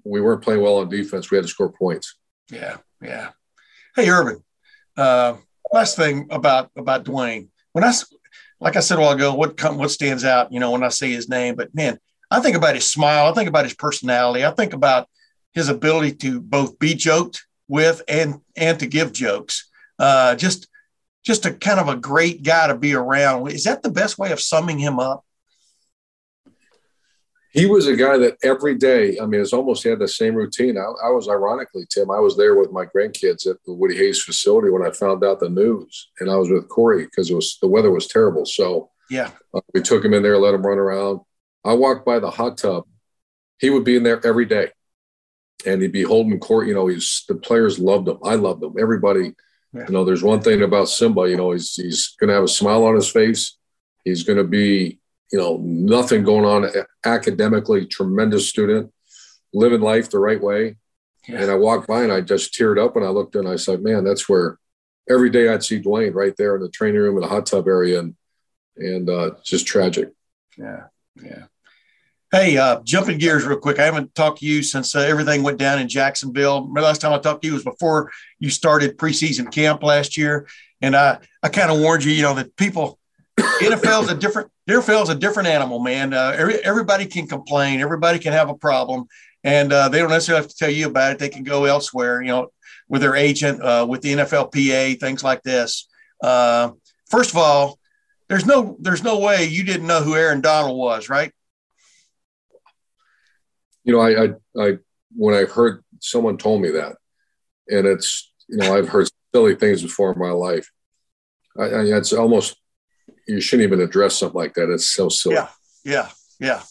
We 0.03 0.19
weren't 0.19 0.41
playing 0.41 0.61
well 0.61 0.77
on 0.77 0.89
defense. 0.89 1.31
We 1.31 1.37
had 1.37 1.45
to 1.45 1.49
score 1.49 1.71
points. 1.71 2.17
Yeah, 2.49 2.77
yeah. 3.01 3.29
Hey, 3.93 4.09
Urban. 4.09 4.41
Uh, 4.95 5.35
last 5.73 5.97
thing 5.97 6.27
about 6.29 6.71
about 6.77 7.03
Dwayne. 7.03 7.49
When 7.73 7.83
I, 7.83 7.91
like 8.61 8.77
I 8.77 8.79
said 8.79 8.97
a 8.97 9.01
while 9.01 9.11
ago, 9.11 9.33
what 9.33 9.57
come, 9.57 9.77
what 9.77 9.91
stands 9.91 10.23
out? 10.23 10.51
You 10.53 10.61
know, 10.61 10.71
when 10.71 10.83
I 10.83 10.89
say 10.89 11.11
his 11.11 11.27
name, 11.27 11.55
but 11.55 11.75
man, 11.75 11.99
I 12.29 12.39
think 12.39 12.55
about 12.55 12.75
his 12.75 12.89
smile. 12.89 13.29
I 13.29 13.33
think 13.33 13.49
about 13.49 13.65
his 13.65 13.73
personality. 13.73 14.45
I 14.45 14.51
think 14.51 14.71
about 14.73 15.09
his 15.53 15.67
ability 15.67 16.13
to 16.13 16.39
both 16.39 16.79
be 16.79 16.93
joked 16.93 17.45
with 17.67 18.01
and 18.07 18.39
and 18.55 18.79
to 18.79 18.87
give 18.87 19.11
jokes. 19.11 19.69
Uh, 19.99 20.35
just 20.35 20.69
just 21.25 21.45
a 21.45 21.51
kind 21.51 21.79
of 21.79 21.89
a 21.89 21.97
great 21.97 22.43
guy 22.43 22.67
to 22.67 22.75
be 22.77 22.93
around. 22.93 23.49
Is 23.49 23.65
that 23.65 23.83
the 23.83 23.91
best 23.91 24.17
way 24.17 24.31
of 24.31 24.39
summing 24.39 24.79
him 24.79 24.99
up? 24.99 25.25
He 27.51 27.65
was 27.65 27.87
a 27.87 27.95
guy 27.95 28.17
that 28.17 28.37
every 28.43 28.75
day, 28.75 29.19
I 29.19 29.25
mean, 29.25 29.41
it's 29.41 29.53
almost 29.53 29.83
he 29.83 29.89
had 29.89 29.99
the 29.99 30.07
same 30.07 30.35
routine. 30.35 30.77
I, 30.77 30.83
I, 31.05 31.09
was 31.09 31.27
ironically, 31.27 31.85
Tim, 31.89 32.09
I 32.09 32.19
was 32.19 32.37
there 32.37 32.55
with 32.55 32.71
my 32.71 32.85
grandkids 32.85 33.45
at 33.45 33.57
the 33.65 33.73
Woody 33.73 33.97
Hayes 33.97 34.23
facility 34.23 34.69
when 34.69 34.85
I 34.85 34.91
found 34.91 35.23
out 35.23 35.39
the 35.39 35.49
news, 35.49 36.09
and 36.19 36.31
I 36.31 36.35
was 36.35 36.49
with 36.49 36.69
Corey 36.69 37.03
because 37.05 37.29
it 37.29 37.35
was 37.35 37.57
the 37.61 37.67
weather 37.67 37.91
was 37.91 38.07
terrible. 38.07 38.45
So 38.45 38.89
yeah, 39.09 39.31
uh, 39.53 39.61
we 39.73 39.81
took 39.81 40.03
him 40.03 40.13
in 40.13 40.23
there, 40.23 40.37
let 40.37 40.53
him 40.53 40.65
run 40.65 40.77
around. 40.77 41.21
I 41.65 41.73
walked 41.73 42.05
by 42.05 42.19
the 42.19 42.31
hot 42.31 42.57
tub. 42.57 42.85
He 43.59 43.69
would 43.69 43.83
be 43.83 43.97
in 43.97 44.03
there 44.03 44.25
every 44.25 44.45
day, 44.45 44.69
and 45.65 45.81
he'd 45.81 45.91
be 45.91 46.03
holding 46.03 46.39
court. 46.39 46.67
You 46.67 46.73
know, 46.73 46.87
he's 46.87 47.25
the 47.27 47.35
players 47.35 47.79
loved 47.79 48.07
him. 48.07 48.17
I 48.23 48.35
loved 48.35 48.63
him. 48.63 48.75
Everybody 48.79 49.35
yeah. 49.73 49.85
You 49.87 49.93
know, 49.93 50.03
there's 50.03 50.23
one 50.23 50.41
thing 50.41 50.61
about 50.61 50.89
Simba. 50.89 51.29
You 51.29 51.37
know, 51.37 51.51
he's 51.51 51.75
he's 51.75 52.15
going 52.19 52.27
to 52.27 52.33
have 52.33 52.43
a 52.43 52.47
smile 52.47 52.83
on 52.83 52.95
his 52.95 53.09
face. 53.09 53.57
He's 54.03 54.23
going 54.23 54.37
to 54.37 54.43
be, 54.43 54.99
you 55.31 55.39
know, 55.39 55.57
nothing 55.61 56.23
going 56.23 56.45
on 56.45 56.69
academically. 57.05 57.85
Tremendous 57.85 58.47
student, 58.49 58.91
living 59.53 59.81
life 59.81 60.09
the 60.09 60.19
right 60.19 60.41
way. 60.41 60.75
Yeah. 61.27 61.41
And 61.41 61.51
I 61.51 61.55
walked 61.55 61.87
by 61.87 62.03
and 62.03 62.11
I 62.11 62.21
just 62.21 62.53
teared 62.53 62.83
up 62.83 62.95
and 62.95 63.05
I 63.05 63.09
looked 63.09 63.35
and 63.35 63.47
I 63.47 63.55
said, 63.55 63.81
"Man, 63.81 64.03
that's 64.03 64.27
where 64.27 64.57
every 65.09 65.29
day 65.29 65.49
I'd 65.49 65.63
see 65.63 65.81
Dwayne 65.81 66.13
right 66.13 66.35
there 66.37 66.55
in 66.55 66.61
the 66.61 66.69
training 66.69 66.99
room 66.99 67.15
in 67.15 67.21
the 67.21 67.27
hot 67.27 67.45
tub 67.45 67.67
area, 67.67 67.99
and 67.99 68.15
and 68.75 69.09
uh, 69.09 69.31
just 69.43 69.67
tragic." 69.67 70.11
Yeah, 70.57 70.85
yeah. 71.23 71.43
Hey, 72.31 72.57
uh, 72.57 72.79
jumping 72.83 73.17
gears 73.17 73.45
real 73.45 73.59
quick. 73.59 73.77
I 73.77 73.83
haven't 73.83 74.15
talked 74.15 74.39
to 74.39 74.45
you 74.45 74.63
since 74.63 74.95
uh, 74.95 74.99
everything 74.99 75.43
went 75.43 75.57
down 75.57 75.79
in 75.79 75.89
Jacksonville. 75.89 76.71
The 76.73 76.81
last 76.81 77.01
time 77.01 77.11
I 77.11 77.19
talked 77.19 77.41
to 77.41 77.47
you 77.47 77.55
was 77.55 77.63
before 77.63 78.09
you 78.39 78.49
started 78.49 78.97
preseason 78.97 79.51
camp 79.51 79.83
last 79.83 80.17
year, 80.17 80.47
and 80.81 80.95
I 80.95 81.19
I 81.43 81.49
kind 81.49 81.69
of 81.69 81.79
warned 81.79 82.03
you, 82.03 82.13
you 82.13 82.23
know, 82.23 82.33
that 82.33 82.55
people 82.55 82.97
NFL 83.39 84.03
is 84.03 84.09
a 84.09 84.15
different 84.15 84.51
NFL 84.69 85.03
is 85.03 85.09
a 85.09 85.15
different 85.15 85.47
animal, 85.49 85.79
man. 85.79 86.13
Uh, 86.13 86.33
every, 86.35 86.55
everybody 86.63 87.05
can 87.05 87.27
complain, 87.27 87.79
everybody 87.79 88.19
can 88.19 88.33
have 88.33 88.49
a 88.49 88.55
problem, 88.55 89.05
and 89.43 89.71
uh, 89.71 89.89
they 89.89 89.99
don't 89.99 90.09
necessarily 90.09 90.43
have 90.43 90.51
to 90.51 90.57
tell 90.57 90.69
you 90.69 90.87
about 90.87 91.13
it. 91.13 91.19
They 91.19 91.29
can 91.29 91.43
go 91.43 91.65
elsewhere, 91.65 92.21
you 92.21 92.29
know, 92.29 92.51
with 92.87 93.01
their 93.01 93.15
agent, 93.15 93.61
uh, 93.61 93.85
with 93.87 94.01
the 94.01 94.13
NFLPA, 94.13 94.99
things 94.99 95.23
like 95.23 95.43
this. 95.43 95.87
Uh, 96.21 96.71
first 97.09 97.31
of 97.31 97.37
all, 97.37 97.79
there's 98.29 98.45
no 98.45 98.77
there's 98.79 99.03
no 99.03 99.19
way 99.19 99.45
you 99.45 99.63
didn't 99.63 99.87
know 99.87 100.01
who 100.01 100.15
Aaron 100.15 100.41
Donald 100.41 100.77
was, 100.77 101.09
right? 101.09 101.31
you 103.83 103.93
know, 103.93 103.99
I, 103.99 104.23
I, 104.23 104.27
I, 104.59 104.77
when 105.15 105.35
I 105.35 105.45
heard 105.45 105.83
someone 105.99 106.37
told 106.37 106.61
me 106.61 106.71
that, 106.71 106.95
and 107.67 107.87
it's, 107.87 108.31
you 108.47 108.57
know, 108.57 108.77
I've 108.77 108.89
heard 108.89 109.07
silly 109.35 109.55
things 109.55 109.81
before 109.81 110.13
in 110.13 110.19
my 110.19 110.31
life. 110.31 110.69
I, 111.57 111.63
I 111.63 111.83
it's 111.97 112.13
almost, 112.13 112.55
you 113.27 113.41
shouldn't 113.41 113.67
even 113.67 113.81
address 113.81 114.19
something 114.19 114.37
like 114.37 114.53
that. 114.55 114.71
It's 114.71 114.87
so 114.87 115.09
silly. 115.09 115.35
Yeah. 115.35 115.47
Yeah. 115.83 116.09
Yeah. 116.39 116.61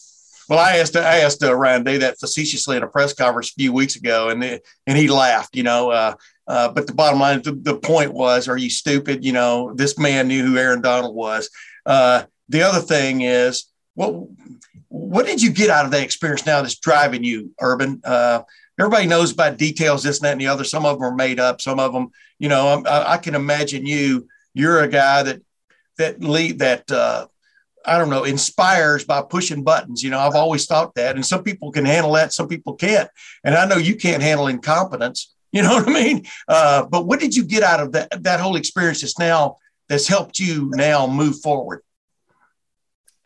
Well, 0.49 0.59
I 0.59 0.77
asked 0.77 0.97
I 0.97 1.19
asked 1.19 1.43
uh, 1.43 1.55
Ryan 1.55 1.83
Day 1.83 1.97
that 1.99 2.19
facetiously 2.19 2.75
in 2.75 2.83
a 2.83 2.87
press 2.87 3.13
conference 3.13 3.51
a 3.51 3.53
few 3.53 3.71
weeks 3.71 3.95
ago, 3.95 4.29
and 4.29 4.43
and 4.43 4.97
he 4.97 5.07
laughed. 5.07 5.55
You 5.55 5.63
know, 5.63 5.91
uh, 5.91 6.15
uh, 6.45 6.67
but 6.69 6.87
the 6.87 6.93
bottom 6.93 7.21
line, 7.21 7.41
the, 7.41 7.53
the, 7.53 7.77
point 7.77 8.13
was, 8.13 8.49
are 8.49 8.57
you 8.57 8.69
stupid? 8.69 9.23
You 9.23 9.31
know, 9.31 9.73
this 9.73 9.97
man 9.97 10.27
knew 10.27 10.45
who 10.45 10.57
Aaron 10.57 10.81
Donald 10.81 11.15
was. 11.15 11.49
Uh, 11.85 12.23
the 12.49 12.63
other 12.63 12.81
thing 12.81 13.21
is, 13.21 13.71
what 13.93 14.25
what 14.89 15.25
did 15.25 15.41
you 15.41 15.51
get 15.51 15.69
out 15.69 15.85
of 15.85 15.91
that 15.91 16.03
experience 16.03 16.45
now 16.45 16.61
that's 16.61 16.77
driving 16.77 17.23
you, 17.23 17.51
Urban? 17.61 18.01
Uh, 18.03 18.41
everybody 18.77 19.07
knows 19.07 19.31
about 19.31 19.57
details, 19.57 20.03
this 20.03 20.17
and 20.19 20.25
that 20.25 20.33
and 20.33 20.41
the 20.41 20.47
other. 20.47 20.65
Some 20.65 20.85
of 20.85 20.97
them 20.97 21.05
are 21.05 21.15
made 21.15 21.39
up. 21.39 21.61
Some 21.61 21.79
of 21.79 21.93
them, 21.93 22.09
you 22.39 22.49
know, 22.49 22.83
I, 22.85 23.13
I 23.13 23.17
can 23.19 23.35
imagine 23.35 23.85
you. 23.85 24.27
You're 24.53 24.81
a 24.81 24.89
guy 24.89 25.23
that 25.23 25.41
that 25.97 26.21
lead 26.21 26.59
that 26.59 26.91
uh, 26.91 27.27
I 27.85 27.97
don't 27.97 28.09
know 28.09 28.23
inspires 28.23 29.05
by 29.05 29.21
pushing 29.21 29.63
buttons. 29.63 30.03
You 30.03 30.09
know, 30.09 30.19
I've 30.19 30.35
always 30.35 30.65
thought 30.65 30.95
that, 30.95 31.15
and 31.15 31.25
some 31.25 31.43
people 31.43 31.71
can 31.71 31.85
handle 31.85 32.13
that, 32.13 32.33
some 32.33 32.47
people 32.47 32.75
can't. 32.75 33.09
And 33.43 33.55
I 33.55 33.65
know 33.65 33.77
you 33.77 33.95
can't 33.95 34.23
handle 34.23 34.47
incompetence. 34.47 35.33
You 35.53 35.63
know 35.63 35.73
what 35.73 35.89
I 35.89 35.91
mean? 35.91 36.25
Uh, 36.47 36.85
but 36.85 37.05
what 37.05 37.19
did 37.19 37.35
you 37.35 37.43
get 37.43 37.61
out 37.61 37.81
of 37.81 37.91
that 37.91 38.23
that 38.23 38.39
whole 38.39 38.55
experience 38.55 39.01
that's 39.01 39.19
now 39.19 39.57
that's 39.89 40.07
helped 40.07 40.39
you 40.39 40.71
now 40.73 41.05
move 41.07 41.41
forward? 41.41 41.81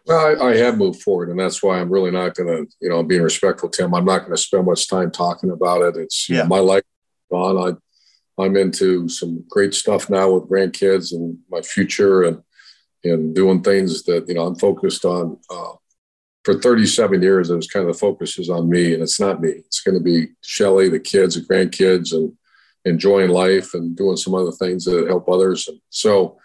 Well, 0.08 0.41
I, 0.41 0.49
I 0.49 0.58
have 0.58 0.78
moved 0.78 1.04
forward, 1.04 1.30
and 1.30 1.39
that's 1.39 1.62
why 1.62 1.80
I'm 1.80 1.91
really 1.91 2.10
not 2.10 2.34
going 2.34 2.49
to, 2.49 2.71
you 2.80 2.89
know, 2.89 3.04
being 3.04 3.21
respectful, 3.21 3.69
Tim. 3.69 3.93
I'm 3.93 4.06
not 4.06 4.21
going 4.21 4.32
to 4.32 4.38
spend 4.38 4.65
much 4.65 4.88
time 4.88 5.12
talking 5.12 5.51
about 5.51 5.84
it. 5.84 5.97
It's 5.97 6.28
yeah. 6.28 6.41
know, 6.41 6.47
my 6.47 6.60
life 6.60 6.84
gone. 7.32 7.78
I, 8.38 8.41
I'm 8.43 8.58
into 8.58 9.08
some 9.08 9.43
great 9.47 9.73
stuff 9.73 10.10
now 10.10 10.32
with 10.32 10.49
grandkids 10.49 11.12
and 11.12 11.38
my 11.49 11.62
future, 11.62 12.23
and 12.23 12.41
and 13.06 13.36
doing 13.36 13.62
things 13.62 14.04
that 14.04 14.28
you 14.28 14.36
know 14.36 14.46
I'm 14.46 14.56
focused 14.56 15.06
on. 15.06 15.38
Uh, 15.50 15.74
for 16.44 16.60
37 16.60 17.24
years, 17.24 17.50
it 17.50 17.56
was 17.56 17.68
kind 17.68 17.88
of 17.88 17.94
the 17.96 18.00
focus 18.00 18.38
is 18.38 18.52
on 18.52 18.70
me, 18.70 18.94
and 18.94 19.02
it's 19.02 19.20
not 19.20 19.41
me. 19.41 19.50
It's 19.50 19.82
going 19.82 19.98
to 19.98 20.04
be 20.04 20.28
Shelly, 20.41 20.89
the 20.89 21.00
kids, 21.00 21.34
the 21.34 21.41
grandkids, 21.41 22.13
and 22.13 22.34
enjoying 22.86 23.32
life 23.32 23.74
and 23.74 23.96
doing 23.96 24.15
some 24.15 24.36
other 24.36 24.52
things 24.52 24.86
that 24.86 25.08
help 25.08 25.28
others. 25.28 25.68
And 25.68 25.80
so, 25.89 26.38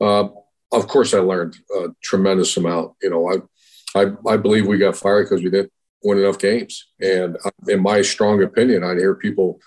uh, 0.00 0.28
of 0.70 0.86
course, 0.86 1.12
I 1.12 1.18
learned 1.18 1.56
a 1.76 1.88
tremendous 2.04 2.56
amount. 2.56 2.92
You 3.02 3.10
know, 3.10 3.28
I 3.30 3.38
I, 3.98 4.12
I 4.26 4.36
believe 4.36 4.66
we 4.66 4.78
got 4.78 4.96
fired 4.96 5.24
because 5.24 5.42
we 5.42 5.50
didn't 5.50 5.72
win 6.02 6.18
enough 6.18 6.38
games. 6.38 6.86
And 7.00 7.36
in 7.66 7.82
my 7.82 8.02
strong 8.02 8.42
opinion, 8.42 8.84
I'd 8.84 8.98
hear 8.98 9.14
people 9.14 9.60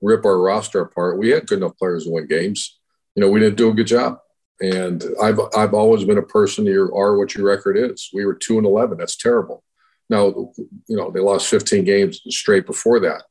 rip 0.00 0.24
our 0.24 0.40
roster 0.40 0.80
apart. 0.80 1.18
We 1.18 1.30
had 1.30 1.46
good 1.46 1.58
enough 1.58 1.76
players 1.78 2.04
to 2.04 2.10
win 2.10 2.26
games. 2.26 2.78
You 3.14 3.22
know, 3.22 3.30
we 3.30 3.40
didn't 3.40 3.56
do 3.56 3.70
a 3.70 3.74
good 3.74 3.86
job. 3.86 4.18
And 4.60 5.04
I've 5.22 5.38
I've 5.56 5.74
always 5.74 6.04
been 6.04 6.18
a 6.18 6.22
person. 6.22 6.64
You 6.64 6.90
are 6.94 7.18
what 7.18 7.34
your 7.34 7.46
record 7.46 7.76
is. 7.76 8.08
We 8.12 8.24
were 8.24 8.34
two 8.34 8.56
and 8.56 8.66
eleven. 8.66 8.98
That's 8.98 9.16
terrible. 9.16 9.62
Now, 10.08 10.52
you 10.86 10.96
know 10.96 11.10
they 11.10 11.20
lost 11.20 11.48
15 11.48 11.84
games 11.84 12.20
straight 12.28 12.64
before 12.66 13.00
that. 13.00 13.24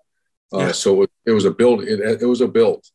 Uh, 0.53 0.59
yeah. 0.59 0.71
So 0.71 1.03
it, 1.03 1.11
it, 1.25 1.31
was 1.31 1.45
a 1.45 1.51
build. 1.51 1.83
It, 1.83 2.21
it, 2.21 2.25
was 2.25 2.41
a 2.41 2.47
build, 2.47 2.85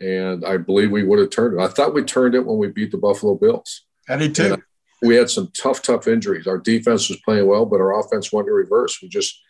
and 0.00 0.44
I 0.44 0.56
believe 0.58 0.90
we 0.90 1.04
would 1.04 1.18
have 1.18 1.30
turned 1.30 1.58
it. 1.58 1.62
I 1.62 1.68
thought 1.68 1.94
we 1.94 2.02
turned 2.02 2.34
it 2.34 2.44
when 2.44 2.58
we 2.58 2.68
beat 2.68 2.90
the 2.90 2.98
Buffalo 2.98 3.36
Bills. 3.36 3.84
I 4.08 4.16
did 4.16 4.34
too. 4.34 4.54
And 4.54 4.62
we 5.02 5.16
had 5.16 5.30
some 5.30 5.50
tough, 5.56 5.82
tough 5.82 6.06
injuries. 6.06 6.46
Our 6.46 6.58
defense 6.58 7.08
was 7.08 7.20
playing 7.24 7.46
well, 7.46 7.66
but 7.66 7.80
our 7.80 7.98
offense 7.98 8.32
went 8.32 8.46
to 8.46 8.52
reverse. 8.52 9.00
We 9.02 9.08
just, 9.08 9.40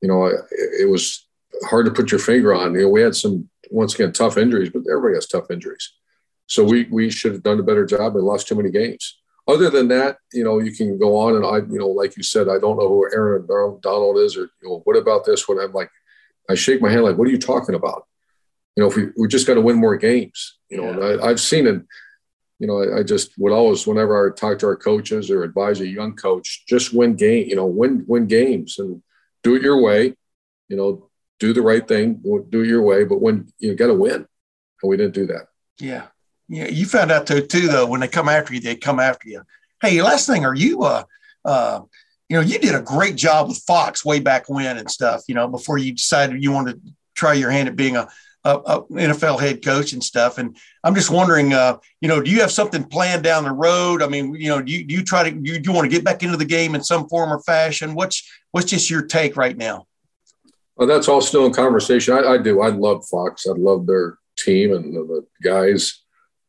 you 0.00 0.08
know, 0.08 0.26
it, 0.26 0.40
it 0.80 0.88
was 0.88 1.26
hard 1.64 1.86
to 1.86 1.92
put 1.92 2.10
your 2.10 2.20
finger 2.20 2.54
on. 2.54 2.74
You 2.74 2.82
know, 2.82 2.88
we 2.88 3.02
had 3.02 3.14
some 3.14 3.48
once 3.70 3.94
again 3.94 4.12
tough 4.12 4.36
injuries, 4.36 4.70
but 4.70 4.82
everybody 4.90 5.14
has 5.14 5.26
tough 5.26 5.50
injuries. 5.50 5.92
So 6.52 6.64
we 6.64 6.84
we 6.90 7.10
should 7.10 7.32
have 7.32 7.42
done 7.42 7.58
a 7.60 7.62
better 7.62 7.86
job 7.86 8.14
and 8.14 8.24
lost 8.24 8.46
too 8.46 8.54
many 8.54 8.70
games. 8.70 9.18
Other 9.48 9.70
than 9.70 9.88
that, 9.88 10.18
you 10.32 10.44
know, 10.44 10.58
you 10.60 10.70
can 10.70 10.98
go 10.98 11.16
on 11.16 11.34
and 11.34 11.46
I, 11.46 11.56
you 11.72 11.78
know, 11.78 11.88
like 11.88 12.16
you 12.16 12.22
said, 12.22 12.48
I 12.48 12.58
don't 12.58 12.78
know 12.78 12.88
who 12.88 13.08
Aaron 13.12 13.46
Donald 13.80 14.18
is, 14.18 14.36
or 14.36 14.42
you 14.42 14.68
know, 14.68 14.82
what 14.84 14.96
about 14.96 15.24
this? 15.24 15.48
What 15.48 15.62
I'm 15.62 15.72
like, 15.72 15.90
I 16.50 16.54
shake 16.54 16.82
my 16.82 16.90
hand 16.90 17.04
like, 17.04 17.16
what 17.16 17.26
are 17.26 17.30
you 17.30 17.38
talking 17.38 17.74
about? 17.74 18.06
You 18.76 18.82
know, 18.82 18.90
if 18.90 18.96
we 18.96 19.08
we 19.16 19.28
just 19.28 19.46
got 19.46 19.54
to 19.54 19.62
win 19.62 19.76
more 19.76 19.96
games, 19.96 20.58
you 20.68 20.76
know, 20.76 20.84
yeah. 20.84 21.14
and 21.14 21.22
I, 21.22 21.28
have 21.28 21.40
seen 21.40 21.66
it. 21.66 21.82
You 22.58 22.68
know, 22.68 22.82
I, 22.82 22.98
I, 22.98 23.02
just 23.02 23.32
would 23.38 23.52
always, 23.52 23.86
whenever 23.86 24.30
I 24.30 24.38
talk 24.38 24.58
to 24.58 24.66
our 24.66 24.76
coaches 24.76 25.30
or 25.30 25.42
advise 25.42 25.80
a 25.80 25.88
young 25.88 26.14
coach, 26.14 26.64
just 26.68 26.94
win 26.94 27.16
game. 27.16 27.48
You 27.48 27.56
know, 27.56 27.66
win 27.66 28.04
win 28.06 28.26
games 28.26 28.78
and 28.78 29.02
do 29.42 29.56
it 29.56 29.62
your 29.62 29.80
way. 29.80 30.14
You 30.68 30.76
know, 30.76 31.10
do 31.40 31.52
the 31.52 31.62
right 31.62 31.86
thing, 31.86 32.22
do 32.50 32.62
it 32.62 32.68
your 32.68 32.82
way. 32.82 33.04
But 33.04 33.20
when 33.20 33.48
you 33.58 33.74
got 33.74 33.88
to 33.88 33.94
win, 33.94 34.26
and 34.82 34.90
we 34.90 34.96
didn't 34.96 35.14
do 35.14 35.26
that. 35.26 35.48
Yeah, 35.78 36.06
yeah, 36.52 36.68
you 36.68 36.84
found 36.84 37.10
out 37.10 37.26
too, 37.26 37.40
too 37.40 37.66
though 37.66 37.86
when 37.86 38.00
they 38.00 38.08
come 38.08 38.28
after 38.28 38.52
you, 38.52 38.60
they 38.60 38.76
come 38.76 39.00
after 39.00 39.26
you. 39.26 39.42
Hey, 39.80 40.02
last 40.02 40.26
thing, 40.26 40.44
are 40.44 40.54
you 40.54 40.82
uh 40.82 41.04
uh 41.46 41.80
you 42.28 42.36
know 42.36 42.42
you 42.42 42.58
did 42.58 42.74
a 42.74 42.82
great 42.82 43.16
job 43.16 43.48
with 43.48 43.62
Fox 43.66 44.04
way 44.04 44.20
back 44.20 44.50
when 44.50 44.76
and 44.76 44.90
stuff. 44.90 45.22
You 45.28 45.34
know 45.34 45.48
before 45.48 45.78
you 45.78 45.92
decided 45.92 46.42
you 46.42 46.52
wanted 46.52 46.84
to 46.84 46.92
try 47.14 47.32
your 47.32 47.50
hand 47.50 47.68
at 47.68 47.76
being 47.76 47.96
a, 47.96 48.06
a, 48.44 48.50
a 48.50 48.82
NFL 48.84 49.40
head 49.40 49.64
coach 49.64 49.94
and 49.94 50.04
stuff. 50.04 50.36
And 50.36 50.56
I'm 50.84 50.94
just 50.94 51.10
wondering, 51.10 51.54
uh, 51.54 51.78
you 52.00 52.08
know, 52.08 52.20
do 52.20 52.30
you 52.30 52.40
have 52.40 52.50
something 52.50 52.84
planned 52.84 53.22
down 53.22 53.44
the 53.44 53.52
road? 53.52 54.02
I 54.02 54.08
mean, 54.08 54.34
you 54.34 54.48
know, 54.48 54.60
do 54.60 54.72
you, 54.72 54.84
do 54.84 54.94
you 54.94 55.04
try 55.04 55.28
to 55.28 55.34
you, 55.34 55.58
do 55.58 55.70
you 55.70 55.72
want 55.72 55.90
to 55.90 55.94
get 55.94 56.04
back 56.04 56.22
into 56.22 56.36
the 56.36 56.44
game 56.44 56.74
in 56.74 56.84
some 56.84 57.08
form 57.08 57.32
or 57.32 57.40
fashion? 57.40 57.94
What's 57.94 58.28
what's 58.50 58.70
just 58.70 58.90
your 58.90 59.06
take 59.06 59.36
right 59.36 59.56
now? 59.56 59.86
Well, 60.76 60.88
that's 60.88 61.08
all 61.08 61.22
still 61.22 61.46
in 61.46 61.52
conversation. 61.52 62.14
I, 62.14 62.32
I 62.32 62.38
do. 62.38 62.60
I 62.60 62.68
love 62.68 63.06
Fox. 63.06 63.46
I 63.46 63.52
love 63.52 63.86
their 63.86 64.18
team 64.36 64.72
and 64.74 64.94
the 64.94 65.26
guys. 65.42 66.01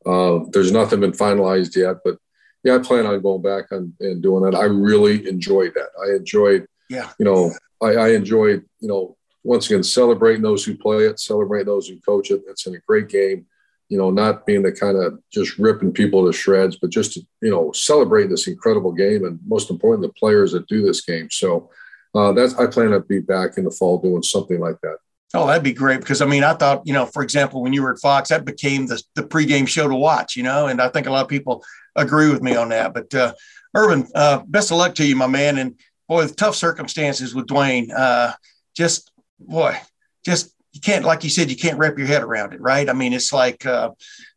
Uh, 0.05 0.39
there's 0.51 0.71
nothing 0.71 0.99
been 0.99 1.11
finalized 1.11 1.75
yet, 1.75 1.97
but 2.03 2.17
yeah, 2.63 2.75
I 2.75 2.79
plan 2.79 3.05
on 3.05 3.21
going 3.21 3.41
back 3.41 3.65
and, 3.71 3.93
and 3.99 4.21
doing 4.21 4.43
that. 4.43 4.55
I 4.55 4.65
really 4.65 5.27
enjoyed 5.27 5.73
that. 5.75 5.89
I 6.01 6.15
enjoyed, 6.15 6.65
yeah, 6.89 7.11
you 7.19 7.25
know, 7.25 7.51
I, 7.81 7.95
I 7.95 8.09
enjoyed, 8.09 8.65
you 8.79 8.87
know, 8.87 9.17
once 9.43 9.69
again 9.69 9.83
celebrating 9.83 10.41
those 10.41 10.63
who 10.63 10.77
play 10.77 11.05
it, 11.05 11.19
celebrating 11.19 11.67
those 11.67 11.87
who 11.87 11.99
coach 11.99 12.31
it. 12.31 12.41
It's 12.47 12.65
in 12.65 12.75
a 12.75 12.79
great 12.87 13.09
game. 13.09 13.45
You 13.89 13.97
know, 13.97 14.09
not 14.09 14.45
being 14.45 14.63
the 14.63 14.71
kind 14.71 14.97
of 14.97 15.19
just 15.31 15.59
ripping 15.59 15.91
people 15.91 16.25
to 16.25 16.33
shreds, 16.33 16.77
but 16.77 16.89
just 16.89 17.13
to, 17.13 17.21
you 17.41 17.51
know 17.51 17.71
celebrate 17.73 18.29
this 18.29 18.47
incredible 18.47 18.93
game 18.93 19.25
and 19.25 19.39
most 19.45 19.69
important 19.69 20.07
the 20.07 20.13
players 20.13 20.53
that 20.53 20.67
do 20.67 20.81
this 20.81 21.01
game. 21.01 21.27
So 21.29 21.69
uh, 22.15 22.31
that's 22.31 22.55
I 22.55 22.67
plan 22.67 22.91
to 22.91 23.01
be 23.01 23.19
back 23.19 23.57
in 23.57 23.65
the 23.65 23.71
fall 23.71 23.99
doing 23.99 24.23
something 24.23 24.59
like 24.59 24.79
that. 24.81 24.97
Oh, 25.35 25.47
that'd 25.47 25.63
be 25.63 25.73
great 25.73 25.99
because 25.99 26.21
I 26.21 26.25
mean, 26.25 26.43
I 26.43 26.53
thought, 26.53 26.85
you 26.85 26.93
know, 26.93 27.07
for 27.07 27.23
example, 27.23 27.63
when 27.63 27.73
you 27.73 27.81
were 27.81 27.93
at 27.93 27.99
Fox, 27.99 28.29
that 28.29 28.45
became 28.45 28.85
the, 28.85 29.01
the 29.15 29.23
pregame 29.23 29.67
show 29.67 29.87
to 29.87 29.95
watch, 29.95 30.35
you 30.35 30.43
know, 30.43 30.67
and 30.67 30.79
I 30.79 30.89
think 30.89 31.07
a 31.07 31.11
lot 31.11 31.23
of 31.23 31.27
people 31.27 31.63
agree 31.95 32.29
with 32.29 32.43
me 32.43 32.55
on 32.55 32.69
that. 32.69 32.93
But 32.93 33.13
uh, 33.15 33.33
Urban, 33.75 34.07
uh, 34.13 34.43
best 34.47 34.71
of 34.71 34.77
luck 34.77 34.93
to 34.95 35.05
you, 35.05 35.15
my 35.15 35.27
man. 35.27 35.57
And 35.57 35.79
boy, 36.07 36.27
tough 36.27 36.55
circumstances 36.55 37.33
with 37.33 37.47
Dwayne, 37.47 37.91
uh, 37.95 38.33
just 38.75 39.11
boy, 39.39 39.75
just 40.23 40.53
you 40.71 40.81
can't, 40.81 41.05
like 41.05 41.23
you 41.23 41.31
said, 41.31 41.49
you 41.49 41.57
can't 41.57 41.79
wrap 41.79 41.97
your 41.97 42.07
head 42.07 42.21
around 42.21 42.53
it, 42.53 42.61
right? 42.61 42.87
I 42.87 42.93
mean, 42.93 43.13
it's 43.13 43.33
like 43.33 43.65
uh, 43.65 43.91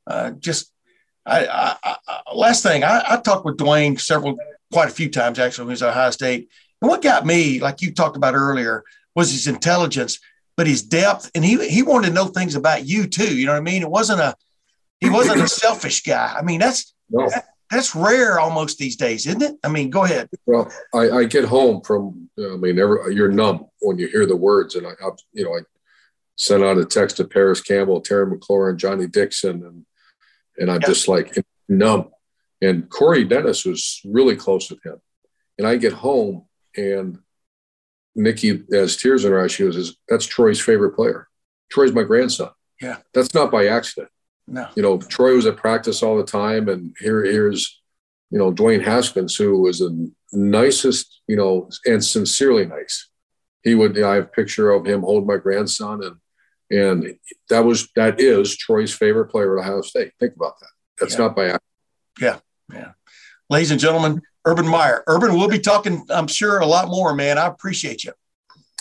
uh, 0.07 0.31
just 0.33 0.73
I, 1.27 1.47
I, 1.47 1.97
I, 2.09 2.35
last 2.35 2.63
thing 2.63 2.85
I, 2.85 3.03
I 3.07 3.17
talked 3.19 3.45
with 3.45 3.59
Dwayne 3.59 4.01
several, 4.01 4.39
quite 4.73 4.89
a 4.89 4.93
few 4.93 5.11
times 5.11 5.39
actually 5.39 5.65
when 5.65 5.71
he 5.71 5.75
was 5.75 5.83
at 5.83 5.91
Ohio 5.91 6.11
State. 6.11 6.49
And 6.81 6.89
what 6.89 7.03
got 7.03 7.27
me, 7.27 7.61
like 7.61 7.83
you 7.83 7.93
talked 7.93 8.17
about 8.17 8.35
earlier, 8.35 8.85
was 9.15 9.33
his 9.33 9.47
intelligence 9.47 10.21
but 10.57 10.67
his 10.67 10.83
depth 10.83 11.31
and 11.35 11.45
he 11.45 11.69
he 11.69 11.83
wanted 11.83 12.09
to 12.09 12.13
know 12.15 12.27
things 12.27 12.55
about 12.55 12.87
you 12.87 13.07
too. 13.07 13.37
You 13.37 13.47
know 13.47 13.53
what 13.53 13.59
I 13.59 13.63
mean? 13.63 13.83
It 13.83 13.91
wasn't 13.91 14.21
a 14.21 14.35
he 15.01 15.11
wasn't 15.11 15.43
a 15.43 15.49
selfish 15.49 16.03
guy. 16.03 16.35
I 16.37 16.43
mean, 16.43 16.61
that's 16.61 16.95
no. 17.11 17.29
that, 17.29 17.47
that's 17.71 17.95
rare 17.95 18.39
almost 18.39 18.79
these 18.79 18.97
days, 18.97 19.27
isn't 19.27 19.43
it? 19.43 19.57
I 19.63 19.69
mean, 19.69 19.91
go 19.91 20.05
ahead. 20.05 20.29
Well, 20.47 20.71
I, 20.95 21.11
I 21.11 21.25
get 21.25 21.45
home 21.45 21.83
from 21.83 22.31
I 22.39 22.57
mean, 22.57 22.79
every, 22.79 23.15
you're 23.15 23.31
numb 23.31 23.67
when 23.81 23.99
you 23.99 24.09
hear 24.09 24.27
the 24.27 24.37
words, 24.37 24.75
and 24.75 24.87
I, 24.87 24.91
I 24.91 25.11
you 25.33 25.45
know 25.45 25.55
I 25.55 25.61
sent 26.37 26.65
out 26.65 26.79
a 26.79 26.85
text 26.85 27.17
to 27.17 27.25
Parris 27.25 27.61
Campbell, 27.61 28.01
Terry 28.01 28.27
McLaurin, 28.27 28.77
Johnnie 28.77 29.07
Dixon, 29.07 29.65
and 29.65 29.87
and 30.59 30.71
I'm 30.71 30.81
yeah. 30.81 30.87
just 30.87 31.09
like 31.09 31.37
numb. 31.69 32.11
And 32.63 32.89
Corey 32.89 33.25
Dennis 33.25 33.67
was 33.67 34.01
really 34.05 34.37
close 34.37 34.71
with 34.71 34.85
him, 34.85 35.01
and 35.59 35.67
I 35.67 35.77
get 35.77 35.93
home 35.93 36.47
and 36.77 37.19
Nikki 38.17 38.65
has 38.73 38.97
tears 38.97 39.25
in 39.25 39.33
her 39.33 39.41
eyes. 39.41 39.53
She 39.53 39.65
goes, 39.65 39.97
"That's 40.09 40.27
Troy's 40.27 40.61
favorite 40.61 40.97
player. 40.97 41.29
Troy's 41.71 41.93
my 41.93 42.03
grandson." 42.03 42.51
Yeah, 42.81 42.97
that's 43.15 43.35
not 43.35 43.53
by 43.53 43.67
accident. 43.67 44.11
No, 44.49 44.69
you 44.75 44.83
know, 44.83 44.99
Troy 44.99 45.35
was 45.35 45.47
at 45.47 45.57
practice 45.57 46.03
all 46.03 46.17
the 46.17 46.25
time, 46.25 46.69
and 46.69 46.95
here, 46.99 47.25
here's, 47.25 47.83
you 48.31 48.39
know, 48.39 48.53
Dwayne 48.53 48.83
Haskins, 48.83 49.37
who 49.37 49.61
was 49.61 49.81
the 49.81 50.11
nicest, 50.33 51.21
you 51.27 51.37
know, 51.37 51.69
and 51.85 52.05
sincerely 52.05 52.65
nice. 52.65 53.09
He 53.63 53.75
would. 53.75 53.95
You 53.97 54.03
know, 54.03 54.11
I 54.11 54.15
have 54.17 54.25
a 54.25 54.29
picture 54.29 54.71
of 54.71 54.87
him 54.87 55.03
holding 55.03 55.27
my 55.27 55.37
grandson, 55.37 56.03
and 56.03 56.17
and 56.71 57.19
that 57.51 57.65
was 57.65 57.89
that 57.97 58.21
is 58.21 58.57
Troy's 58.57 58.95
favorite 58.95 59.27
player 59.27 59.59
at 59.59 59.63
Ohio 59.63 59.83
State. 59.83 60.13
Think 60.19 60.35
about 60.37 60.59
that. 60.61 60.71
That's 60.99 61.15
yeah. 61.15 61.19
not 61.19 61.37
by 61.37 61.45
accident. 61.45 61.63
Yeah, 62.21 62.39
yeah. 62.73 62.93
Ladies 63.51 63.71
and 63.71 63.81
gentlemen, 63.81 64.23
Urban 64.47 64.67
Meyer. 64.67 65.03
Urban, 65.09 65.35
we'll 65.35 65.49
be 65.49 65.59
talking, 65.59 66.07
I'm 66.09 66.29
sure, 66.29 66.61
a 66.61 66.67
lot 66.67 66.89
more, 66.89 67.15
man. 67.15 67.37
I 67.37 67.47
appreciate 67.47 68.05
you. 68.05 68.13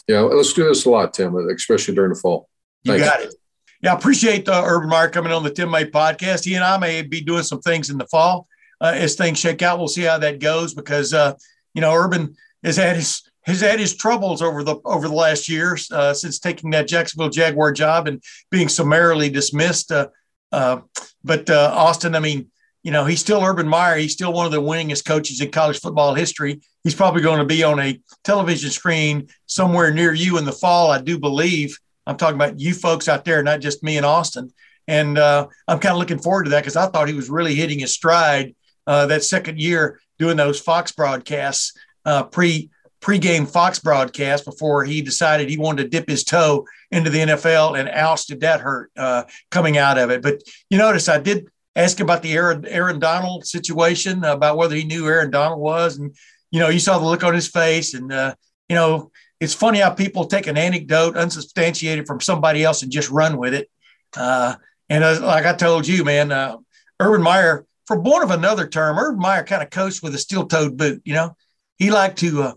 Yeah, 0.07 0.19
let's 0.19 0.53
do 0.53 0.65
this 0.65 0.85
a 0.85 0.89
lot, 0.89 1.13
Tim, 1.13 1.35
especially 1.35 1.95
during 1.95 2.13
the 2.13 2.19
fall. 2.19 2.47
You 2.83 2.99
got 2.99 3.21
it. 3.21 3.33
Yeah, 3.81 3.93
I 3.93 3.97
appreciate 3.97 4.47
uh, 4.47 4.63
Urban 4.63 4.89
Meyer 4.89 5.09
coming 5.09 5.31
on 5.31 5.43
the 5.43 5.49
Tim 5.49 5.71
May 5.71 5.85
podcast. 5.85 6.45
He 6.45 6.55
and 6.55 6.63
I 6.63 6.77
may 6.77 7.01
be 7.01 7.21
doing 7.21 7.43
some 7.43 7.59
things 7.59 7.89
in 7.89 7.97
the 7.97 8.05
fall 8.07 8.47
uh, 8.79 8.93
as 8.95 9.15
things 9.15 9.39
shake 9.39 9.63
out. 9.63 9.79
We'll 9.79 9.87
see 9.87 10.03
how 10.03 10.19
that 10.19 10.39
goes 10.39 10.73
because, 10.73 11.13
uh, 11.13 11.33
you 11.73 11.81
know, 11.81 11.93
Urban 11.93 12.35
has 12.63 12.77
had 12.77 12.95
his 12.95 13.23
has 13.45 13.61
had 13.61 13.79
his 13.79 13.95
troubles 13.95 14.41
over 14.41 14.63
the 14.63 14.77
over 14.85 15.07
the 15.07 15.13
last 15.13 15.49
years 15.49 15.91
uh, 15.91 16.13
since 16.13 16.39
taking 16.39 16.71
that 16.71 16.87
Jacksonville 16.87 17.29
Jaguar 17.29 17.71
job 17.71 18.07
and 18.07 18.23
being 18.49 18.69
summarily 18.69 19.29
dismissed. 19.29 19.91
Uh, 19.91 20.07
uh, 20.51 20.81
but 21.23 21.49
uh, 21.49 21.71
Austin, 21.75 22.15
I 22.15 22.19
mean, 22.19 22.49
you 22.85 22.91
know, 22.91 23.03
he's 23.03 23.19
still 23.19 23.43
Urban 23.43 23.67
Meyer. 23.67 23.97
He's 23.97 24.13
still 24.13 24.31
one 24.31 24.45
of 24.45 24.51
the 24.51 24.61
winningest 24.61 25.05
coaches 25.05 25.41
in 25.41 25.49
college 25.49 25.79
football 25.79 26.13
history. 26.13 26.61
He's 26.83 26.93
probably 26.93 27.23
going 27.23 27.39
to 27.39 27.45
be 27.45 27.63
on 27.63 27.79
a 27.79 27.99
television 28.23 28.69
screen 28.69 29.27
somewhere 29.47 29.91
near 29.91 30.13
you 30.13 30.37
in 30.37 30.45
the 30.45 30.51
fall, 30.51 30.91
I 30.91 31.01
do 31.01 31.17
believe. 31.17 31.79
I'm 32.05 32.15
talking 32.15 32.35
about 32.35 32.59
you 32.59 32.75
folks 32.75 33.09
out 33.09 33.25
there, 33.25 33.41
not 33.41 33.59
just 33.59 33.81
me 33.81 33.97
and 33.97 34.05
Austin. 34.05 34.53
And 34.87 35.17
uh, 35.17 35.47
I'm 35.67 35.79
kind 35.79 35.93
of 35.93 35.97
looking 35.97 36.19
forward 36.19 36.43
to 36.43 36.51
that 36.51 36.59
because 36.59 36.75
I 36.75 36.85
thought 36.85 37.07
he 37.07 37.15
was 37.15 37.27
really 37.27 37.55
hitting 37.55 37.79
his 37.79 37.91
stride 37.91 38.55
uh, 38.85 39.07
that 39.07 39.23
second 39.23 39.59
year 39.59 39.99
doing 40.19 40.37
those 40.37 40.59
Fox 40.59 40.91
broadcasts, 40.91 41.73
uh, 42.05 42.25
pre 42.25 42.69
pre-game 43.01 43.47
Fox 43.47 43.79
broadcast 43.79 44.45
before 44.45 44.83
he 44.83 45.01
decided 45.01 45.49
he 45.49 45.57
wanted 45.57 45.83
to 45.83 45.89
dip 45.89 46.07
his 46.07 46.23
toe 46.23 46.67
into 46.91 47.09
the 47.09 47.19
NFL 47.19 47.79
and 47.79 47.89
ouch 47.89 48.27
did 48.27 48.41
that 48.41 48.61
hurt 48.61 48.91
uh, 48.95 49.23
coming 49.49 49.77
out 49.77 49.97
of 49.97 50.11
it. 50.11 50.21
But 50.21 50.43
you 50.69 50.77
notice 50.77 51.09
I 51.09 51.19
did 51.19 51.47
ask 51.75 51.99
about 51.99 52.21
the 52.21 52.33
Aaron, 52.33 52.65
Aaron 52.67 52.99
Donald 52.99 53.45
situation 53.45 54.23
about 54.23 54.57
whether 54.57 54.75
he 54.75 54.83
knew 54.83 55.07
Aaron 55.07 55.31
Donald 55.31 55.59
was. 55.59 55.97
And, 55.97 56.15
you 56.51 56.59
know, 56.59 56.69
you 56.69 56.79
saw 56.79 56.97
the 56.97 57.05
look 57.05 57.23
on 57.23 57.33
his 57.33 57.47
face. 57.47 57.93
And, 57.93 58.11
uh, 58.11 58.35
you 58.69 58.75
know, 58.75 59.11
it's 59.39 59.53
funny 59.53 59.79
how 59.79 59.91
people 59.91 60.25
take 60.25 60.47
an 60.47 60.57
anecdote 60.57 61.17
unsubstantiated 61.17 62.07
from 62.07 62.21
somebody 62.21 62.63
else 62.63 62.81
and 62.81 62.91
just 62.91 63.09
run 63.09 63.37
with 63.37 63.53
it. 63.53 63.69
Uh, 64.15 64.55
and 64.89 65.03
uh, 65.03 65.19
like 65.21 65.45
I 65.45 65.53
told 65.53 65.87
you, 65.87 66.03
man, 66.03 66.31
uh, 66.31 66.57
Urban 66.99 67.21
Meyer, 67.21 67.65
for 67.85 67.99
want 67.99 68.23
of 68.23 68.31
another 68.31 68.67
term, 68.67 68.97
Urban 68.97 69.19
Meyer 69.19 69.43
kind 69.43 69.61
of 69.61 69.69
coached 69.69 70.01
with 70.01 70.15
a 70.15 70.17
steel-toed 70.17 70.77
boot. 70.77 71.01
You 71.03 71.13
know, 71.13 71.35
he 71.77 71.91
liked 71.91 72.19
to 72.19 72.43
uh, 72.43 72.53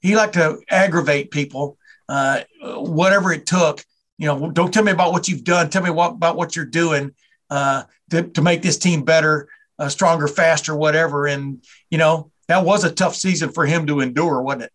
he 0.00 0.16
liked 0.16 0.34
to 0.34 0.60
aggravate 0.70 1.30
people, 1.30 1.76
uh, 2.08 2.42
whatever 2.62 3.32
it 3.32 3.46
took. 3.46 3.84
You 4.18 4.26
know, 4.28 4.50
don't 4.50 4.72
tell 4.72 4.84
me 4.84 4.92
about 4.92 5.12
what 5.12 5.28
you've 5.28 5.44
done. 5.44 5.68
Tell 5.68 5.82
me 5.82 5.90
what 5.90 6.12
about 6.12 6.36
what 6.36 6.56
you're 6.56 6.64
doing 6.64 7.12
uh, 7.50 7.84
to, 8.10 8.22
to 8.22 8.42
make 8.42 8.62
this 8.62 8.78
team 8.78 9.02
better, 9.02 9.48
uh, 9.78 9.88
stronger, 9.88 10.28
faster, 10.28 10.74
whatever. 10.74 11.26
And, 11.26 11.64
you 11.90 11.98
know, 11.98 12.30
that 12.48 12.64
was 12.64 12.84
a 12.84 12.92
tough 12.92 13.14
season 13.14 13.50
for 13.50 13.66
him 13.66 13.86
to 13.86 14.00
endure, 14.00 14.40
wasn't 14.42 14.64
it? 14.64 14.72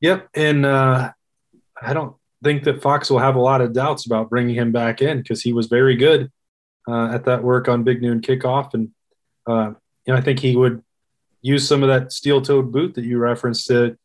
Yep. 0.00 0.28
And 0.34 0.66
uh, 0.66 1.12
I 1.80 1.92
don't 1.92 2.16
think 2.42 2.64
that 2.64 2.82
Fox 2.82 3.10
will 3.10 3.18
have 3.18 3.36
a 3.36 3.40
lot 3.40 3.60
of 3.60 3.72
doubts 3.72 4.06
about 4.06 4.30
bringing 4.30 4.54
him 4.54 4.72
back 4.72 5.02
in 5.02 5.18
because 5.18 5.42
he 5.42 5.52
was 5.52 5.66
very 5.66 5.96
good 5.96 6.30
uh, 6.88 7.12
at 7.12 7.24
that 7.24 7.42
work 7.42 7.68
on 7.68 7.84
Big 7.84 8.00
Noon 8.00 8.20
Kickoff. 8.20 8.74
And, 8.74 8.90
uh, 9.46 9.72
you 10.06 10.12
know, 10.12 10.16
I 10.16 10.20
think 10.20 10.38
he 10.38 10.56
would 10.56 10.82
use 11.42 11.66
some 11.66 11.82
of 11.82 11.88
that 11.88 12.12
steel 12.12 12.40
toed 12.40 12.72
boot 12.72 12.94
that 12.94 13.04
you 13.04 13.18
referenced 13.18 13.66
to 13.68 13.96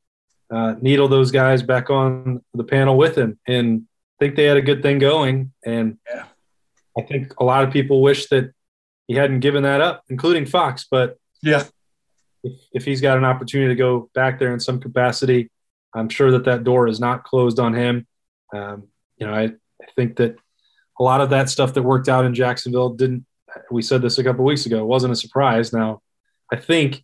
uh, 0.52 0.76
needle 0.82 1.08
those 1.08 1.32
guys 1.32 1.64
back 1.64 1.90
on 1.90 2.44
the 2.54 2.64
panel 2.64 2.98
with 2.98 3.18
him. 3.18 3.40
And 3.48 3.88
I 4.18 4.26
think 4.26 4.36
they 4.36 4.46
had 4.46 4.58
a 4.58 4.62
good 4.62 4.82
thing 4.82 5.00
going. 5.00 5.54
And, 5.66 5.98
yeah 6.10 6.26
I 6.98 7.02
think 7.02 7.34
a 7.40 7.44
lot 7.44 7.64
of 7.64 7.72
people 7.72 8.02
wish 8.02 8.28
that 8.28 8.52
he 9.08 9.16
hadn't 9.16 9.42
given 9.42 9.64
that 9.64 9.82
up, 9.82 10.04
including 10.10 10.46
Fox. 10.46 10.88
But 10.90 11.18
yeah, 11.42 11.64
if, 12.44 12.54
if 12.74 12.86
he's 12.86 13.02
got 13.02 13.18
an 13.18 13.26
opportunity 13.26 13.70
to 13.70 13.76
go 13.76 14.10
back 14.14 14.40
there 14.40 14.54
in 14.54 14.60
some 14.60 14.80
capacity, 14.80 15.50
I'm 15.94 16.10
sure 16.10 16.32
that 16.32 16.46
that 16.46 16.64
door 16.64 16.88
is 16.88 17.00
not 17.00 17.24
closed 17.24 17.60
on 17.60 17.74
him. 17.74 18.08
Um, 18.54 18.88
you 19.18 19.28
know, 19.28 19.34
I, 19.34 19.44
I 19.44 19.88
think 19.96 20.18
that 20.18 20.38
a 21.00 21.04
lot 21.04 21.22
of 21.22 21.30
that 21.32 21.50
stuff 21.50 21.74
that 21.74 21.84
worked 21.84 22.10
out 22.10 22.26
in 22.26 22.34
Jacksonville 22.34 22.90
didn't. 22.90 23.26
We 23.72 23.82
said 23.82 24.02
this 24.02 24.18
a 24.18 24.24
couple 24.24 24.44
weeks 24.44 24.66
ago. 24.66 24.80
It 24.80 24.86
wasn't 24.86 25.14
a 25.14 25.16
surprise. 25.16 25.72
Now, 25.72 26.02
I 26.52 26.58
think 26.58 27.04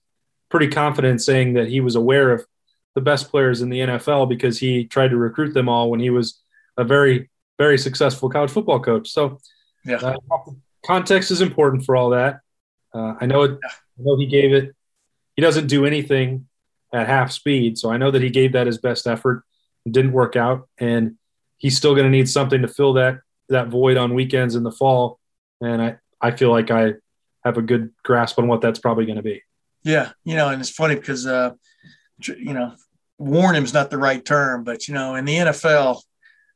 pretty 0.50 0.68
confident 0.68 1.22
saying 1.22 1.54
that 1.54 1.70
he 1.70 1.80
was 1.80 1.96
aware 1.96 2.32
of 2.32 2.46
the 2.94 3.02
best 3.02 3.30
players 3.30 3.62
in 3.62 3.70
the 3.70 3.80
NFL 3.80 4.28
because 4.28 4.60
he 4.60 4.86
tried 4.86 5.10
to 5.10 5.18
recruit 5.18 5.54
them 5.54 5.70
all 5.70 5.90
when 5.90 6.02
he 6.02 6.10
was 6.10 6.42
a 6.78 6.84
very, 6.84 7.30
very 7.58 7.78
successful 7.78 8.30
college 8.30 8.52
football 8.52 8.82
coach. 8.82 9.10
So 9.10 9.40
yeah. 9.86 9.98
Uh, 9.98 10.16
context 10.86 11.32
is 11.32 11.42
important 11.42 11.86
for 11.86 11.96
all 11.96 12.12
that. 12.12 12.40
Uh, 12.94 13.16
I 13.20 13.26
know 13.26 13.44
it. 13.44 13.60
I 13.64 14.04
know 14.04 14.18
he 14.18 14.26
gave 14.26 14.54
it. 14.54 14.76
He 15.36 15.42
doesn't 15.42 15.68
do 15.68 15.86
anything 15.86 16.48
at 16.94 17.08
half 17.08 17.32
speed, 17.32 17.78
so 17.78 17.92
I 17.92 17.98
know 17.98 18.12
that 18.12 18.22
he 18.22 18.30
gave 18.30 18.54
that 18.54 18.68
his 18.68 18.78
best 18.78 19.08
effort. 19.08 19.44
It 19.86 19.94
didn't 19.94 20.12
work 20.12 20.36
out, 20.36 20.68
and 20.78 21.16
he's 21.58 21.78
still 21.78 21.94
going 21.96 22.06
to 22.06 22.12
need 22.12 22.30
something 22.30 22.62
to 22.62 22.68
fill 22.68 22.94
that 22.94 23.20
that 23.50 23.68
void 23.68 23.98
on 23.98 24.14
weekends 24.14 24.56
in 24.56 24.64
the 24.64 24.72
fall. 24.72 25.20
And 25.62 25.82
I 25.82 25.98
I 26.20 26.32
feel 26.32 26.52
like 26.52 26.72
I 26.72 26.96
have 27.44 27.58
a 27.58 27.62
good 27.62 27.92
grasp 28.04 28.40
on 28.40 28.48
what 28.48 28.62
that's 28.62 28.80
probably 28.80 29.06
going 29.06 29.18
to 29.18 29.24
be. 29.24 29.42
Yeah, 29.84 30.12
you 30.24 30.36
know, 30.36 30.50
and 30.50 30.62
it's 30.62 30.70
funny 30.70 30.96
because 30.96 31.26
uh, 31.26 31.52
you 32.28 32.54
know, 32.54 32.76
warn 33.18 33.56
him's 33.56 33.74
not 33.74 33.90
the 33.90 33.98
right 33.98 34.24
term, 34.24 34.64
but 34.64 34.88
you 34.88 34.94
know, 34.94 35.16
in 35.16 35.26
the 35.26 35.36
NFL, 35.36 36.02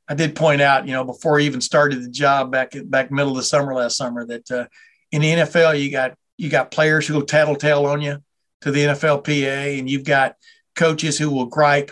I 0.08 0.14
did 0.14 0.36
point 0.36 0.62
out, 0.62 0.88
you 0.88 0.94
know, 0.94 1.04
before 1.04 1.40
he 1.40 1.46
even 1.46 1.62
started 1.62 2.04
the 2.04 2.10
job 2.10 2.52
back 2.52 2.74
back 2.86 3.12
middle 3.12 3.32
of 3.32 3.38
the 3.38 3.44
summer 3.44 3.74
last 3.74 3.98
summer, 3.98 4.26
that 4.26 4.52
uh, 4.52 4.66
in 5.12 5.22
the 5.22 5.32
NFL 5.32 5.82
you 5.82 5.92
got 5.92 6.16
you 6.38 6.50
got 6.50 6.72
players 6.72 7.08
who 7.08 7.16
will 7.16 7.24
tattletale 7.24 7.86
on 7.86 8.02
you 8.02 8.22
to 8.62 8.72
the 8.72 8.86
NFLPA, 8.86 9.80
and 9.80 9.90
you've 9.90 10.04
got 10.04 10.36
coaches 10.76 11.18
who 11.18 11.30
will 11.30 11.46
gripe 11.48 11.92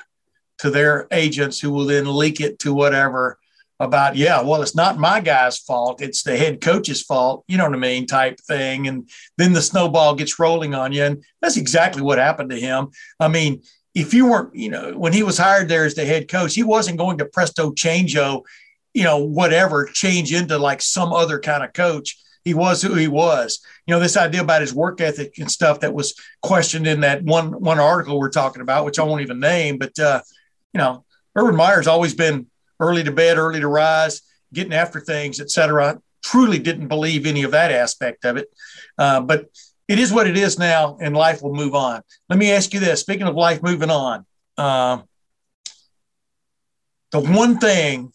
to 0.59 0.69
their 0.69 1.07
agents 1.11 1.59
who 1.59 1.71
will 1.71 1.85
then 1.85 2.05
leak 2.05 2.39
it 2.39 2.59
to 2.59 2.73
whatever 2.73 3.39
about 3.79 4.15
yeah 4.15 4.41
well 4.41 4.61
it's 4.61 4.75
not 4.75 4.99
my 4.99 5.19
guy's 5.19 5.57
fault 5.57 6.01
it's 6.01 6.23
the 6.23 6.37
head 6.37 6.61
coach's 6.61 7.01
fault 7.01 7.43
you 7.47 7.57
know 7.57 7.65
what 7.65 7.73
i 7.73 7.77
mean 7.77 8.05
type 8.05 8.39
thing 8.47 8.87
and 8.87 9.09
then 9.37 9.51
the 9.51 9.61
snowball 9.61 10.15
gets 10.15 10.39
rolling 10.39 10.75
on 10.75 10.91
you 10.91 11.03
and 11.03 11.23
that's 11.41 11.57
exactly 11.57 12.01
what 12.01 12.17
happened 12.17 12.49
to 12.49 12.59
him. 12.59 12.89
I 13.19 13.27
mean 13.27 13.63
if 13.93 14.13
you 14.13 14.27
weren't, 14.27 14.55
you 14.55 14.69
know, 14.69 14.93
when 14.97 15.13
he 15.13 15.23
was 15.23 15.37
hired 15.37 15.69
there 15.69 15.85
as 15.85 15.95
the 15.95 16.05
head 16.05 16.27
coach, 16.27 16.55
he 16.55 16.63
wasn't 16.63 16.97
going 16.97 17.17
to 17.19 17.25
presto 17.25 17.71
changeo, 17.71 18.43
you 18.93 19.03
know, 19.03 19.19
whatever, 19.19 19.85
change 19.85 20.33
into 20.33 20.57
like 20.57 20.81
some 20.81 21.13
other 21.13 21.39
kind 21.39 21.63
of 21.63 21.73
coach. 21.73 22.17
He 22.43 22.53
was 22.53 22.81
who 22.81 22.95
he 22.95 23.07
was. 23.07 23.59
You 23.87 23.93
know, 23.93 23.99
this 23.99 24.17
idea 24.17 24.41
about 24.41 24.61
his 24.61 24.73
work 24.73 24.99
ethic 24.99 25.37
and 25.37 25.49
stuff 25.49 25.79
that 25.79 25.93
was 25.93 26.13
questioned 26.41 26.87
in 26.87 27.01
that 27.01 27.23
one 27.23 27.51
one 27.61 27.79
article 27.79 28.19
we're 28.19 28.29
talking 28.29 28.61
about, 28.61 28.83
which 28.83 28.99
I 28.99 29.03
won't 29.03 29.21
even 29.21 29.39
name, 29.39 29.77
but 29.77 29.97
uh, 29.97 30.21
you 30.73 30.79
know, 30.79 31.05
Urban 31.35 31.55
Meyer's 31.55 31.87
always 31.87 32.13
been 32.13 32.47
early 32.79 33.03
to 33.03 33.11
bed, 33.11 33.37
early 33.37 33.59
to 33.59 33.67
rise, 33.67 34.21
getting 34.51 34.73
after 34.73 34.99
things, 34.99 35.39
et 35.39 35.51
cetera. 35.51 35.99
Truly 36.23 36.59
didn't 36.59 36.87
believe 36.87 37.25
any 37.25 37.43
of 37.43 37.51
that 37.51 37.71
aspect 37.71 38.25
of 38.25 38.37
it. 38.37 38.47
Uh, 38.97 39.21
but 39.21 39.45
it 39.87 39.99
is 39.99 40.13
what 40.13 40.27
it 40.27 40.37
is 40.37 40.57
now, 40.57 40.97
and 41.01 41.15
life 41.15 41.41
will 41.41 41.53
move 41.53 41.75
on. 41.75 42.01
Let 42.29 42.39
me 42.39 42.51
ask 42.51 42.73
you 42.73 42.79
this: 42.79 43.01
Speaking 43.01 43.27
of 43.27 43.35
life 43.35 43.61
moving 43.61 43.89
on, 43.89 44.25
uh, 44.57 45.01
the 47.11 47.19
one 47.19 47.59
thing 47.59 48.11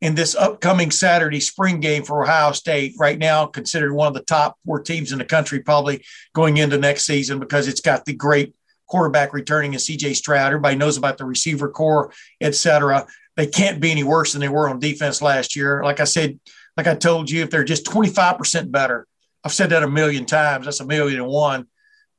in 0.00 0.14
this 0.14 0.34
upcoming 0.34 0.90
Saturday 0.90 1.40
spring 1.40 1.80
game 1.80 2.04
for 2.04 2.22
Ohio 2.22 2.52
State, 2.52 2.94
right 2.98 3.18
now 3.18 3.46
considered 3.46 3.94
one 3.94 4.08
of 4.08 4.14
the 4.14 4.20
top 4.20 4.58
four 4.64 4.80
teams 4.80 5.10
in 5.10 5.18
the 5.18 5.24
country, 5.24 5.60
probably 5.60 6.04
going 6.34 6.58
into 6.58 6.76
next 6.76 7.06
season 7.06 7.38
because 7.38 7.66
it's 7.66 7.80
got 7.80 8.04
the 8.04 8.12
great 8.12 8.54
quarterback 8.86 9.32
returning 9.32 9.74
as 9.74 9.86
CJ 9.86 10.14
Stroud. 10.14 10.48
Everybody 10.48 10.76
knows 10.76 10.96
about 10.96 11.18
the 11.18 11.24
receiver 11.24 11.70
corps, 11.70 12.12
et 12.40 12.54
cetera. 12.54 13.06
They 13.36 13.46
can't 13.46 13.80
be 13.80 13.90
any 13.90 14.04
worse 14.04 14.32
than 14.32 14.40
they 14.40 14.48
were 14.48 14.68
on 14.68 14.78
defense 14.78 15.20
last 15.22 15.56
year. 15.56 15.82
Like 15.82 16.00
I 16.00 16.04
said, 16.04 16.38
like 16.76 16.86
I 16.86 16.94
told 16.94 17.30
you, 17.30 17.42
if 17.42 17.50
they're 17.50 17.64
just 17.64 17.86
25% 17.86 18.70
better, 18.70 19.06
I've 19.46 19.54
said 19.54 19.70
that 19.70 19.84
a 19.84 19.88
million 19.88 20.26
times. 20.26 20.64
That's 20.64 20.80
a 20.80 20.84
million 20.84 21.20
and 21.20 21.30
one. 21.30 21.68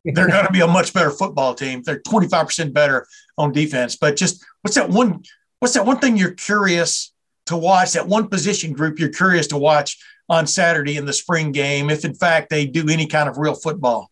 They're 0.05 0.30
going 0.30 0.45
to 0.45 0.51
be 0.53 0.61
a 0.61 0.67
much 0.67 0.93
better 0.93 1.11
football 1.11 1.53
team. 1.53 1.84
They're 1.84 1.99
25% 1.99 2.71
better 2.71 3.05
on 3.38 3.51
defense. 3.51 3.97
But 3.97 4.15
just 4.15 4.45
what's 4.61 4.75
that 4.75 4.89
one? 4.89 5.23
What's 5.59 5.73
that 5.73 5.86
one 5.86 5.99
thing 5.99 6.15
you're 6.15 6.32
curious 6.32 7.13
to 7.47 7.57
watch? 7.57 7.91
That 7.91 8.07
one 8.07 8.30
position 8.30 8.71
group 8.71 8.97
you're 8.97 9.09
curious 9.09 9.47
to 9.47 9.57
watch 9.57 10.01
on 10.30 10.47
Saturday 10.47 10.95
in 10.95 11.03
the 11.03 11.11
spring 11.11 11.51
game, 11.51 11.89
if 11.89 12.05
in 12.05 12.13
fact 12.13 12.49
they 12.49 12.65
do 12.65 12.88
any 12.88 13.07
kind 13.07 13.28
of 13.28 13.38
real 13.38 13.55
football. 13.55 14.09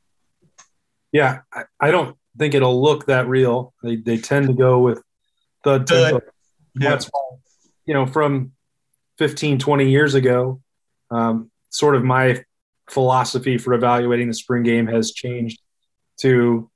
Yeah, 1.13 1.39
I, 1.53 1.63
I 1.79 1.91
don't 1.91 2.17
think 2.37 2.53
it'll 2.53 2.81
look 2.81 3.05
that 3.05 3.29
real. 3.29 3.73
They 3.81 3.95
they 3.95 4.17
tend 4.17 4.47
to 4.47 4.53
go 4.53 4.79
with 4.79 5.01
the 5.63 5.79
tempo. 5.79 6.19
Yeah. 6.77 6.89
That's 6.89 7.09
you 7.85 7.93
know, 7.93 8.05
from 8.05 8.51
15, 9.19 9.57
20 9.59 9.89
years 9.89 10.15
ago, 10.15 10.59
um, 11.09 11.49
sort 11.69 11.95
of 11.95 12.03
my 12.03 12.43
philosophy 12.89 13.57
for 13.57 13.73
evaluating 13.73 14.27
the 14.27 14.33
spring 14.33 14.63
game 14.63 14.87
has 14.87 15.11
changed 15.11 15.59
to 16.17 16.69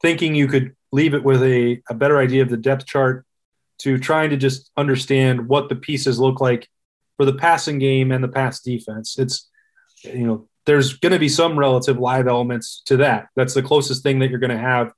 thinking 0.00 0.34
you 0.34 0.46
could 0.46 0.74
leave 0.92 1.14
it 1.14 1.24
with 1.24 1.42
a, 1.42 1.82
a 1.88 1.94
better 1.94 2.18
idea 2.18 2.42
of 2.42 2.48
the 2.48 2.56
depth 2.56 2.86
chart 2.86 3.24
to 3.78 3.98
trying 3.98 4.30
to 4.30 4.36
just 4.36 4.70
understand 4.76 5.48
what 5.48 5.68
the 5.68 5.76
pieces 5.76 6.18
look 6.18 6.40
like 6.40 6.68
for 7.16 7.24
the 7.24 7.34
passing 7.34 7.78
game 7.78 8.12
and 8.12 8.22
the 8.22 8.28
pass 8.28 8.60
defense. 8.60 9.18
It's, 9.18 9.48
you 10.02 10.26
know, 10.26 10.48
there's 10.64 10.94
going 10.94 11.12
to 11.12 11.18
be 11.18 11.28
some 11.28 11.58
relative 11.58 11.98
live 11.98 12.26
elements 12.26 12.82
to 12.86 12.98
that. 12.98 13.28
That's 13.36 13.54
the 13.54 13.62
closest 13.62 14.02
thing 14.02 14.18
that 14.20 14.30
you're 14.30 14.38
going 14.38 14.50
to 14.50 14.58
have 14.58 14.92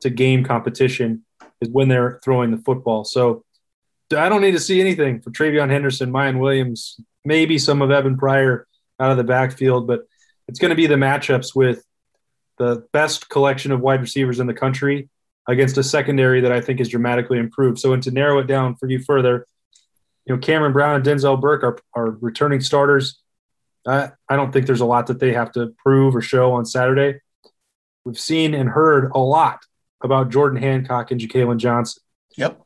to 0.00 0.10
game 0.10 0.44
competition 0.44 1.24
is 1.60 1.68
when 1.68 1.88
they're 1.88 2.20
throwing 2.24 2.50
the 2.50 2.58
football. 2.58 3.04
So 3.04 3.44
I 4.16 4.28
don't 4.28 4.42
need 4.42 4.52
to 4.52 4.60
see 4.60 4.80
anything 4.80 5.20
for 5.20 5.30
TreVeyon 5.30 5.70
Henderson, 5.70 6.12
Miyan 6.12 6.38
Williams, 6.38 7.00
maybe 7.24 7.58
some 7.58 7.82
of 7.82 7.90
Evan 7.90 8.16
Pryor 8.18 8.66
out 8.98 9.10
of 9.10 9.16
the 9.16 9.24
backfield, 9.24 9.86
but 9.86 10.06
it's 10.52 10.58
going 10.58 10.68
to 10.68 10.76
be 10.76 10.86
the 10.86 10.96
matchups 10.96 11.56
with 11.56 11.82
the 12.58 12.86
best 12.92 13.30
collection 13.30 13.72
of 13.72 13.80
wide 13.80 14.02
receivers 14.02 14.38
in 14.38 14.46
the 14.46 14.52
country 14.52 15.08
against 15.48 15.78
a 15.78 15.82
secondary 15.82 16.42
that 16.42 16.52
I 16.52 16.60
think 16.60 16.78
is 16.78 16.90
dramatically 16.90 17.38
improved. 17.38 17.78
So, 17.78 17.94
and 17.94 18.02
to 18.02 18.10
narrow 18.10 18.38
it 18.38 18.46
down 18.46 18.76
for 18.76 18.86
you 18.86 18.98
further, 18.98 19.46
you 20.26 20.34
know, 20.34 20.38
Cameron 20.38 20.74
Brown 20.74 20.96
and 20.96 21.04
Denzel 21.06 21.40
Burke 21.40 21.64
are, 21.64 21.78
are 21.94 22.10
returning 22.20 22.60
starters. 22.60 23.18
I, 23.86 24.10
I 24.28 24.36
don't 24.36 24.52
think 24.52 24.66
there's 24.66 24.82
a 24.82 24.84
lot 24.84 25.06
that 25.06 25.20
they 25.20 25.32
have 25.32 25.52
to 25.52 25.74
prove 25.78 26.14
or 26.14 26.20
show 26.20 26.52
on 26.52 26.66
Saturday. 26.66 27.20
We've 28.04 28.20
seen 28.20 28.52
and 28.52 28.68
heard 28.68 29.10
a 29.14 29.20
lot 29.20 29.60
about 30.02 30.28
Jordan 30.28 30.60
Hancock 30.60 31.12
and 31.12 31.18
Jakailin 31.18 31.56
Johnson. 31.56 32.02
Yep. 32.36 32.60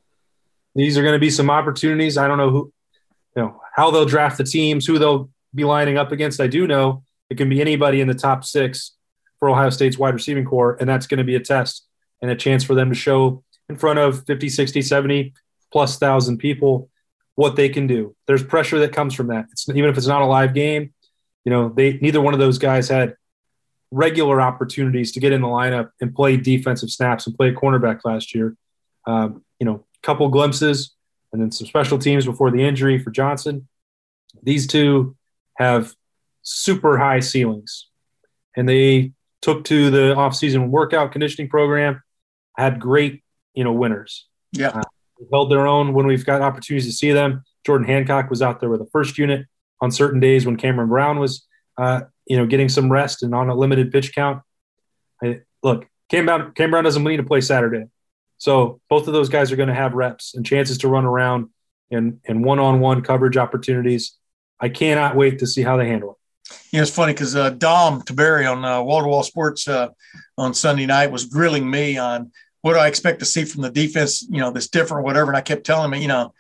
These 0.74 0.98
are 0.98 1.02
going 1.02 1.14
to 1.14 1.20
be 1.20 1.30
some 1.30 1.50
opportunities. 1.50 2.18
I 2.18 2.26
don't 2.26 2.38
know 2.38 2.50
who, 2.50 2.72
you 3.36 3.42
know, 3.42 3.60
how 3.76 3.92
they'll 3.92 4.06
draft 4.06 4.38
the 4.38 4.44
teams, 4.44 4.86
who 4.86 4.98
they'll 4.98 5.30
be 5.54 5.62
lining 5.62 5.98
up 5.98 6.10
against. 6.10 6.40
I 6.40 6.48
do 6.48 6.66
know 6.66 7.04
it 7.30 7.36
can 7.36 7.48
be 7.48 7.60
anybody 7.60 8.00
in 8.00 8.08
the 8.08 8.14
top 8.14 8.44
six 8.44 8.92
for 9.38 9.50
Ohio 9.50 9.70
State's 9.70 9.98
wide 9.98 10.14
receiving 10.14 10.44
corps, 10.44 10.76
and 10.80 10.88
that's 10.88 11.06
going 11.06 11.18
to 11.18 11.24
be 11.24 11.34
a 11.34 11.40
test 11.40 11.86
and 12.22 12.30
a 12.30 12.36
chance 12.36 12.64
for 12.64 12.74
them 12.74 12.88
to 12.88 12.94
show 12.94 13.42
in 13.68 13.76
front 13.76 13.98
of 13.98 14.24
50, 14.26 14.48
60, 14.48 14.82
70 14.82 15.34
plus 15.72 15.98
thousand 15.98 16.38
people 16.38 16.88
what 17.34 17.56
they 17.56 17.68
can 17.68 17.86
do. 17.86 18.14
There's 18.26 18.42
pressure 18.42 18.78
that 18.78 18.92
comes 18.92 19.14
from 19.14 19.28
that. 19.28 19.46
It's, 19.52 19.68
even 19.68 19.90
if 19.90 19.96
it's 19.96 20.06
not 20.06 20.22
a 20.22 20.26
live 20.26 20.54
game, 20.54 20.94
you 21.44 21.50
know, 21.50 21.68
they 21.68 21.98
neither 21.98 22.20
one 22.20 22.34
of 22.34 22.40
those 22.40 22.58
guys 22.58 22.88
had 22.88 23.14
regular 23.90 24.40
opportunities 24.40 25.12
to 25.12 25.20
get 25.20 25.32
in 25.32 25.42
the 25.42 25.46
lineup 25.46 25.90
and 26.00 26.14
play 26.14 26.36
defensive 26.36 26.90
snaps 26.90 27.26
and 27.26 27.36
play 27.36 27.52
cornerback 27.52 28.00
last 28.04 28.34
year. 28.34 28.56
Um, 29.06 29.44
you 29.60 29.66
know, 29.66 29.74
a 29.74 30.06
couple 30.06 30.28
glimpses 30.28 30.94
and 31.32 31.40
then 31.40 31.52
some 31.52 31.66
special 31.66 31.98
teams 31.98 32.26
before 32.26 32.50
the 32.50 32.64
injury 32.64 32.98
for 32.98 33.10
Johnson. 33.10 33.68
These 34.42 34.66
two 34.66 35.16
have 35.56 35.94
super 36.48 36.96
high 36.96 37.20
ceilings, 37.20 37.88
and 38.56 38.68
they 38.68 39.12
took 39.42 39.64
to 39.64 39.90
the 39.90 40.14
offseason 40.14 40.70
workout 40.70 41.12
conditioning 41.12 41.48
program, 41.50 42.02
had 42.56 42.80
great, 42.80 43.22
you 43.52 43.64
know, 43.64 43.72
winners. 43.72 44.26
Yeah. 44.52 44.68
Uh, 44.68 44.82
held 45.32 45.50
their 45.50 45.66
own 45.66 45.92
when 45.92 46.06
we've 46.06 46.24
got 46.24 46.42
opportunities 46.42 46.86
to 46.86 46.92
see 46.92 47.10
them. 47.10 47.42
Jordan 47.64 47.86
Hancock 47.86 48.30
was 48.30 48.42
out 48.42 48.60
there 48.60 48.68
with 48.68 48.80
the 48.80 48.90
first 48.92 49.18
unit 49.18 49.46
on 49.80 49.90
certain 49.90 50.20
days 50.20 50.46
when 50.46 50.56
Cameron 50.56 50.88
Brown 50.88 51.18
was, 51.18 51.46
uh, 51.78 52.02
you 52.26 52.36
know, 52.36 52.46
getting 52.46 52.68
some 52.68 52.92
rest 52.92 53.22
and 53.22 53.34
on 53.34 53.48
a 53.48 53.54
limited 53.54 53.90
pitch 53.90 54.14
count. 54.14 54.42
I, 55.22 55.40
look, 55.62 55.86
Cam 56.10 56.26
Brown, 56.26 56.52
Cam 56.52 56.70
Brown 56.70 56.84
doesn't 56.84 57.02
need 57.02 57.16
to 57.16 57.24
play 57.24 57.40
Saturday. 57.40 57.86
So 58.38 58.80
both 58.88 59.08
of 59.08 59.14
those 59.14 59.28
guys 59.28 59.50
are 59.50 59.56
going 59.56 59.68
to 59.68 59.74
have 59.74 59.94
reps 59.94 60.34
and 60.34 60.46
chances 60.46 60.78
to 60.78 60.88
run 60.88 61.04
around 61.04 61.48
and, 61.90 62.20
and 62.26 62.44
one-on-one 62.44 63.02
coverage 63.02 63.36
opportunities. 63.36 64.16
I 64.60 64.68
cannot 64.68 65.16
wait 65.16 65.40
to 65.40 65.46
see 65.46 65.62
how 65.62 65.76
they 65.76 65.88
handle 65.88 66.12
it. 66.12 66.16
Yeah, 66.72 66.82
it's 66.82 66.90
funny 66.90 67.12
because 67.12 67.34
uh, 67.34 67.50
Dom 67.50 68.02
Tiberi 68.02 68.50
on 68.50 68.64
uh, 68.64 68.82
Wall 68.82 69.02
to 69.02 69.08
Wall 69.08 69.22
Sports 69.22 69.66
uh, 69.68 69.88
on 70.38 70.54
Sunday 70.54 70.86
night 70.86 71.10
was 71.10 71.24
grilling 71.24 71.68
me 71.68 71.98
on 71.98 72.30
what 72.62 72.72
do 72.72 72.78
I 72.78 72.88
expect 72.88 73.20
to 73.20 73.24
see 73.24 73.44
from 73.44 73.62
the 73.62 73.70
defense, 73.70 74.26
you 74.28 74.40
know, 74.40 74.50
that's 74.50 74.68
different, 74.68 75.04
whatever. 75.04 75.30
And 75.30 75.36
I 75.36 75.40
kept 75.40 75.64
telling 75.64 75.92
him, 75.92 76.02
you 76.02 76.08
know, 76.08 76.32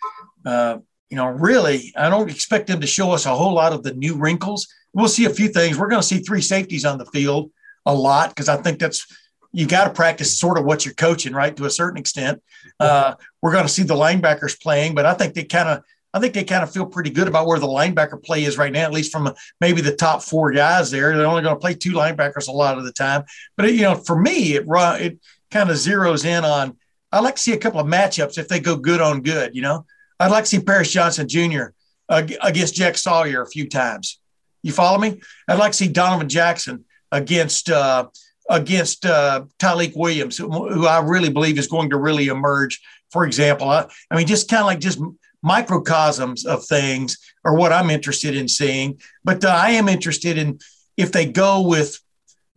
uh, 0.44 0.78
you 1.10 1.16
know, 1.16 1.28
really, 1.28 1.92
I 1.96 2.08
don't 2.08 2.30
expect 2.30 2.66
them 2.66 2.80
to 2.80 2.86
show 2.86 3.12
us 3.12 3.26
a 3.26 3.34
whole 3.34 3.54
lot 3.54 3.72
of 3.72 3.82
the 3.82 3.94
new 3.94 4.16
wrinkles. 4.16 4.66
We'll 4.92 5.08
see 5.08 5.26
a 5.26 5.30
few 5.30 5.48
things. 5.48 5.78
We're 5.78 5.88
going 5.88 6.00
to 6.00 6.06
see 6.06 6.18
three 6.18 6.40
safeties 6.40 6.84
on 6.84 6.98
the 6.98 7.06
field 7.06 7.52
a 7.84 7.94
lot 7.94 8.30
because 8.30 8.48
I 8.48 8.56
think 8.56 8.80
that's 8.80 9.06
you 9.52 9.66
got 9.66 9.84
to 9.84 9.90
practice 9.90 10.38
sort 10.38 10.58
of 10.58 10.64
what 10.64 10.84
you're 10.84 10.94
coaching, 10.94 11.32
right, 11.32 11.56
to 11.56 11.64
a 11.64 11.70
certain 11.70 11.98
extent. 11.98 12.42
Uh, 12.78 13.14
we're 13.40 13.52
going 13.52 13.64
to 13.64 13.72
see 13.72 13.84
the 13.84 13.94
linebackers 13.94 14.60
playing, 14.60 14.94
but 14.94 15.06
I 15.06 15.14
think 15.14 15.34
they 15.34 15.44
kind 15.44 15.68
of 15.68 15.82
I 16.16 16.20
think 16.20 16.32
they 16.32 16.44
kind 16.44 16.62
of 16.62 16.72
feel 16.72 16.86
pretty 16.86 17.10
good 17.10 17.28
about 17.28 17.46
where 17.46 17.58
the 17.58 17.66
linebacker 17.66 18.22
play 18.22 18.44
is 18.44 18.56
right 18.56 18.72
now, 18.72 18.84
at 18.84 18.92
least 18.92 19.12
from 19.12 19.32
maybe 19.60 19.82
the 19.82 19.94
top 19.94 20.22
four 20.22 20.50
guys 20.50 20.90
there. 20.90 21.14
They're 21.14 21.26
only 21.26 21.42
going 21.42 21.54
to 21.54 21.60
play 21.60 21.74
two 21.74 21.92
linebackers 21.92 22.48
a 22.48 22.52
lot 22.52 22.78
of 22.78 22.84
the 22.84 22.92
time. 22.92 23.24
But, 23.56 23.66
it, 23.66 23.74
you 23.74 23.82
know, 23.82 23.96
for 23.96 24.18
me, 24.18 24.54
it, 24.54 24.64
it 24.66 25.18
kind 25.50 25.68
of 25.68 25.76
zeroes 25.76 26.24
in 26.24 26.44
on 26.44 26.76
I 27.12 27.20
like 27.20 27.36
to 27.36 27.42
see 27.42 27.52
a 27.52 27.58
couple 27.58 27.80
of 27.80 27.86
matchups 27.86 28.38
if 28.38 28.48
they 28.48 28.60
go 28.60 28.76
good 28.76 29.00
on 29.00 29.20
good, 29.20 29.54
you 29.54 29.62
know. 29.62 29.84
I'd 30.18 30.30
like 30.30 30.44
to 30.44 30.50
see 30.50 30.60
Paris 30.60 30.90
Johnson 30.90 31.28
Jr. 31.28 31.66
Against 32.08 32.74
Jack 32.74 32.96
Sawyer 32.96 33.42
a 33.42 33.46
few 33.46 33.68
times. 33.68 34.18
You 34.62 34.72
follow 34.72 34.98
me? 34.98 35.20
I'd 35.48 35.58
like 35.58 35.72
to 35.72 35.78
see 35.78 35.88
Donovan 35.88 36.28
Jackson 36.28 36.84
against 37.12 37.70
uh, 37.70 38.08
against 38.48 39.04
uh, 39.04 39.44
Tyleik 39.58 39.96
Williams, 39.96 40.36
who, 40.36 40.48
who, 40.48 40.86
I 40.86 41.00
really 41.00 41.30
believe 41.30 41.58
is 41.58 41.66
going 41.66 41.90
to 41.90 41.98
really 41.98 42.28
emerge. 42.28 42.80
For 43.10 43.24
example, 43.24 43.68
I, 43.68 43.88
I 44.10 44.16
mean, 44.16 44.26
just 44.26 44.48
kind 44.48 44.60
of 44.60 44.66
like 44.66 44.80
just 44.80 45.00
microcosms 45.46 46.44
of 46.44 46.64
things 46.64 47.16
are 47.44 47.54
what 47.54 47.72
I'm 47.72 47.88
interested 47.88 48.34
in 48.34 48.48
seeing. 48.48 49.00
But 49.24 49.44
uh, 49.44 49.48
I 49.48 49.70
am 49.70 49.88
interested 49.88 50.36
in 50.36 50.58
if 50.96 51.12
they 51.12 51.24
go 51.24 51.62
with 51.62 52.00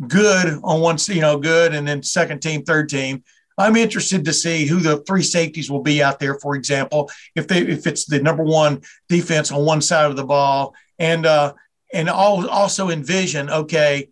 good 0.08 0.60
on 0.64 0.82
one, 0.82 0.98
you 1.08 1.22
know, 1.22 1.38
good, 1.38 1.76
and 1.76 1.88
then 1.88 2.02
second 2.02 2.42
team, 2.42 2.64
third 2.64 2.90
team. 2.90 3.24
I'm 3.60 3.76
interested 3.76 4.26
to 4.26 4.34
see 4.34 4.66
who 4.66 4.80
the 4.80 4.98
three 5.02 5.22
safeties 5.22 5.70
will 5.70 5.84
be 5.84 6.02
out 6.02 6.20
there. 6.20 6.40
For 6.40 6.56
example, 6.56 7.12
if 7.36 7.48
they 7.48 7.60
if 7.60 7.86
it's 7.86 8.06
the 8.06 8.22
number 8.22 8.44
one 8.44 8.82
defense 9.08 9.52
on 9.52 9.66
one 9.66 9.82
side 9.82 10.10
of 10.10 10.16
the 10.16 10.26
ball, 10.26 10.74
and 10.98 11.26
uh, 11.26 11.54
and 11.94 12.10
also 12.10 12.90
envision 12.90 13.50
okay, 13.50 14.10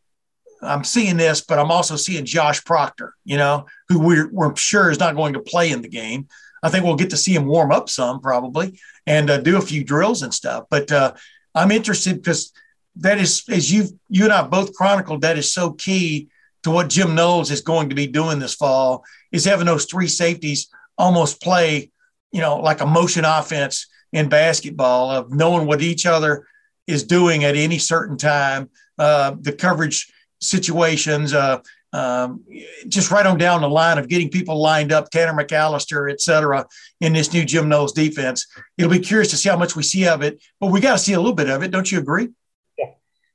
I'm 0.61 0.84
seeing 0.84 1.17
this, 1.17 1.41
but 1.41 1.57
I'm 1.59 1.71
also 1.71 1.95
seeing 1.95 2.25
Josh 2.25 2.63
Proctor, 2.63 3.13
you 3.25 3.38
know, 3.38 3.65
who 3.89 3.99
we're, 3.99 4.30
we're 4.32 4.55
sure 4.55 4.91
is 4.91 4.99
not 4.99 5.15
going 5.15 5.34
to 5.34 5.39
play 5.39 5.71
in 5.71 5.82
the 5.82 5.89
game. 5.89 6.28
I 6.63 6.69
think 6.69 6.85
we'll 6.85 6.95
get 6.95 7.09
to 7.11 7.17
see 7.17 7.33
him 7.33 7.45
warm 7.45 7.71
up 7.71 7.89
some 7.89 8.19
probably 8.19 8.79
and 9.05 9.29
uh, 9.29 9.37
do 9.37 9.57
a 9.57 9.61
few 9.61 9.83
drills 9.83 10.23
and 10.23 10.33
stuff. 10.33 10.65
But 10.69 10.91
uh, 10.91 11.13
I'm 11.53 11.71
interested 11.71 12.21
because 12.21 12.51
that 12.97 13.19
is, 13.19 13.43
as 13.49 13.71
you 13.71 13.87
you 14.09 14.23
and 14.23 14.33
I 14.33 14.41
both 14.43 14.73
chronicled, 14.73 15.21
that 15.21 15.37
is 15.37 15.53
so 15.53 15.73
key 15.73 16.29
to 16.63 16.71
what 16.71 16.89
Jim 16.89 17.15
Knowles 17.15 17.51
is 17.51 17.61
going 17.61 17.89
to 17.89 17.95
be 17.95 18.07
doing 18.07 18.39
this 18.39 18.55
fall 18.55 19.03
is 19.31 19.45
having 19.45 19.65
those 19.65 19.85
three 19.85 20.07
safeties 20.07 20.69
almost 20.97 21.41
play, 21.41 21.91
you 22.31 22.41
know, 22.41 22.57
like 22.57 22.81
a 22.81 22.85
motion 22.85 23.25
offense 23.25 23.87
in 24.11 24.29
basketball 24.29 25.11
of 25.11 25.31
knowing 25.31 25.67
what 25.67 25.81
each 25.81 26.05
other 26.05 26.47
is 26.87 27.03
doing 27.03 27.43
at 27.43 27.55
any 27.55 27.77
certain 27.77 28.17
time. 28.17 28.69
Uh, 28.97 29.35
the 29.39 29.53
coverage 29.53 30.11
situations, 30.41 31.33
uh, 31.33 31.59
um, 31.93 32.43
just 32.88 33.11
right 33.11 33.25
on 33.25 33.38
down 33.38 33.61
the 33.61 33.69
line 33.69 33.97
of 33.97 34.07
getting 34.07 34.29
people 34.29 34.61
lined 34.61 34.91
up, 34.91 35.09
Tanner 35.09 35.33
McCalister, 35.33 36.11
et 36.11 36.21
cetera, 36.21 36.65
in 36.99 37.13
this 37.13 37.33
new 37.33 37.45
Jim 37.45 37.69
Knowles 37.69 37.93
defense. 37.93 38.45
It'll 38.77 38.91
be 38.91 38.99
curious 38.99 39.29
to 39.31 39.38
see 39.38 39.49
how 39.49 39.57
much 39.57 39.75
we 39.75 39.83
see 39.83 40.07
of 40.07 40.21
it, 40.21 40.41
but 40.59 40.67
we 40.67 40.79
got 40.79 40.93
to 40.93 40.99
see 40.99 41.13
a 41.13 41.19
little 41.19 41.33
bit 41.33 41.49
of 41.49 41.63
it. 41.63 41.71
Don't 41.71 41.91
you 41.91 41.99
agree? 41.99 42.29
Yeah. 42.77 42.85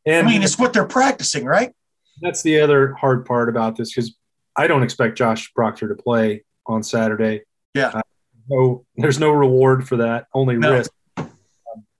And 0.07 0.26
I 0.26 0.30
mean, 0.30 0.42
it's 0.42 0.59
what 0.59 0.72
they're 0.72 0.84
practicing, 0.84 1.44
right? 1.44 1.72
That's 2.20 2.42
the 2.42 2.61
other 2.61 2.94
hard 2.94 3.24
part 3.24 3.48
about 3.48 3.76
this 3.76 3.94
because 3.94 4.14
I 4.57 4.66
don't 4.66 4.82
expect 4.82 5.16
Josh 5.16 5.53
Proctor 5.55 5.88
to 5.88 5.94
play 5.94 6.44
on 6.66 6.82
Saturday. 6.82 7.42
Yeah. 7.74 7.88
Uh, 7.88 8.03
no, 8.48 8.84
there's 8.96 9.18
no 9.18 9.30
reward 9.30 9.88
for 9.88 9.96
that, 9.98 10.26
only 10.34 10.57
no. 10.57 10.72
risk. 10.72 10.90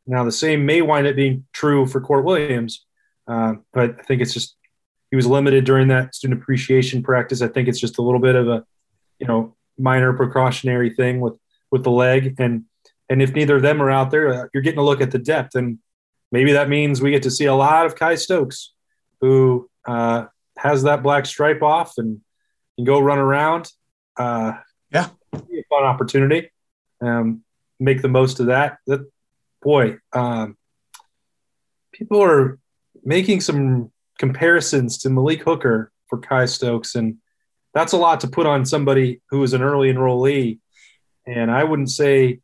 now, 0.07 0.25
the 0.25 0.33
same 0.33 0.67
may 0.67 0.83
wind 0.83 1.07
up 1.07 1.17
being 1.17 1.47
true 1.53 1.87
for 1.87 2.01
Kourt 2.01 2.25
Williams, 2.25 2.85
uh, 3.27 3.55
but 3.73 3.97
I 3.99 4.03
think 4.03 4.21
it's 4.21 4.35
just 4.35 4.57
he 5.13 5.17
was 5.17 5.27
limited 5.27 5.67
during 5.67 5.89
that 5.89 6.15
student 6.15 6.41
appreciation 6.41 7.03
practice. 7.03 7.43
I 7.43 7.49
think 7.49 7.69
it's 7.69 7.79
just 7.79 7.99
a 7.99 8.03
little 8.03 8.19
bit 8.19 8.35
of 8.35 8.49
a, 8.49 8.65
you 9.19 9.27
know, 9.27 9.55
minor 9.79 10.15
precautionary 10.15 10.95
thing 10.95 11.21
with 11.21 11.35
with 11.71 11.85
the 11.85 11.91
leg. 11.91 12.37
And 12.39 12.65
and 13.11 13.21
if 13.21 13.35
neither 13.35 13.57
of 13.57 13.63
them 13.63 13.83
are 13.83 13.91
out 13.91 14.11
there, 14.11 14.33
uh, 14.33 14.47
you're 14.55 14.63
getting 14.63 14.79
a 14.79 14.85
look 14.85 15.03
at 15.03 15.11
the 15.11 15.19
depth, 15.19 15.55
and 15.55 15.79
maybe 16.33 16.53
that 16.53 16.71
means 16.71 17.03
we 17.03 17.11
get 17.11 17.25
to 17.25 17.31
see 17.31 17.45
a 17.45 17.55
lot 17.55 17.85
of 17.85 17.95
Kye 17.95 18.15
Stokes, 18.15 18.73
who 19.21 19.69
uh, 19.87 20.29
has 20.57 20.85
that 20.85 21.03
black 21.03 21.27
stripe 21.27 21.61
off 21.61 21.99
and 21.99 22.23
can 22.77 22.87
go 22.87 22.99
run 22.99 23.19
around. 23.19 23.71
Uh, 24.17 24.55
yeah, 24.91 25.09
fun 25.31 25.85
opportunity. 25.85 26.51
Um, 27.03 27.45
make 27.79 28.01
the 28.01 28.09
most 28.09 28.41
of 28.41 28.47
that. 28.47 28.79
That 28.87 29.07
boy, 29.61 29.99
um, 30.15 30.57
people 31.93 32.23
are 32.23 32.59
making 33.05 33.43
some 33.43 33.92
comparisons 34.19 34.99
to 34.99 35.11
Malik 35.11 35.43
Hooker 35.43 35.91
for 36.09 36.19
Kye 36.19 36.47
Stokes, 36.47 36.95
and 36.95 37.17
that's 37.75 37.93
a 37.93 37.97
lot 37.97 38.21
to 38.21 38.29
put 38.29 38.47
on 38.47 38.65
somebody 38.65 39.21
who 39.31 39.43
is 39.43 39.53
an 39.53 39.63
early 39.63 39.93
enrollee. 39.93 40.59
And 41.27 41.51
I 41.51 41.65
wouldn't 41.65 41.91
say 41.91 42.41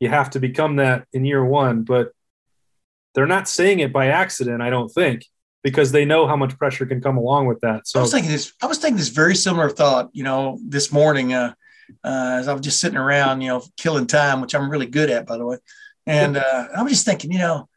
you 0.00 0.08
have 0.08 0.30
to 0.30 0.40
become 0.40 0.76
that 0.76 1.06
in 1.12 1.24
year 1.24 1.44
one, 1.44 1.82
but 1.82 2.12
they're 3.14 3.26
not 3.26 3.48
saying 3.48 3.80
it 3.80 3.92
by 3.92 4.08
accident, 4.08 4.60
I 4.60 4.68
don't 4.68 4.90
think, 4.90 5.24
because 5.62 5.92
they 5.92 6.04
know 6.04 6.26
how 6.26 6.36
much 6.36 6.58
pressure 6.58 6.84
can 6.84 7.00
come 7.00 7.16
along 7.16 7.46
with 7.46 7.60
that. 7.60 7.88
So 7.88 8.00
I 8.00 8.02
was 8.02 8.12
thinking 8.12 8.30
this. 8.30 8.52
I 8.62 8.66
was 8.66 8.78
thinking 8.78 8.98
this 8.98 9.08
very 9.08 9.34
similar 9.34 9.70
thought. 9.70 10.10
You 10.12 10.24
know, 10.24 10.58
this 10.62 10.92
morning 10.92 11.32
uh, 11.32 11.54
uh, 12.04 12.36
as 12.40 12.48
I 12.48 12.52
was 12.52 12.62
just 12.62 12.80
sitting 12.80 12.98
around, 12.98 13.40
you 13.40 13.48
know, 13.48 13.62
killing 13.76 14.06
time, 14.06 14.40
which 14.40 14.54
I'm 14.54 14.70
really 14.70 14.86
good 14.86 15.10
at, 15.10 15.26
by 15.26 15.38
the 15.38 15.46
way. 15.46 15.58
And 16.06 16.36
uh, 16.36 16.68
I 16.76 16.82
was 16.82 16.92
just 16.92 17.04
thinking, 17.04 17.32
you 17.32 17.38
know, 17.38 17.68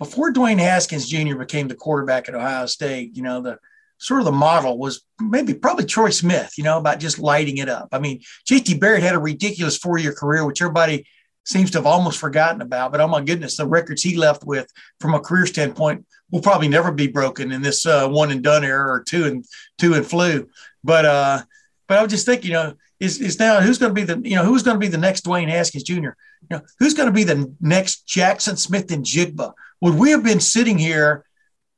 before 0.00 0.32
Dwayne 0.32 0.58
Haskins 0.58 1.06
Jr. 1.06 1.36
became 1.36 1.68
the 1.68 1.74
quarterback 1.74 2.26
at 2.28 2.34
Ohio 2.34 2.64
State, 2.64 3.14
you 3.14 3.22
know, 3.22 3.42
the 3.42 3.58
sort 3.98 4.20
of 4.20 4.24
the 4.24 4.32
model 4.32 4.78
was 4.78 5.02
maybe 5.20 5.52
probably 5.52 5.84
Troy 5.84 6.08
Smith, 6.08 6.54
you 6.56 6.64
know, 6.64 6.78
about 6.78 7.00
just 7.00 7.18
lighting 7.18 7.58
it 7.58 7.68
up. 7.68 7.90
I 7.92 7.98
mean, 7.98 8.22
JT 8.50 8.80
Barrett 8.80 9.02
had 9.02 9.14
a 9.14 9.18
ridiculous 9.18 9.76
four 9.76 9.98
year 9.98 10.14
career, 10.14 10.46
which 10.46 10.62
everybody 10.62 11.06
seems 11.44 11.70
to 11.72 11.78
have 11.78 11.86
almost 11.86 12.18
forgotten 12.18 12.62
about. 12.62 12.92
But 12.92 13.02
oh 13.02 13.08
my 13.08 13.20
goodness, 13.20 13.58
the 13.58 13.66
records 13.66 14.02
he 14.02 14.16
left 14.16 14.42
with 14.44 14.72
from 15.00 15.12
a 15.12 15.20
career 15.20 15.44
standpoint 15.44 16.06
will 16.30 16.40
probably 16.40 16.68
never 16.68 16.90
be 16.92 17.08
broken 17.08 17.52
in 17.52 17.60
this 17.60 17.84
uh, 17.84 18.08
one 18.08 18.30
and 18.30 18.42
done 18.42 18.64
era 18.64 18.90
or 18.90 19.04
two 19.04 19.26
and 19.26 19.44
two 19.78 19.92
and 19.92 20.06
flu. 20.06 20.48
But 20.82 21.04
uh, 21.04 21.42
but 21.88 21.98
I 21.98 22.02
was 22.02 22.10
just 22.10 22.24
thinking, 22.24 22.48
you 22.48 22.54
know, 22.54 22.74
is 23.00 23.20
is 23.20 23.38
now 23.38 23.60
who's 23.60 23.76
going 23.76 23.94
to 23.94 24.00
be 24.00 24.04
the 24.04 24.26
you 24.26 24.36
know 24.36 24.44
who's 24.44 24.62
going 24.62 24.76
to 24.76 24.80
be 24.80 24.88
the 24.88 24.96
next 24.96 25.26
Dwayne 25.26 25.48
Haskins 25.48 25.84
Jr. 25.84 25.92
You 25.94 26.12
know 26.52 26.62
who's 26.78 26.94
going 26.94 27.08
to 27.08 27.12
be 27.12 27.24
the 27.24 27.54
next 27.60 28.06
Jaxon 28.06 28.56
Smith-Njigba? 28.56 29.52
Would 29.80 29.94
we 29.94 30.10
have 30.10 30.22
been 30.22 30.40
sitting 30.40 30.78
here 30.78 31.24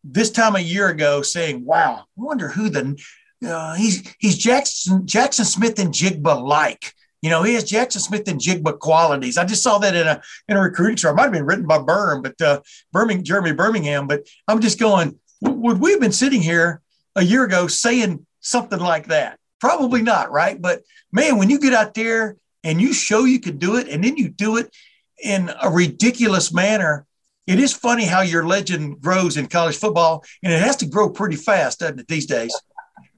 this 0.04 0.30
time 0.30 0.56
a 0.56 0.60
year 0.60 0.88
ago 0.88 1.22
saying, 1.22 1.64
"Wow, 1.64 2.00
I 2.00 2.04
wonder 2.16 2.48
who 2.48 2.68
the 2.68 3.00
uh, 3.46 3.74
he's 3.74 4.14
he's 4.18 4.38
Jackson 4.38 5.02
Jaxon 5.02 5.44
Smith-Njigba 5.44 6.42
like." 6.42 6.94
You 7.22 7.30
know, 7.30 7.44
he 7.44 7.54
has 7.54 7.70
Jaxon 7.70 8.00
Smith-Njigba 8.00 8.80
qualities. 8.80 9.38
I 9.38 9.44
just 9.44 9.62
saw 9.62 9.78
that 9.78 9.94
in 9.94 10.08
a 10.08 10.20
in 10.48 10.56
a 10.56 10.60
recruiting 10.60 10.96
show. 10.96 11.10
It 11.10 11.14
might 11.14 11.24
have 11.24 11.32
been 11.32 11.46
written 11.46 11.66
by 11.66 11.78
Berm, 11.78 12.22
but 12.22 12.40
uh, 12.40 12.60
Birmingham, 12.92 13.24
Jeremy 13.24 13.52
Birmingham. 13.52 14.08
But 14.08 14.26
I'm 14.48 14.60
just 14.60 14.80
going, 14.80 15.18
would 15.40 15.80
we 15.80 15.92
have 15.92 16.00
been 16.00 16.12
sitting 16.12 16.42
here 16.42 16.80
a 17.14 17.22
year 17.22 17.44
ago 17.44 17.68
saying 17.68 18.26
something 18.40 18.80
like 18.80 19.06
that? 19.06 19.38
Probably 19.60 20.02
not, 20.02 20.32
right? 20.32 20.60
But 20.60 20.82
man, 21.12 21.38
when 21.38 21.48
you 21.48 21.60
get 21.60 21.74
out 21.74 21.94
there 21.94 22.36
and 22.64 22.80
you 22.80 22.92
show 22.92 23.24
you 23.24 23.38
can 23.38 23.58
do 23.58 23.76
it, 23.76 23.88
and 23.88 24.02
then 24.02 24.16
you 24.16 24.28
do 24.28 24.56
it 24.56 24.74
in 25.22 25.52
a 25.62 25.70
ridiculous 25.70 26.52
manner, 26.52 27.06
it 27.46 27.58
is 27.58 27.72
funny 27.72 28.04
how 28.04 28.20
your 28.20 28.46
legend 28.46 29.00
grows 29.00 29.36
in 29.36 29.46
college 29.46 29.76
football, 29.76 30.24
and 30.42 30.52
it 30.52 30.60
has 30.60 30.76
to 30.76 30.86
grow 30.86 31.10
pretty 31.10 31.36
fast, 31.36 31.80
doesn't 31.80 32.00
it, 32.00 32.08
these 32.08 32.26
days? 32.26 32.54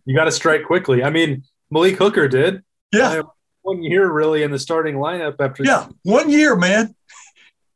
You 0.07 0.15
got 0.15 0.25
to 0.25 0.33
strike 0.33 0.65
quickly. 0.65 1.03
I 1.03 1.11
mean, 1.11 1.45
Malik 1.71 1.97
Hooker 1.97 2.29
did. 2.29 2.63
Yeah. 2.93 3.09
Uh, 3.09 3.23
one 3.65 3.83
year 3.83 4.11
really 4.11 4.43
in 4.43 4.51
the 4.51 4.59
starting 4.59 4.97
lineup 4.97 5.37
after 5.41 5.65
yeah 5.65 5.89
one 6.03 6.31
year 6.31 6.55
man. 6.55 6.95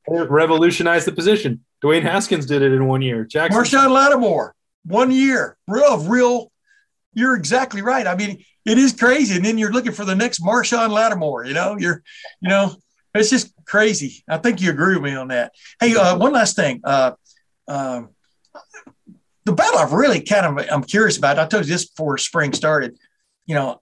Revolutionized 0.07 1.07
the 1.07 1.12
position. 1.12 1.64
Dwayne 1.82 2.03
haskins 2.03 2.46
did 2.46 2.62
it 2.62 2.72
in 2.72 2.86
one 2.86 3.03
year. 3.03 3.24
Jackson 3.24 3.61
marshon 3.61 3.90
lattimore 3.90 4.55
one 4.84 5.11
year. 5.11 5.57
Real 5.66 5.94
of 5.94 6.09
real 6.09 6.53
you're 7.14 7.34
exactly 7.34 7.82
right. 7.82 8.07
I 8.07 8.14
mean 8.16 8.44
it 8.66 8.76
is 8.76 8.92
crazy 8.92 9.34
and 9.34 9.44
then 9.44 9.57
you're 9.57 9.72
looking 9.72 9.92
for 9.92 10.05
the 10.05 10.14
next 10.14 10.42
marshon 10.42 10.90
lattimore 10.90 11.46
you 11.46 11.55
know? 11.55 11.76
You're 11.78 12.03
you 12.40 12.51
know 12.51 12.76
it's 13.14 13.30
just 13.30 13.52
crazy 13.64 14.22
i 14.28 14.36
think 14.36 14.61
you 14.61 14.70
agree 14.70 14.94
with 14.94 15.02
me 15.02 15.14
on 15.14 15.28
that 15.28 15.52
hey 15.80 15.94
uh, 15.94 16.16
one 16.16 16.32
last 16.32 16.56
thing 16.56 16.80
uh, 16.84 17.12
uh, 17.66 18.02
the 19.44 19.52
battle 19.52 19.78
i've 19.78 19.92
really 19.92 20.20
kind 20.20 20.46
of 20.46 20.66
i'm 20.70 20.84
curious 20.84 21.16
about 21.16 21.38
i 21.38 21.46
told 21.46 21.64
you 21.64 21.72
this 21.72 21.86
before 21.86 22.18
spring 22.18 22.52
started 22.52 22.96
you 23.46 23.54
know 23.54 23.80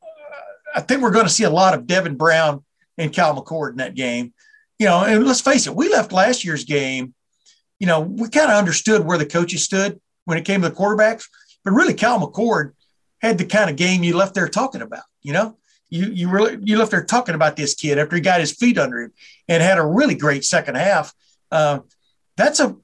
I 0.76 0.80
think 0.80 1.00
we're 1.00 1.10
going 1.10 1.24
to 1.24 1.32
see 1.32 1.44
a 1.44 1.50
lot 1.50 1.72
of 1.72 1.86
Devin 1.86 2.16
Brown 2.16 2.62
and 2.98 3.12
Cal 3.12 3.34
McCord 3.34 3.70
in 3.70 3.76
that 3.76 3.94
game. 3.94 4.34
You 4.78 4.86
know, 4.86 5.04
and 5.04 5.26
let's 5.26 5.40
face 5.40 5.66
it, 5.66 5.74
we 5.74 5.88
left 5.88 6.12
last 6.12 6.44
year's 6.44 6.64
game. 6.64 7.14
You 7.80 7.86
know, 7.86 8.00
we 8.00 8.28
kind 8.28 8.50
of 8.50 8.58
understood 8.58 9.04
where 9.04 9.16
the 9.16 9.24
coaches 9.24 9.64
stood 9.64 9.98
when 10.26 10.36
it 10.36 10.44
came 10.44 10.60
to 10.60 10.68
the 10.68 10.74
quarterbacks, 10.74 11.28
but 11.64 11.72
really 11.72 11.94
Cal 11.94 12.20
McCord 12.20 12.72
had 13.22 13.38
the 13.38 13.46
kind 13.46 13.70
of 13.70 13.76
game 13.76 14.04
you 14.04 14.14
left 14.14 14.34
there 14.34 14.48
talking 14.48 14.82
about. 14.82 15.04
You 15.22 15.32
know, 15.32 15.56
you 15.88 16.06
you 16.06 16.28
really 16.28 16.58
you 16.62 16.78
left 16.78 16.90
there 16.90 17.04
talking 17.04 17.34
about 17.34 17.56
this 17.56 17.74
kid 17.74 17.98
after 17.98 18.16
he 18.16 18.22
got 18.22 18.40
his 18.40 18.52
feet 18.52 18.78
under 18.78 19.00
him 19.02 19.12
and 19.48 19.62
had 19.62 19.78
a 19.78 19.86
really 19.86 20.14
great 20.14 20.44
second 20.44 20.76
half. 20.76 21.12
Uh, 21.50 21.80
that's 22.36 22.60
a 22.60 22.76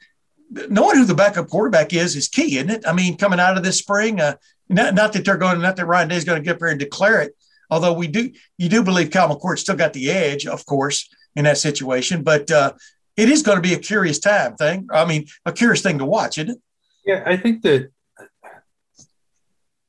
knowing 0.51 0.97
who 0.97 1.05
the 1.05 1.15
backup 1.15 1.49
quarterback 1.49 1.93
is 1.93 2.17
is 2.17 2.29
key, 2.29 2.59
isn't 2.59 2.71
it? 2.71 2.85
I 2.87 2.93
mean, 2.93 3.17
coming 3.17 3.41
out 3.41 3.57
of 3.57 3.65
this 3.65 3.79
spring, 3.79 4.21
uh, 4.21 4.35
not, 4.69 4.95
not 4.95 5.13
that 5.13 5.25
they're 5.25 5.37
going, 5.37 5.61
not 5.61 5.77
that 5.77 5.87
Ryan 5.87 6.09
Day 6.09 6.17
is 6.17 6.25
going 6.25 6.41
to 6.41 6.45
get 6.45 6.55
up 6.55 6.61
there 6.61 6.69
and 6.69 6.79
declare 6.79 7.21
it, 7.23 7.35
Although 7.73 7.95
we 7.95 8.07
do, 8.07 8.31
you 8.59 8.69
do 8.69 8.83
believe 8.83 9.11
Cal 9.11 9.35
McCord 9.35 9.59
still 9.59 9.75
got 9.75 9.95
the 9.95 10.11
edge, 10.11 10.47
of 10.47 10.67
course, 10.67 11.09
in 11.35 11.45
that 11.45 11.57
situation. 11.57 12.23
But 12.23 12.51
uh, 12.51 12.75
it 13.17 13.31
is 13.31 13.43
going 13.43 13.57
to 13.57 13.63
be 13.63 13.73
a 13.73 13.79
curious 13.79 14.19
time 14.19 14.57
thing. 14.57 14.89
I 14.93 15.07
mean, 15.07 15.25
a 15.47 15.53
curious 15.53 15.81
thing 15.81 15.97
to 15.99 16.05
watch, 16.05 16.37
isn't 16.37 16.51
it? 16.51 16.59
Yeah, 17.07 17.23
I 17.25 17.39
think 17.39 17.63
that 17.63 17.91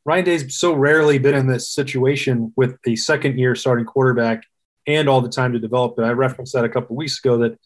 Ryan 0.05 0.25
Day's 0.25 0.57
so 0.57 0.73
rarely 0.73 1.17
been 1.17 1.35
in 1.35 1.47
this 1.47 1.69
situation 1.69 2.53
with 2.55 2.77
a 2.85 2.95
second 2.95 3.39
year 3.39 3.55
starting 3.55 3.85
quarterback 3.85 4.43
and 4.85 5.07
all 5.07 5.21
the 5.21 5.29
time 5.29 5.53
to 5.53 5.59
develop 5.59 5.97
it. 5.97 6.03
I 6.03 6.11
referenced 6.11 6.53
that 6.53 6.65
a 6.65 6.69
couple 6.69 6.95
weeks 6.95 7.19
ago 7.19 7.37
that 7.37 7.57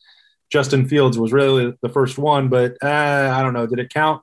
Justin 0.51 0.87
Fields 0.87 1.17
was 1.17 1.33
really 1.33 1.73
the 1.81 1.89
first 1.89 2.17
one, 2.17 2.47
but 2.47 2.77
uh, 2.83 3.33
I 3.35 3.41
don't 3.41 3.53
know. 3.53 3.65
Did 3.65 3.79
it 3.79 3.91
count 3.91 4.21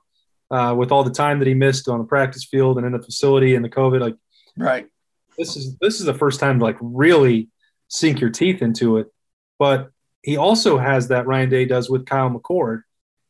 uh, 0.49 0.73
with 0.77 0.91
all 0.91 1.03
the 1.03 1.11
time 1.11 1.39
that 1.39 1.47
he 1.47 1.53
missed 1.53 1.89
on 1.89 1.99
the 1.99 2.05
practice 2.05 2.45
field 2.45 2.77
and 2.77 2.85
in 2.85 2.93
the 2.93 3.01
facility 3.01 3.55
and 3.55 3.65
the 3.65 3.69
COVID? 3.69 3.99
Like, 3.99 4.15
right 4.57 4.87
this 5.37 5.55
is 5.55 5.75
this 5.77 5.99
is 5.99 6.05
the 6.05 6.13
first 6.13 6.39
time 6.39 6.59
to 6.59 6.65
like 6.65 6.77
really 6.79 7.49
sink 7.87 8.19
your 8.19 8.29
teeth 8.29 8.61
into 8.61 8.97
it. 8.97 9.07
But 9.59 9.91
he 10.21 10.37
also 10.37 10.77
has 10.77 11.09
that 11.09 11.27
Ryan 11.27 11.49
Day 11.49 11.65
does 11.65 11.89
with 11.89 12.05
Kyle 12.05 12.29
McCord 12.29 12.81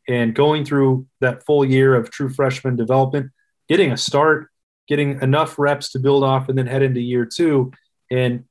and 0.08 0.34
going 0.34 0.66
through 0.66 1.08
that 1.20 1.46
full 1.46 1.66
year 1.66 1.96
of 1.96 2.12
true 2.12 2.30
freshman 2.30 2.76
development, 2.76 3.32
getting 3.68 3.92
a 3.92 3.98
start, 3.98 4.50
getting 4.88 5.22
enough 5.22 5.58
reps 5.58 5.92
to 5.92 6.00
build 6.00 6.24
off 6.24 6.50
and 6.50 6.58
then 6.58 6.68
head 6.68 6.82
into 6.82 7.00
year 7.00 7.26
two. 7.26 7.72
And, 8.12 8.46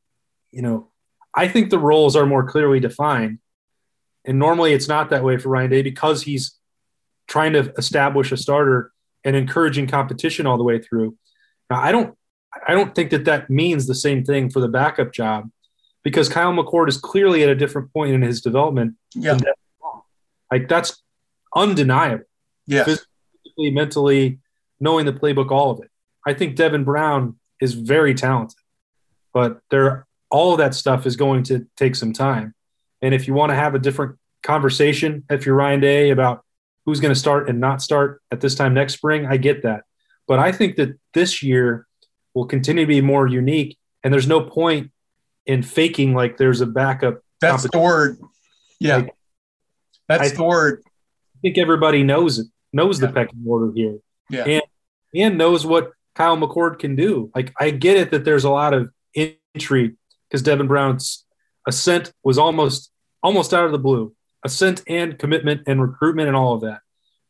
you 0.51 0.63
know, 0.63 0.89
I 1.35 1.49
think 1.49 1.71
the 1.71 1.79
roles 1.79 2.17
are 2.17 2.27
more 2.27 2.45
clearly 2.45 2.81
defined. 2.81 3.39
And 4.25 4.39
normally 4.39 4.73
it's 4.73 4.89
not 4.89 5.11
that 5.11 5.25
way 5.25 5.37
for 5.37 5.51
Ryan 5.51 5.71
Day 5.71 5.83
because 5.83 6.23
he's 6.23 6.59
trying 7.27 7.53
to 7.53 7.73
establish 7.77 8.33
a 8.33 8.37
starter 8.37 8.93
and 9.25 9.37
encouraging 9.37 9.87
competition 9.87 10.47
all 10.47 10.57
the 10.57 10.65
way 10.65 10.79
through. 10.79 11.17
Now, 11.71 11.81
I 11.81 11.93
don't 11.93 12.17
I 12.67 12.73
don't 12.73 12.95
think 12.95 13.11
that 13.11 13.25
that 13.25 13.51
means 13.51 13.87
the 13.87 13.95
same 13.95 14.25
thing 14.25 14.49
for 14.49 14.61
the 14.61 14.69
backup 14.69 15.13
job 15.13 15.51
because 16.03 16.29
Kyle 16.29 16.53
McCord 16.53 16.89
is 16.89 16.99
clearly 16.99 17.43
at 17.43 17.49
a 17.49 17.55
different 17.55 17.93
point 17.93 18.13
in 18.13 18.23
his 18.23 18.41
development. 18.41 18.95
Yeah. 19.15 19.39
Like 20.51 20.69
that's 20.69 21.03
undeniable. 21.55 22.25
Yeah. 22.67 22.85
Physically, 22.85 23.71
mentally, 23.71 24.39
knowing 24.79 25.07
the 25.07 25.13
playbook, 25.13 25.51
all 25.51 25.73
of 25.73 25.81
it. 25.81 25.91
I 26.27 26.35
think 26.35 26.57
Devin 26.57 26.85
Brown 26.85 27.39
is 27.61 27.75
very 27.75 28.15
talented, 28.15 28.59
but 29.33 29.61
there, 29.71 30.07
all 30.31 30.53
of 30.53 30.59
that 30.59 30.75
stuff 30.75 31.07
is 31.07 31.17
going 31.17 31.45
to 31.45 31.67
take 31.77 31.95
some 31.95 32.13
time. 32.13 32.55
And 33.03 33.15
if 33.15 33.27
you 33.29 33.35
want 33.35 33.51
to 33.51 33.57
have 33.57 33.75
a 33.75 33.79
different 33.79 34.17
conversation, 34.43 35.25
if 35.31 35.47
you're 35.47 35.55
Ryan 35.55 35.81
Day 35.81 36.11
about 36.11 36.45
who's 36.87 37.01
going 37.01 37.13
to 37.13 37.19
start 37.19 37.49
and 37.49 37.61
not 37.61 37.83
start 37.83 38.23
at 38.31 38.41
this 38.41 38.55
time 38.55 38.75
next 38.75 38.95
spring, 38.95 39.27
I 39.27 39.37
get 39.37 39.63
that. 39.63 39.85
But 40.27 40.39
I 40.39 40.53
think 40.53 40.77
that 40.77 40.99
this 41.13 41.43
year, 41.43 41.87
will 42.35 42.47
continue 42.47 42.83
to 42.83 42.89
be 42.89 43.01
more 43.01 43.27
unique. 43.27 43.79
And 44.03 44.13
there's 44.13 44.27
no 44.27 44.43
point 44.43 44.91
in 45.47 45.63
faking 45.63 46.15
like 46.15 46.37
there's 46.37 46.61
a 46.61 46.67
backup. 46.67 47.21
That's 47.41 47.69
the 47.69 47.79
word. 47.79 48.19
Yeah. 48.81 48.97
Like, 48.97 49.15
That's 50.09 50.33
I 50.33 50.35
the 50.35 50.45
word. 50.45 50.83
I 50.85 51.39
think 51.41 51.59
everybody 51.59 52.03
knows 52.03 52.39
it, 52.41 52.47
knows 52.73 53.01
yeah. 53.01 53.07
the 53.07 53.13
pecking 53.13 53.45
order 53.47 53.73
here. 53.75 53.99
Yeah. 54.29 54.45
And, 54.45 54.63
and 55.15 55.39
knows 55.39 55.65
what 55.65 55.93
Kyle 56.15 56.37
McCord 56.37 56.79
can 56.79 56.97
do. 56.97 57.31
Like, 57.35 57.53
I 57.59 57.71
get 57.71 57.97
it 57.97 58.11
that 58.13 58.25
there's 58.25 58.45
a 58.45 58.51
lot 58.51 58.75
of 58.75 58.91
intrigue 59.15 59.97
because 60.29 60.43
Devin 60.43 60.67
Brown's 60.67 61.25
ascent 61.67 62.13
was 62.23 62.39
almost 62.39 62.91
almost 63.23 63.55
out 63.55 63.65
of 63.65 63.73
the 63.73 63.79
blue. 63.79 64.15
Ascent 64.45 64.83
and 64.87 65.19
commitment 65.19 65.63
and 65.67 65.81
recruitment 65.81 66.29
and 66.29 66.37
all 66.37 66.55
of 66.55 66.61
that 66.63 66.81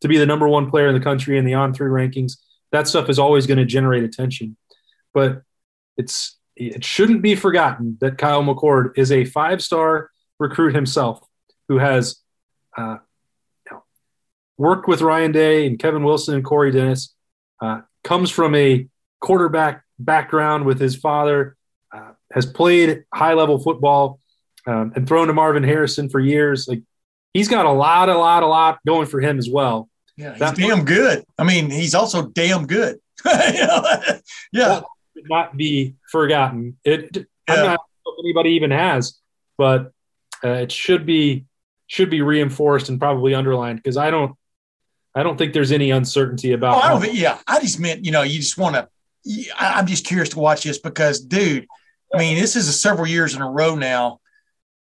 to 0.01 0.09
be 0.09 0.19
the 0.19 0.27
number 0.27 0.49
one 0.49 0.69
player 0.69 0.89
in 0.89 0.95
the 0.95 1.01
country 1.01 1.39
in 1.39 1.45
the 1.45 1.55
on 1.55 1.73
three 1.73 1.89
rankings. 1.89 2.39
That 2.73 2.89
stuff 2.89 3.09
is 3.09 3.21
always 3.21 3.47
going 3.47 3.59
to 3.59 3.65
generate 3.65 4.03
attention 4.03 4.57
but 5.15 5.43
it's 5.97 6.37
it 6.57 6.85
shouldn't 6.85 7.23
be 7.23 7.35
forgotten 7.35 7.97
that 8.01 8.19
Kyle 8.19 8.43
McCord 8.43 8.99
is 8.99 9.11
a 9.11 9.25
five 9.25 9.63
star 9.63 10.11
recruit 10.39 10.75
himself 10.75 11.21
who 11.69 11.79
has 11.79 12.21
uh, 12.77 12.99
you 13.67 13.73
know, 13.73 13.85
worked 14.59 14.87
with 14.87 15.01
Ryan 15.01 15.33
Day 15.33 15.67
and 15.67 15.79
Kevin 15.79 16.05
Wilson 16.05 16.35
and 16.35 16.45
Corey 16.45 16.71
Dennis, 16.71 17.15
uh, 17.61 17.81
comes 18.05 18.31
from 18.31 18.55
a 18.55 18.87
quarterback 19.21 19.83
background 19.99 20.65
with 20.65 20.79
his 20.79 20.95
father, 20.95 21.57
uh, 21.93 22.13
has 22.33 22.47
played 22.47 23.05
high 23.13 23.35
level 23.35 23.59
football 23.59 24.21
um, 24.67 24.93
and 24.95 25.09
thrown 25.09 25.27
to 25.27 25.33
Marvin 25.33 25.65
Harrison 25.65 26.09
for 26.09 26.21
years. 26.21 26.69
Like 26.69 26.83
he's 27.33 27.49
got 27.49 27.67
a 27.67 27.73
lot, 27.73 28.09
a 28.09 28.17
lot, 28.17 28.43
a 28.43 28.47
lot 28.47 28.79
going 28.87 29.07
for 29.07 29.21
him 29.21 29.39
as 29.39 29.49
well. 29.49 29.89
Yeah, 30.17 30.31
he's 30.31 30.41
that 30.41 30.57
damn 30.57 30.85
good. 30.85 31.25
I 31.39 31.45
mean, 31.45 31.71
he's 31.71 31.95
also 31.95 32.29
damn 32.29 32.67
good. 32.67 32.99
yeah. 33.25 34.21
Well, 34.53 34.89
not 35.27 35.57
be 35.57 35.95
forgotten. 36.11 36.77
It, 36.85 37.17
yeah. 37.17 37.23
I'm 37.49 37.67
not 37.67 37.81
sure 38.05 38.17
anybody 38.21 38.51
even 38.51 38.71
has, 38.71 39.19
but 39.57 39.93
uh, 40.45 40.49
it 40.49 40.73
should 40.73 41.07
be 41.07 41.47
should 41.87 42.11
be 42.11 42.23
reinforced 42.23 42.89
and 42.89 42.99
probably 42.99 43.35
underlined 43.35 43.79
because 43.79 43.97
I 43.97 44.11
don't 44.11 44.37
I 45.15 45.23
don't 45.23 45.37
think 45.37 45.53
there's 45.53 45.73
any 45.73 45.91
uncertainty 45.91 46.53
about. 46.53 46.77
Oh, 46.77 46.81
I 46.81 46.89
don't 46.91 47.01
think, 47.01 47.15
yeah, 47.15 47.39
I 47.47 47.61
just 47.61 47.79
meant 47.79 48.05
you 48.05 48.13
know 48.13 48.23
you 48.23 48.39
just 48.39 48.59
want 48.59 48.77
to. 48.77 48.89
I'm 49.59 49.87
just 49.87 50.05
curious 50.05 50.29
to 50.31 50.39
watch 50.39 50.65
this 50.65 50.79
because, 50.79 51.21
dude, 51.21 51.67
I 52.15 52.19
mean, 52.19 52.37
this 52.37 52.57
is 52.57 52.69
a 52.69 52.73
several 52.73 53.07
years 53.07 53.35
in 53.35 53.41
a 53.41 53.51
row 53.51 53.75
now 53.75 54.21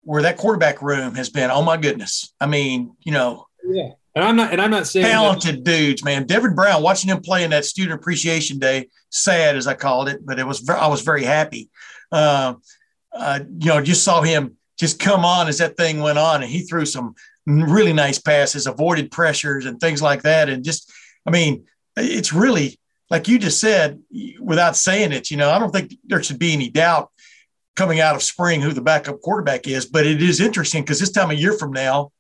where 0.03 0.23
that 0.23 0.37
quarterback 0.37 0.83
room 0.83 1.15
has 1.15 1.29
been. 1.29 1.51
Oh 1.51 1.63
my 1.63 1.77
goodness! 1.77 2.33
I 2.41 2.47
mean, 2.47 2.97
you 3.03 3.13
know. 3.13 3.47
Yeah. 3.65 3.91
And 4.15 4.23
I'm 4.23 4.37
not, 4.37 4.53
and 4.53 4.61
I'm 4.61 4.71
not 4.71 4.87
saying 4.87 5.07
talented 5.07 5.57
that, 5.57 5.65
dudes, 5.65 6.05
man. 6.05 6.27
Devin 6.27 6.55
Brown, 6.55 6.83
watching 6.83 7.09
him 7.09 7.23
play 7.23 7.45
in 7.45 7.51
that 7.51 7.65
Student 7.65 7.99
Appreciation 7.99 8.59
Day, 8.59 8.89
sad 9.09 9.57
as 9.57 9.67
I 9.67 9.73
called 9.73 10.11
it, 10.11 10.27
but 10.27 10.39
it 10.39 10.47
was, 10.47 10.69
I 10.69 10.87
was 10.89 11.01
very 11.01 11.25
happy. 11.25 11.71
Uh, 12.11 12.55
uh, 13.15 13.41
you 13.59 13.69
know, 13.69 13.81
just 13.81 14.05
saw 14.05 14.21
him 14.21 14.59
just 14.79 14.99
come 14.99 15.25
on 15.25 15.49
as 15.49 15.59
that 15.59 15.79
thing 15.79 16.01
went 16.01 16.19
on, 16.19 16.43
and 16.43 16.51
he 16.51 16.61
threw 16.61 16.85
some 16.85 17.15
really 17.47 17.93
nice 17.93 18.19
passes, 18.19 18.67
avoided 18.67 19.11
pressures 19.11 19.67
and 19.67 19.81
things 19.81 20.01
like 20.01 20.23
that, 20.23 20.49
and 20.49 20.65
just, 20.65 20.93
I 21.27 21.31
mean, 21.31 21.65
it's 21.97 22.33
really 22.33 22.79
like 23.13 23.29
you 23.29 23.39
just 23.39 23.61
said, 23.61 24.01
without 24.41 24.75
saying 24.75 25.13
it. 25.13 25.31
You 25.31 25.37
know, 25.37 25.51
I 25.51 25.59
don't 25.59 25.71
think 25.71 25.95
there 26.03 26.23
should 26.23 26.39
be 26.39 26.55
any 26.55 26.71
doubt 26.71 27.11
coming 27.77 28.01
out 28.01 28.17
of 28.17 28.23
spring 28.23 28.63
who 28.63 28.73
the 28.73 28.81
backup 28.81 29.21
quarterback 29.21 29.69
is, 29.69 29.85
but 29.85 30.07
it 30.07 30.23
is 30.23 30.41
interesting 30.41 30.83
because 30.83 30.99
this 30.99 31.13
time 31.13 31.31
a 31.31 31.35
year 31.35 31.53
from 31.53 31.75
now, 31.75 32.11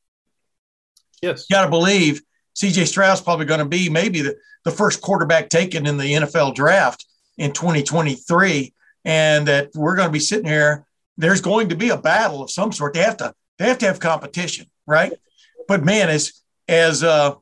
yes, 1.22 1.46
you 1.48 1.56
got 1.56 1.64
to 1.64 1.70
believe 1.70 2.20
CJ 2.54 2.86
Stroud's 2.86 3.22
probably 3.22 3.46
going 3.46 3.60
to 3.60 3.64
be 3.64 3.88
maybe 3.88 4.20
the, 4.20 4.36
the 4.66 4.70
first 4.70 5.00
quarterback 5.00 5.48
taken 5.48 5.86
in 5.86 5.96
the 5.96 6.12
NFL 6.12 6.54
draft 6.54 7.06
in 7.38 7.52
2023, 7.52 8.74
and 9.06 9.48
that 9.48 9.70
we're 9.74 9.96
going 9.96 10.08
to 10.08 10.12
be 10.12 10.20
sitting 10.20 10.46
here. 10.46 10.86
There's 11.16 11.40
going 11.40 11.70
to 11.70 11.74
be 11.74 11.88
a 11.88 11.96
battle 11.96 12.42
of 12.42 12.50
some 12.50 12.70
sort. 12.70 12.92
They 12.92 13.00
have 13.00 13.16
to 13.16 13.34
they 13.58 13.64
have 13.64 13.78
to 13.78 13.86
have 13.86 13.98
competition, 13.98 14.66
right? 14.86 15.12
But 15.68 15.84
man, 15.84 16.08
as 16.08 16.32
as 16.68 17.02
uh, 17.02 17.34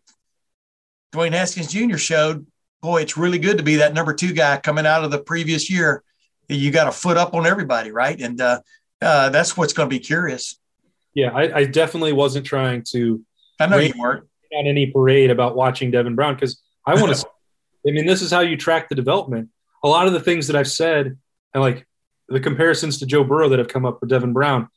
Dwayne 1.13 1.33
Haskins 1.33 1.73
Jr. 1.73 1.97
showed, 1.97 2.47
boy, 2.81 3.03
it's 3.03 3.17
really 3.17 3.39
good 3.39 3.59
to 3.59 3.65
be 3.65 3.77
that 3.77 3.95
number 3.95 4.15
two 4.15 4.33
guy 4.33 4.59
coming 4.59 4.87
out 4.87 5.05
of 5.05 5.11
the 5.11 5.19
previous 5.19 5.71
year. 5.71 6.03
You 6.49 6.71
got 6.71 6.89
a 6.89 6.93
foot 6.93 7.17
up 7.17 7.35
on 7.35 7.47
everybody, 7.47 7.93
right? 7.93 8.21
And 8.21 8.41
uh, 8.41 8.61
uh, 9.01 9.31
that's 9.31 9.57
what's 9.57 9.73
going 9.73 9.89
to 9.89 9.95
be 9.95 10.01
curious. 10.01 10.59
Yeah, 11.15 11.31
I, 11.31 11.59
I, 11.59 11.65
definitely 11.65 12.13
wasn't 12.13 12.47
trying 12.47 12.85
to. 12.91 13.25
I 13.59 13.67
know 13.67 13.79
you 13.79 13.93
weren't 13.99 14.27
on 14.57 14.67
any 14.67 14.87
parade 14.87 15.31
about 15.31 15.57
watching 15.57 15.91
Devin 15.91 16.15
Brown 16.15 16.35
because 16.35 16.61
I 16.87 17.01
want 17.01 17.15
to. 17.15 17.27
I 17.87 17.93
mean, 17.93 18.07
this 18.07 18.23
is 18.23 18.31
how 18.31 18.41
you 18.41 18.57
track 18.57 18.89
the 18.89 18.95
development. 18.95 19.49
A 19.83 19.89
lot 19.89 20.07
of 20.07 20.13
the 20.13 20.21
things 20.21 20.47
that 20.49 20.57
I've 20.57 20.71
said 20.71 21.17
and 21.55 21.63
like 21.63 21.87
the 22.29 22.41
comparisons 22.41 22.99
to 22.99 23.07
Joe 23.07 23.25
Burrow 23.25 23.49
that 23.49 23.59
have 23.59 23.69
come 23.69 23.85
up 23.85 23.99
for 23.99 24.07
Devin 24.07 24.33
Brown. 24.33 24.69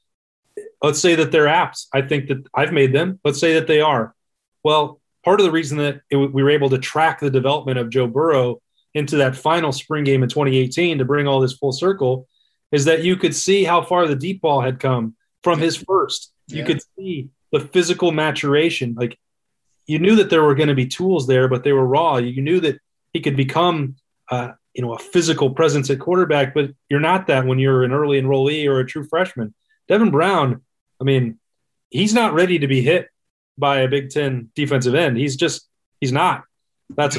Let's 0.83 0.99
say 0.99 1.15
that 1.15 1.31
they're 1.31 1.45
apps. 1.45 1.87
I 1.93 2.01
think 2.01 2.27
that 2.27 2.45
I've 2.53 2.73
made 2.73 2.93
them. 2.93 3.19
Let's 3.23 3.39
say 3.39 3.53
that 3.53 3.67
they 3.67 3.79
are. 3.81 4.13
Well, 4.63 4.99
part 5.23 5.39
of 5.39 5.45
the 5.45 5.51
reason 5.51 5.77
that 5.77 6.01
it, 6.09 6.17
we 6.17 6.43
were 6.43 6.49
able 6.49 6.69
to 6.69 6.77
track 6.77 7.19
the 7.19 7.29
development 7.29 7.79
of 7.79 7.89
Joe 7.89 8.07
Burrow 8.07 8.61
into 8.93 9.17
that 9.17 9.35
final 9.35 9.71
spring 9.71 10.03
game 10.03 10.21
in 10.21 10.29
2018 10.29 10.97
to 10.99 11.05
bring 11.05 11.27
all 11.27 11.39
this 11.39 11.53
full 11.53 11.71
circle 11.71 12.27
is 12.71 12.85
that 12.85 13.03
you 13.03 13.15
could 13.15 13.35
see 13.35 13.63
how 13.63 13.81
far 13.81 14.07
the 14.07 14.15
deep 14.15 14.41
ball 14.41 14.61
had 14.61 14.79
come 14.79 15.15
from 15.41 15.59
his 15.59 15.75
first. 15.75 16.31
You 16.47 16.63
could 16.63 16.81
see 16.97 17.29
the 17.51 17.59
physical 17.59 18.11
maturation. 18.11 18.95
Like 18.97 19.17
you 19.85 19.99
knew 19.99 20.15
that 20.17 20.29
there 20.29 20.43
were 20.43 20.55
going 20.55 20.69
to 20.69 20.75
be 20.75 20.87
tools 20.87 21.27
there, 21.27 21.47
but 21.47 21.63
they 21.63 21.71
were 21.71 21.85
raw. 21.85 22.17
You 22.17 22.41
knew 22.41 22.59
that 22.61 22.79
he 23.13 23.21
could 23.21 23.35
become, 23.37 23.95
uh, 24.29 24.51
you 24.73 24.81
know, 24.81 24.93
a 24.93 24.99
physical 24.99 25.51
presence 25.51 25.89
at 25.89 25.99
quarterback, 25.99 26.53
but 26.53 26.71
you're 26.89 26.99
not 26.99 27.27
that 27.27 27.45
when 27.45 27.59
you're 27.59 27.83
an 27.83 27.93
early 27.93 28.21
enrollee 28.21 28.67
or 28.67 28.79
a 28.79 28.85
true 28.85 29.05
freshman. 29.07 29.53
Devin 29.87 30.11
Brown, 30.11 30.61
I 31.03 31.05
mean, 31.05 31.37
he's 31.89 32.13
not 32.13 32.33
ready 32.33 32.59
to 32.59 32.67
be 32.67 32.81
hit 32.81 33.09
by 33.57 33.79
a 33.79 33.89
Big 33.89 34.09
Ten 34.09 34.49
defensive 34.55 34.95
end. 34.95 35.17
He's 35.17 35.35
just 35.35 35.67
he's 35.99 36.13
not. 36.13 36.45
That's 36.95 37.17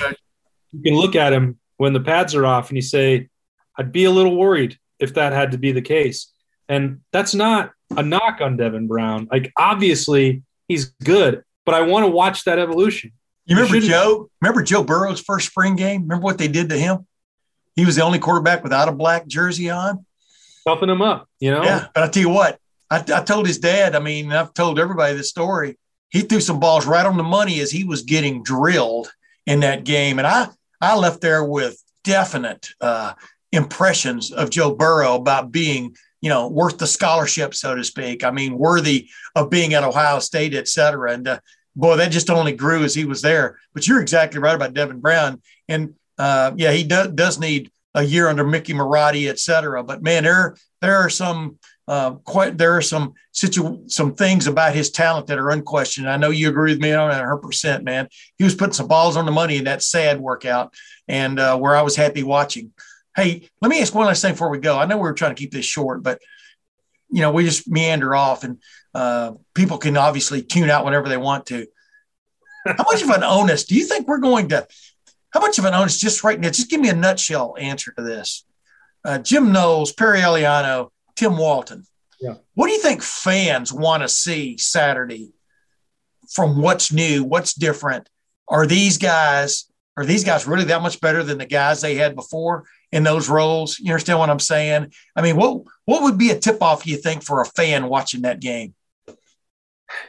you 0.73 0.83
can 0.83 0.95
look 0.95 1.15
at 1.15 1.35
him 1.35 1.59
when 1.77 1.93
the 1.93 2.01
pads 2.01 2.35
are 2.35 2.47
off 2.47 2.71
and 2.71 2.77
you 2.77 2.83
say, 2.83 3.29
I'd 3.77 3.93
be 3.93 4.05
a 4.05 4.11
little 4.11 4.37
worried 4.37 4.79
if 4.99 5.15
that 5.15 5.35
had 5.35 5.53
to 5.53 5.59
be 5.59 5.73
the 5.73 5.83
case. 5.83 6.33
And 6.67 7.01
that's 7.13 7.35
not 7.35 7.73
a 7.95 8.03
knock 8.03 8.41
on 8.41 8.57
Devin 8.57 8.87
Brown. 8.87 9.29
Like 9.31 9.53
obviously 9.59 10.43
he's 10.67 10.87
good, 11.05 11.45
but 11.67 11.75
I 11.75 11.83
want 11.83 12.07
to 12.07 12.11
watch 12.11 12.45
that 12.45 12.59
evolution. 12.59 13.13
You 13.45 13.57
remember 13.57 13.81
Joe? 13.81 14.31
Remember 14.41 14.63
Joe 14.63 14.83
Burrow's 14.83 15.21
first 15.21 15.49
spring 15.49 15.77
game? 15.77 16.03
Remember 16.03 16.25
what 16.25 16.39
they 16.39 16.49
did 16.49 16.71
to 16.71 16.79
him? 16.79 17.07
He 17.77 17.85
was 17.85 17.97
the 17.97 18.03
only 18.03 18.19
quarterback 18.19 18.63
without 18.63 18.89
a 18.89 18.93
black 18.93 19.27
jersey 19.27 19.69
on. 19.69 20.07
Toughen 20.67 20.89
him 20.89 21.03
up, 21.03 21.29
you 21.39 21.51
know? 21.51 21.63
Yeah. 21.63 21.89
But 21.95 22.05
I 22.05 22.09
tell 22.09 22.23
you 22.23 22.31
what, 22.31 22.59
I, 22.91 22.99
I 22.99 23.23
told 23.23 23.47
his 23.47 23.59
dad, 23.59 23.97
I 23.97 23.99
mean, 23.99 24.31
I've 24.31 24.55
told 24.55 24.79
everybody 24.79 25.17
this 25.17 25.31
story 25.31 25.79
he 26.11 26.21
threw 26.21 26.41
some 26.41 26.61
balls 26.61 26.87
right 26.87 27.07
on 27.07 27.17
the 27.17 27.25
money 27.25 27.59
as 27.61 27.73
he 27.73 27.83
was 27.83 28.03
getting 28.03 28.43
drilled 28.45 29.11
in 29.47 29.61
that 29.61 29.83
game. 29.83 30.19
And 30.19 30.27
I, 30.27 30.49
I 30.81 30.97
left 30.97 31.21
there 31.21 31.43
with 31.43 31.83
definite 32.05 32.69
uh, 32.81 33.15
impressions 33.51 34.31
of 34.31 34.51
Joe 34.51 34.75
Burrow 34.75 35.17
about 35.17 35.51
being, 35.51 35.97
you 36.21 36.29
know, 36.29 36.47
worth 36.47 36.79
the 36.79 36.87
scholarship, 36.87 37.55
so 37.55 37.75
to 37.75 37.83
speak. 37.83 38.23
I 38.23 38.31
mean, 38.31 38.57
worthy 38.57 39.09
of 39.35 39.51
being 39.51 39.75
at 39.75 39.83
Ohio 39.83 40.21
State, 40.21 40.55
et 40.55 40.69
cetera. 40.69 41.13
And 41.13 41.27
uh, 41.27 41.41
boy, 41.75 41.97
that 41.97 42.13
just 42.13 42.31
only 42.31 42.53
grew 42.53 42.85
as 42.85 42.95
he 42.95 43.05
was 43.05 43.23
there. 43.23 43.59
But 43.73 43.89
you're 43.89 44.01
exactly 44.01 44.39
right 44.39 44.55
about 44.55 44.75
Devin 44.75 45.01
Brown. 45.01 45.43
And 45.69 45.95
uh, 46.17 46.53
yeah, 46.55 46.71
he 46.71 46.85
do, 46.85 47.11
does 47.11 47.41
need 47.41 47.73
a 47.95 48.05
year 48.05 48.29
under 48.29 48.45
Mickey 48.45 48.73
Marotti, 48.73 49.29
et 49.29 49.41
cetera. 49.41 49.83
But 49.83 50.03
man, 50.03 50.23
there, 50.23 50.57
there 50.81 50.99
are 50.99 51.11
some– 51.11 51.59
uh, 51.87 52.13
quite 52.13 52.57
there 52.57 52.77
are 52.77 52.83
some 52.83 53.15
situ 53.33 53.83
some 53.89 54.15
things 54.15 54.47
about 54.47 54.75
his 54.75 54.91
talent 54.91 55.27
that 55.27 55.39
are 55.39 55.51
unquestioned. 55.51 56.09
I 56.09 56.17
know 56.17 56.31
you 56.31 56.49
agree 56.49 56.73
with 56.73 56.81
me 56.81 56.93
on 56.93 57.11
that 57.11 57.21
100 57.21 57.39
percent, 57.39 57.85
man. 57.85 58.09
He 58.39 58.45
was 58.45 58.55
putting 58.55 58.73
some 58.73 58.89
balls 58.89 59.17
on 59.17 59.27
the 59.27 59.33
money 59.33 59.57
in 59.57 59.65
that 59.65 59.83
sad 59.83 60.21
workout, 60.21 60.75
and 61.09 61.39
uh, 61.39 61.59
where 61.59 61.77
I 61.77 61.83
was 61.83 61.97
happy 61.97 62.23
watching. 62.23 62.73
Hey, 63.15 63.49
let 63.61 63.69
me 63.69 63.81
ask 63.81 63.95
one 63.95 64.07
last 64.07 64.23
thing 64.23 64.33
before 64.33 64.51
we 64.51 64.59
go. 64.59 64.79
I 64.79 64.87
know 64.87 64.97
we 64.97 65.09
are 65.09 65.15
trying 65.15 65.35
to 65.35 65.41
keep 65.41 65.53
this 65.53 65.67
short, 65.67 66.03
but 66.03 66.21
you 67.11 67.21
know 67.21 67.33
we 67.33 67.45
just 67.45 67.69
meander 67.69 68.15
off, 68.15 68.45
and 68.45 68.63
uh, 68.95 69.33
people 69.55 69.77
can 69.77 69.97
obviously 69.97 70.43
tune 70.43 70.71
out 70.71 70.85
whenever 70.85 71.09
they 71.09 71.19
want 71.19 71.47
to. 71.47 71.67
How 72.67 72.85
much 72.91 73.03
of 73.03 73.11
an 73.11 73.23
onus 73.23 73.65
do 73.65 73.75
you 73.75 73.85
think 73.85 74.09
we're 74.09 74.19
going 74.19 74.49
to? 74.49 74.67
How 75.31 75.41
much 75.41 75.59
of 75.59 75.67
an 75.67 75.75
onus? 75.75 75.99
Just 75.99 76.25
right 76.25 76.41
now, 76.41 76.49
just 76.49 76.71
give 76.71 76.81
me 76.81 76.89
a 76.89 76.95
nutshell 76.95 77.57
answer 77.59 77.93
to 77.93 78.03
this. 78.03 78.47
Uh, 79.05 79.19
Jim 79.19 79.53
Knowles, 79.53 79.93
Perry 79.93 80.21
Eliano, 80.21 80.89
Tim 81.17 81.37
Walton. 81.37 81.85
Yeah. 82.21 82.35
What 82.55 82.69
do 82.69 82.73
you 82.73 82.81
think 82.81 83.03
fans 83.03 83.73
want 83.73 84.03
to 84.03 84.09
see 84.09 84.57
Saturday 84.57 85.33
from 86.31 86.61
what's 86.61 86.93
new, 86.93 87.25
what's 87.25 87.55
different? 87.55 88.09
Are 88.49 88.67
these 88.67 88.99
guys 88.99 89.67
are 89.97 90.05
these 90.05 90.25
guys 90.25 90.47
really 90.47 90.65
that 90.65 90.83
much 90.83 91.01
better 91.01 91.23
than 91.23 91.39
the 91.39 91.47
guys 91.47 91.81
they 91.81 91.95
had 91.95 92.17
before 92.17 92.65
in 92.91 93.05
those 93.05 93.29
roles? 93.29 93.79
You 93.79 93.93
understand 93.93 94.19
what 94.19 94.31
I'm 94.31 94.41
saying? 94.41 94.93
I 95.15 95.23
mean, 95.23 95.37
what 95.37 95.63
what 95.85 96.03
would 96.03 96.19
be 96.19 96.31
a 96.31 96.39
tip 96.39 96.63
off 96.63 96.87
you 96.87 96.97
think 96.97 97.23
for 97.23 97.41
a 97.41 97.47
fan 97.47 97.89
watching 97.89 98.23
that 98.23 98.41
game? 98.41 98.75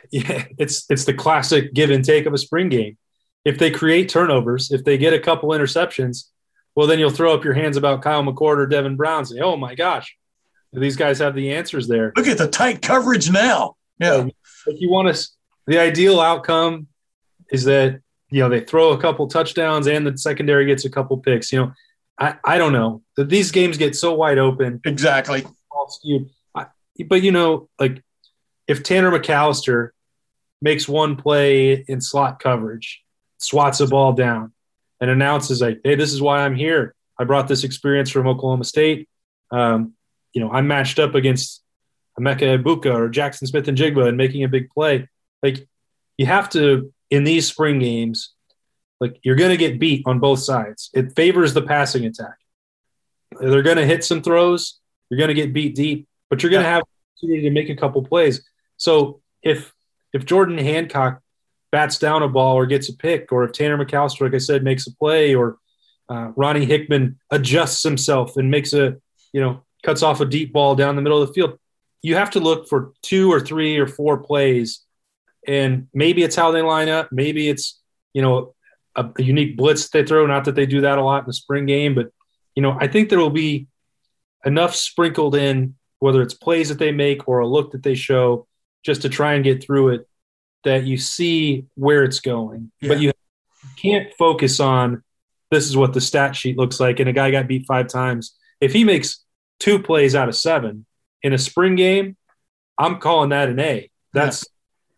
Yeah, 0.10 0.46
it's 0.58 0.86
it's 0.90 1.06
the 1.06 1.14
classic 1.14 1.74
give 1.74 1.92
and 1.92 2.04
take 2.04 2.26
of 2.26 2.34
a 2.34 2.40
spring 2.40 2.70
game. 2.70 2.98
If 3.44 3.60
they 3.60 3.70
create 3.70 4.10
turnovers, 4.10 4.72
if 4.72 4.84
they 4.84 4.98
get 4.98 5.14
a 5.14 5.20
couple 5.20 5.50
interceptions, 5.50 6.30
well, 6.74 6.88
then 6.88 6.98
you'll 6.98 7.12
throw 7.12 7.36
up 7.36 7.44
your 7.44 7.54
hands 7.54 7.78
about 7.78 8.02
Kyle 8.02 8.24
McCord 8.24 8.58
or 8.58 8.66
Devin 8.66 8.96
Brown 8.96 9.20
and 9.20 9.28
say, 9.28 9.40
"Oh 9.42 9.58
my 9.58 9.76
gosh, 9.76 10.16
these 10.80 10.96
guys 10.96 11.20
have 11.20 11.36
the 11.36 11.54
answers 11.54 11.88
there. 11.88 12.14
Look 12.16 12.28
at 12.28 12.38
the 12.38 12.48
tight 12.48 12.82
coverage 12.82 13.32
now. 13.32 13.76
Yeah. 14.00 14.28
If 14.68 14.82
you 14.82 14.90
want 14.90 15.16
to, 15.16 15.28
the 15.68 15.80
ideal 15.80 16.20
outcome 16.20 16.88
is 17.52 17.64
that, 17.66 18.02
you 18.30 18.42
know, 18.42 18.50
they 18.50 18.62
throw 18.62 18.92
a 18.92 19.00
couple 19.00 19.28
touchdowns 19.28 19.88
and 19.88 20.06
the 20.06 20.18
secondary 20.18 20.66
gets 20.66 20.86
a 20.86 20.90
couple 20.90 21.18
picks. 21.18 21.52
You 21.52 21.60
know, 21.60 21.74
I, 22.20 22.36
I 22.44 22.58
don't 22.58 22.74
know 22.74 23.04
that 23.18 23.30
these 23.30 23.52
games 23.52 23.78
get 23.78 23.96
so 23.96 24.14
wide 24.14 24.38
open. 24.38 24.82
Exactly. 24.86 25.46
But, 27.08 27.24
you 27.24 27.32
know, 27.32 27.70
like 27.80 28.02
if 28.68 28.84
Tanner 28.84 29.12
McCalister 29.12 29.90
makes 30.62 30.88
one 30.88 31.16
play 31.16 31.84
in 31.88 32.02
slot 32.02 32.40
coverage, 32.40 33.04
swats 33.38 33.80
a 33.80 33.88
ball 33.88 34.14
down, 34.14 34.54
and 35.02 35.10
announces 35.10 35.62
like, 35.62 35.82
"Hey, 35.84 35.96
this 35.96 36.14
is 36.14 36.22
why 36.22 36.42
I'm 36.42 36.56
here. 36.56 36.96
I 37.20 37.26
brought 37.26 37.48
this 37.48 37.64
experience 37.64 38.10
from 38.10 38.28
Oklahoma 38.28 38.64
State. 38.64 39.10
Um, 39.52 39.94
you 40.36 40.42
know, 40.42 40.52
I'm 40.52 40.68
matched 40.68 41.00
up 41.00 41.16
against 41.16 41.64
Emeka 42.20 42.62
Egbuka 42.62 42.94
or 42.94 43.10
Jaxon 43.10 43.48
Smith-Njigba 43.48 44.08
and 44.08 44.18
making 44.18 44.44
a 44.44 44.50
big 44.50 44.70
play. 44.70 45.08
Like 45.42 45.68
you 46.18 46.28
have 46.28 46.50
to 46.52 46.94
in 47.10 47.24
these 47.24 47.48
spring 47.48 47.80
games, 47.80 48.34
like 49.00 49.18
you're 49.24 49.36
going 49.36 49.52
to 49.52 49.58
get 49.58 49.80
beat 49.80 50.04
on 50.06 50.20
both 50.20 50.40
sides. 50.40 50.90
It 50.94 51.16
favors 51.16 51.54
the 51.54 51.62
passing 51.62 52.06
attack. 52.06 52.36
They're 53.40 53.64
going 53.64 53.78
to 53.78 53.86
hit 53.86 54.04
some 54.04 54.22
throws. 54.22 54.80
You're 55.10 55.18
going 55.18 55.30
to 55.30 55.34
get 55.34 55.54
beat 55.54 55.76
deep, 55.76 56.08
but 56.30 56.44
you're 56.44 56.50
going 56.50 56.64
to 56.64 56.70
have 56.70 56.84
opportunity 57.14 57.44
to 57.44 57.52
make 57.52 57.70
a 57.70 57.76
couple 57.76 58.04
plays. 58.04 58.48
So 58.78 59.22
if 59.42 59.74
if 60.14 60.26
Jordan 60.26 60.58
Hancock 60.58 61.22
bats 61.72 61.98
down 61.98 62.24
a 62.24 62.30
ball 62.30 62.56
or 62.56 62.66
gets 62.66 62.90
a 62.90 62.96
pick, 62.96 63.32
or 63.32 63.44
if 63.46 63.52
Tanner 63.52 63.78
McCalister, 63.78 64.22
like 64.22 64.34
I 64.34 64.40
said, 64.40 64.64
makes 64.64 64.88
a 64.88 64.96
play, 64.96 65.36
or 65.36 65.58
uh, 66.10 66.32
Ronnie 66.36 66.66
Hickman 66.66 67.20
adjusts 67.32 67.84
himself 67.84 68.38
and 68.38 68.52
makes 68.52 68.74
a 68.74 68.98
you 69.34 69.42
know 69.42 69.65
cuts 69.86 70.02
off 70.02 70.20
a 70.20 70.26
deep 70.26 70.52
ball 70.52 70.76
down 70.76 70.96
the 70.96 71.02
middle 71.02 71.22
of 71.22 71.28
the 71.28 71.34
field. 71.34 71.60
You 72.02 72.16
have 72.16 72.32
to 72.32 72.40
look 72.40 72.68
for 72.68 72.94
two 73.02 73.32
or 73.32 73.40
three 73.40 73.78
or 73.78 73.88
four 73.88 74.18
plays, 74.18 74.82
and 75.48 75.88
maybe 75.94 76.24
it's 76.24 76.36
how 76.36 76.52
they 76.52 76.62
line 76.62 76.90
up. 76.90 77.10
Maybe 77.12 77.48
it's 77.48 77.80
you 78.14 78.22
know 78.22 78.56
a, 78.96 79.10
a 79.18 79.24
unique 79.24 79.56
blitz 79.56 79.90
they 79.90 80.04
throw. 80.04 80.26
Not 80.26 80.46
that 80.46 80.56
they 80.56 80.66
do 80.66 80.82
that 80.82 80.98
a 80.98 81.04
lot 81.04 81.20
in 81.20 81.28
the 81.28 81.34
spring 81.34 81.66
game, 81.66 81.96
but 81.96 82.08
you 82.56 82.62
know 82.62 82.78
I 82.80 82.88
think 82.88 83.10
there 83.10 83.20
will 83.20 83.30
be 83.30 83.68
enough 84.44 84.76
sprinkled 84.76 85.36
in, 85.36 85.76
whether 86.00 86.22
it's 86.22 86.34
plays 86.34 86.70
that 86.70 86.80
they 86.80 86.92
make 86.92 87.28
or 87.28 87.40
a 87.40 87.48
look 87.48 87.72
that 87.72 87.84
they 87.84 87.96
show, 87.96 88.48
just 88.84 89.04
to 89.04 89.10
try 89.10 89.34
and 89.34 89.44
get 89.44 89.64
through 89.64 89.90
it, 89.90 90.08
that 90.64 90.84
you 90.84 90.98
see 90.98 91.66
where 91.76 92.04
it's 92.04 92.20
going. 92.20 92.72
Yeah. 92.82 92.90
But 92.90 93.00
you 93.00 93.12
can't 93.78 94.12
focus 94.18 94.60
on 94.60 95.04
this 95.52 95.68
is 95.68 95.78
what 95.78 95.94
the 95.94 96.02
stat 96.02 96.36
sheet 96.36 96.58
looks 96.58 96.80
like, 96.80 97.00
and 97.00 97.10
a 97.10 97.14
guy 97.14 97.32
got 97.32 97.48
beat 97.48 97.66
five 97.68 97.88
times. 97.88 98.36
If 98.62 98.74
he 98.74 98.84
makes 98.84 99.25
two 99.60 99.80
plays 99.80 100.16
out 100.16 100.30
of 100.30 100.36
seven 100.36 100.86
in 101.22 101.34
a 101.34 101.38
spring 101.38 101.76
game, 101.76 102.16
I'm 102.78 103.00
calling 103.00 103.30
that 103.30 103.50
an 103.50 103.60
A. 103.60 103.90
That's 104.14 104.46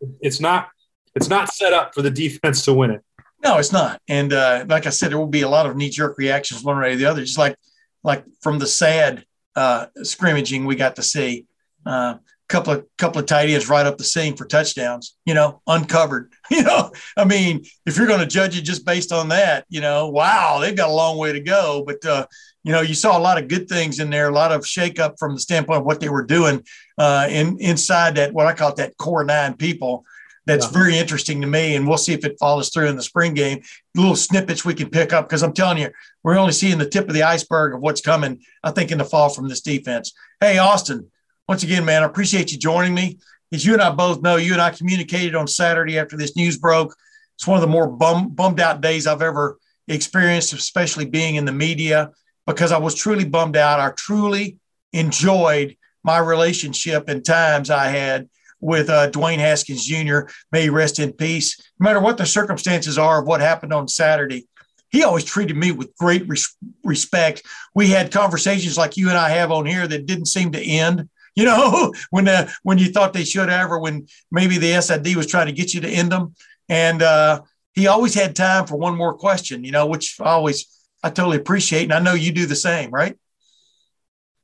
yeah. 0.00 0.08
it's 0.20 0.40
not 0.40 0.68
it's 1.14 1.28
not 1.28 1.52
set 1.52 1.72
up 1.72 1.94
for 1.94 2.02
the 2.02 2.10
defense 2.10 2.64
to 2.64 2.74
win 2.74 2.90
it. 2.90 3.02
No, 3.42 3.58
it's 3.58 3.72
not. 3.72 4.00
And 4.08 4.32
uh, 4.32 4.64
like 4.68 4.86
I 4.86 4.90
said, 4.90 5.10
there 5.10 5.18
will 5.18 5.26
be 5.26 5.42
a 5.42 5.48
lot 5.48 5.66
of 5.66 5.76
knee 5.76 5.90
jerk 5.90 6.18
reactions 6.18 6.64
one 6.64 6.78
way 6.78 6.92
or 6.92 6.96
the 6.96 7.06
other. 7.06 7.22
Just 7.22 7.38
like 7.38 7.56
like 8.02 8.24
from 8.40 8.58
the 8.58 8.66
sad 8.66 9.24
uh, 9.56 9.86
scrimmaging 10.02 10.64
we 10.64 10.76
got 10.76 10.96
to 10.96 11.02
see. 11.02 11.46
Uh, 11.86 12.18
couple 12.48 12.72
of 12.72 12.86
couple 12.96 13.20
of 13.20 13.26
tight 13.26 13.50
ends 13.50 13.68
right 13.68 13.86
up 13.86 13.98
the 13.98 14.04
seam 14.04 14.34
for 14.34 14.46
touchdowns, 14.46 15.16
you 15.24 15.34
know, 15.34 15.60
uncovered. 15.66 16.32
You 16.50 16.62
know, 16.62 16.90
I 17.14 17.26
mean, 17.26 17.66
if 17.84 17.98
you're 17.98 18.06
going 18.06 18.20
to 18.20 18.26
judge 18.26 18.56
it 18.56 18.62
just 18.62 18.86
based 18.86 19.12
on 19.12 19.28
that, 19.28 19.66
you 19.68 19.82
know, 19.82 20.08
wow, 20.08 20.58
they've 20.58 20.74
got 20.74 20.88
a 20.88 20.92
long 20.92 21.18
way 21.18 21.30
to 21.30 21.40
go. 21.40 21.84
But 21.86 22.02
uh, 22.06 22.26
you 22.68 22.74
know, 22.74 22.82
you 22.82 22.92
saw 22.92 23.16
a 23.16 23.18
lot 23.18 23.38
of 23.38 23.48
good 23.48 23.66
things 23.66 23.98
in 23.98 24.10
there, 24.10 24.28
a 24.28 24.34
lot 24.34 24.52
of 24.52 24.60
shakeup 24.60 25.18
from 25.18 25.32
the 25.32 25.40
standpoint 25.40 25.78
of 25.78 25.86
what 25.86 26.00
they 26.00 26.10
were 26.10 26.22
doing 26.22 26.62
uh, 26.98 27.26
in 27.30 27.56
inside 27.60 28.16
that 28.16 28.34
what 28.34 28.46
I 28.46 28.52
call 28.52 28.68
it, 28.68 28.76
that 28.76 28.94
core 28.98 29.24
nine 29.24 29.54
people. 29.54 30.04
That's 30.44 30.66
yeah. 30.66 30.72
very 30.72 30.98
interesting 30.98 31.40
to 31.40 31.46
me, 31.46 31.76
and 31.76 31.88
we'll 31.88 31.96
see 31.96 32.12
if 32.12 32.26
it 32.26 32.36
follows 32.38 32.68
through 32.68 32.88
in 32.88 32.96
the 32.96 33.02
spring 33.02 33.32
game. 33.32 33.62
Little 33.94 34.14
snippets 34.14 34.66
we 34.66 34.74
can 34.74 34.90
pick 34.90 35.14
up 35.14 35.26
because 35.26 35.42
I'm 35.42 35.54
telling 35.54 35.78
you, 35.78 35.88
we're 36.22 36.36
only 36.36 36.52
seeing 36.52 36.76
the 36.76 36.86
tip 36.86 37.08
of 37.08 37.14
the 37.14 37.22
iceberg 37.22 37.72
of 37.72 37.80
what's 37.80 38.02
coming. 38.02 38.42
I 38.62 38.70
think 38.70 38.90
in 38.90 38.98
the 38.98 39.04
fall 39.06 39.30
from 39.30 39.48
this 39.48 39.62
defense. 39.62 40.12
Hey, 40.38 40.58
Austin, 40.58 41.10
once 41.48 41.62
again, 41.62 41.86
man, 41.86 42.02
I 42.02 42.06
appreciate 42.06 42.52
you 42.52 42.58
joining 42.58 42.92
me. 42.92 43.18
As 43.50 43.64
you 43.64 43.72
and 43.72 43.80
I 43.80 43.88
both 43.92 44.20
know, 44.20 44.36
you 44.36 44.52
and 44.52 44.60
I 44.60 44.72
communicated 44.72 45.34
on 45.34 45.46
Saturday 45.46 45.98
after 45.98 46.18
this 46.18 46.36
news 46.36 46.58
broke. 46.58 46.94
It's 47.38 47.46
one 47.46 47.56
of 47.56 47.62
the 47.62 47.66
more 47.66 47.86
bum, 47.86 48.28
bummed 48.28 48.60
out 48.60 48.82
days 48.82 49.06
I've 49.06 49.22
ever 49.22 49.58
experienced, 49.86 50.52
especially 50.52 51.06
being 51.06 51.36
in 51.36 51.46
the 51.46 51.52
media, 51.52 52.10
because 52.48 52.72
I 52.72 52.78
was 52.78 52.94
truly 52.94 53.24
bummed 53.24 53.56
out. 53.56 53.78
I 53.78 53.90
truly 53.90 54.56
enjoyed 54.92 55.76
my 56.02 56.18
relationship 56.18 57.08
and 57.08 57.24
times 57.24 57.70
I 57.70 57.88
had 57.88 58.28
with 58.60 58.90
uh, 58.90 59.10
Dwayne 59.10 59.38
Haskins 59.38 59.84
Jr. 59.84 60.20
May 60.50 60.62
he 60.62 60.68
rest 60.70 60.98
in 60.98 61.12
peace. 61.12 61.60
No 61.78 61.84
matter 61.84 62.00
what 62.00 62.18
the 62.18 62.26
circumstances 62.26 62.98
are 62.98 63.20
of 63.20 63.26
what 63.26 63.40
happened 63.40 63.72
on 63.72 63.86
Saturday, 63.86 64.48
he 64.90 65.04
always 65.04 65.24
treated 65.24 65.56
me 65.56 65.70
with 65.70 65.94
great 65.96 66.26
res- 66.26 66.56
respect. 66.82 67.42
We 67.74 67.90
had 67.90 68.10
conversations 68.10 68.78
like 68.78 68.96
you 68.96 69.10
and 69.10 69.18
I 69.18 69.28
have 69.28 69.52
on 69.52 69.66
here 69.66 69.86
that 69.86 70.06
didn't 70.06 70.26
seem 70.26 70.52
to 70.52 70.60
end 70.60 71.08
you 71.38 71.44
know, 71.44 71.92
when 72.10 72.26
uh, 72.26 72.50
when 72.64 72.78
you 72.78 72.90
thought 72.90 73.12
they 73.12 73.22
should 73.22 73.48
have, 73.48 73.70
or 73.70 73.78
when 73.78 74.08
maybe 74.32 74.58
the 74.58 74.80
SID 74.82 75.14
was 75.14 75.28
trying 75.28 75.46
to 75.46 75.52
get 75.52 75.72
you 75.72 75.80
to 75.82 75.88
end 75.88 76.10
them. 76.10 76.34
And 76.68 77.00
uh, 77.00 77.42
he 77.74 77.86
always 77.86 78.12
had 78.12 78.34
time 78.34 78.66
for 78.66 78.74
one 78.74 78.96
more 78.96 79.14
question, 79.14 79.62
you 79.62 79.70
know, 79.70 79.86
which 79.86 80.16
always 80.18 80.66
I 81.02 81.10
totally 81.10 81.36
appreciate, 81.36 81.84
and 81.84 81.92
I 81.92 82.00
know 82.00 82.14
you 82.14 82.32
do 82.32 82.46
the 82.46 82.56
same, 82.56 82.90
right? 82.90 83.16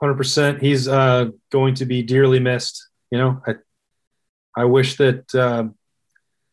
Hundred 0.00 0.14
percent. 0.14 0.62
He's 0.62 0.86
uh, 0.86 1.30
going 1.50 1.74
to 1.76 1.84
be 1.84 2.02
dearly 2.02 2.38
missed. 2.38 2.88
You 3.10 3.18
know, 3.18 3.42
I 3.46 3.54
I 4.56 4.64
wish 4.64 4.96
that 4.96 5.34
uh, 5.34 5.64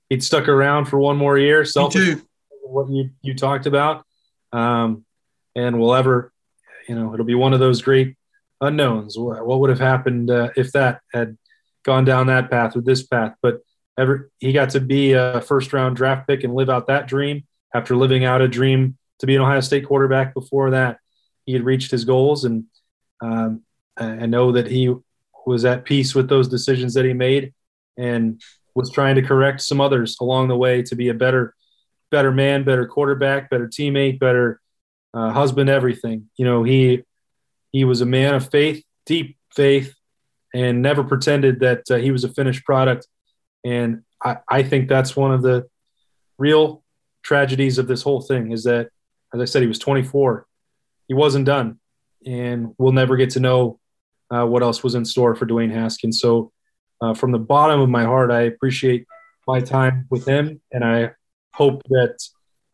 he'd 0.10 0.24
stuck 0.24 0.48
around 0.48 0.86
for 0.86 0.98
one 0.98 1.18
more 1.18 1.38
year. 1.38 1.66
Selfish, 1.66 2.20
what 2.64 2.90
you 2.90 3.12
you 3.22 3.36
talked 3.36 3.66
about, 3.66 4.06
um, 4.52 5.06
and 5.56 5.80
we'll 5.80 5.94
ever, 5.94 6.32
you 6.88 6.96
know, 6.96 7.14
it'll 7.14 7.26
be 7.26 7.36
one 7.36 7.54
of 7.54 7.60
those 7.60 7.82
great 7.82 8.16
unknowns. 8.60 9.18
What 9.18 9.60
would 9.60 9.70
have 9.70 9.80
happened 9.80 10.32
uh, 10.32 10.50
if 10.56 10.72
that 10.72 11.02
had 11.14 11.38
gone 11.84 12.06
down 12.06 12.28
that 12.28 12.50
path 12.50 12.76
or 12.76 12.82
this 12.82 13.04
path? 13.04 13.36
But 13.42 13.62
ever 13.98 14.32
he 14.40 14.54
got 14.54 14.72
to 14.72 14.80
be 14.80 15.14
a 15.14 15.42
first 15.42 15.74
round 15.74 15.96
draft 15.96 16.28
pick 16.28 16.44
and 16.44 16.56
live 16.56 16.70
out 16.70 16.88
that 16.88 17.08
dream 17.08 17.44
after 17.74 17.96
living 17.96 18.24
out 18.24 18.42
a 18.42 18.48
dream 18.48 18.98
to 19.22 19.28
be 19.28 19.36
an 19.36 19.42
Ohio 19.42 19.62
State 19.62 19.88
quarterback. 19.88 20.34
Before 20.34 20.72
that, 20.72 20.98
he 21.46 21.54
had 21.54 21.64
reached 21.64 21.92
his 21.92 22.06
goals, 22.06 22.44
and 22.44 22.66
um, 23.22 23.62
I 23.98 24.26
know 24.26 24.52
that 24.52 24.68
he 24.68 24.94
was 25.46 25.64
at 25.64 25.86
peace 25.86 26.14
with 26.14 26.28
those 26.28 26.48
decisions 26.48 26.94
that 26.96 27.06
he 27.06 27.14
made, 27.14 27.54
and 27.98 28.42
was 28.76 28.92
trying 28.92 29.16
to 29.16 29.22
correct 29.22 29.62
some 29.62 29.80
others 29.80 30.18
along 30.20 30.48
the 30.48 30.58
way 30.58 30.82
to 30.84 30.96
be 30.96 31.10
a 31.10 31.14
better, 31.14 31.56
better 32.10 32.32
man, 32.32 32.64
better 32.64 32.88
quarterback, 32.88 33.50
better 33.50 33.68
teammate, 33.68 34.20
better 34.20 34.60
uh, 35.14 35.32
husband, 35.32 35.70
everything. 35.70 36.30
You 36.38 36.46
know, 36.46 36.64
he 36.64 37.04
he 37.72 37.84
was 37.84 38.02
a 38.02 38.06
man 38.06 38.34
of 38.34 38.50
faith, 38.50 38.84
deep 39.06 39.38
faith, 39.56 39.94
and 40.54 40.82
never 40.82 41.04
pretended 41.04 41.60
that 41.60 41.84
uh, 41.92 41.98
he 41.98 42.12
was 42.12 42.24
a 42.24 42.30
finished 42.30 42.66
product. 42.66 43.08
And 43.64 44.02
I, 44.24 44.38
I 44.50 44.64
think 44.64 44.90
that's 44.90 45.16
one 45.16 45.32
of 45.32 45.42
the 45.42 45.68
real 46.38 46.84
tragedies 47.24 47.78
of 47.78 47.88
this 47.88 48.02
whole 48.02 48.22
thing 48.22 48.52
is 48.52 48.64
that, 48.64 48.90
as 49.34 49.42
I 49.42 49.46
said, 49.46 49.62
he 49.62 49.68
was 49.68 49.80
24. 49.80 50.46
He 51.08 51.14
wasn't 51.14 51.46
done. 51.46 51.80
And 52.26 52.74
we'll 52.78 52.92
never 52.92 53.18
get 53.18 53.32
to 53.32 53.40
know 53.40 53.80
uh, 54.30 54.46
what 54.46 54.64
else 54.64 54.84
was 54.84 54.96
in 54.96 55.06
store 55.06 55.36
for 55.36 55.46
Dwayne 55.46 55.72
Haskins. 55.72 56.20
So, 56.20 56.52
uh, 57.02 57.16
from 57.16 57.32
the 57.32 57.40
bottom 57.40 57.82
of 57.82 57.90
my 57.90 58.04
heart, 58.04 58.30
I 58.30 58.42
appreciate 58.42 59.08
my 59.48 59.60
time 59.60 60.06
with 60.12 60.28
him, 60.28 60.62
and 60.72 60.84
I 60.84 61.14
hope 61.52 61.82
that 61.90 62.20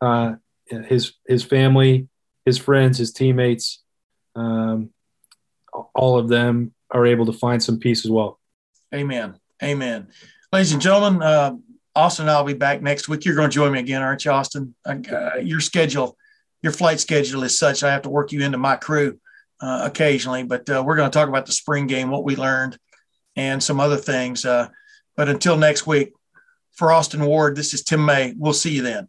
uh, 0.02 0.34
his 0.66 1.14
his 1.26 1.42
family, 1.42 2.08
his 2.44 2.58
friends, 2.58 2.98
his 2.98 3.10
teammates 3.10 3.82
um, 4.38 4.90
all 5.94 6.18
of 6.18 6.28
them 6.28 6.72
are 6.90 7.06
able 7.06 7.26
to 7.26 7.32
find 7.32 7.62
some 7.62 7.78
peace 7.78 8.04
as 8.04 8.10
well. 8.10 8.38
Amen. 8.94 9.38
Amen. 9.62 10.08
Ladies 10.52 10.72
and 10.72 10.80
gentlemen, 10.80 11.22
uh, 11.22 11.56
Austin 11.94 12.24
and 12.24 12.30
I'll 12.30 12.44
be 12.44 12.54
back 12.54 12.80
next 12.80 13.08
week. 13.08 13.24
You're 13.24 13.34
going 13.34 13.50
to 13.50 13.54
join 13.54 13.72
me 13.72 13.80
again, 13.80 14.02
aren't 14.02 14.24
you, 14.24 14.30
Austin? 14.30 14.74
Uh, 14.86 15.38
your 15.42 15.60
schedule, 15.60 16.16
your 16.62 16.72
flight 16.72 17.00
schedule 17.00 17.42
is 17.44 17.58
such 17.58 17.82
I 17.82 17.92
have 17.92 18.02
to 18.02 18.10
work 18.10 18.32
you 18.32 18.42
into 18.42 18.58
my 18.58 18.76
crew 18.76 19.18
uh, 19.60 19.82
occasionally, 19.84 20.44
but 20.44 20.68
uh, 20.68 20.82
we're 20.84 20.96
going 20.96 21.10
to 21.10 21.16
talk 21.16 21.28
about 21.28 21.46
the 21.46 21.52
spring 21.52 21.86
game, 21.86 22.10
what 22.10 22.24
we 22.24 22.36
learned, 22.36 22.78
and 23.36 23.62
some 23.62 23.80
other 23.80 23.96
things. 23.96 24.44
Uh, 24.44 24.68
but 25.16 25.28
until 25.28 25.56
next 25.56 25.86
week, 25.86 26.12
for 26.72 26.92
Austin 26.92 27.24
Ward, 27.24 27.56
this 27.56 27.74
is 27.74 27.82
Tim 27.82 28.04
May. 28.04 28.34
We'll 28.36 28.52
see 28.52 28.70
you 28.70 28.82
then. 28.82 29.08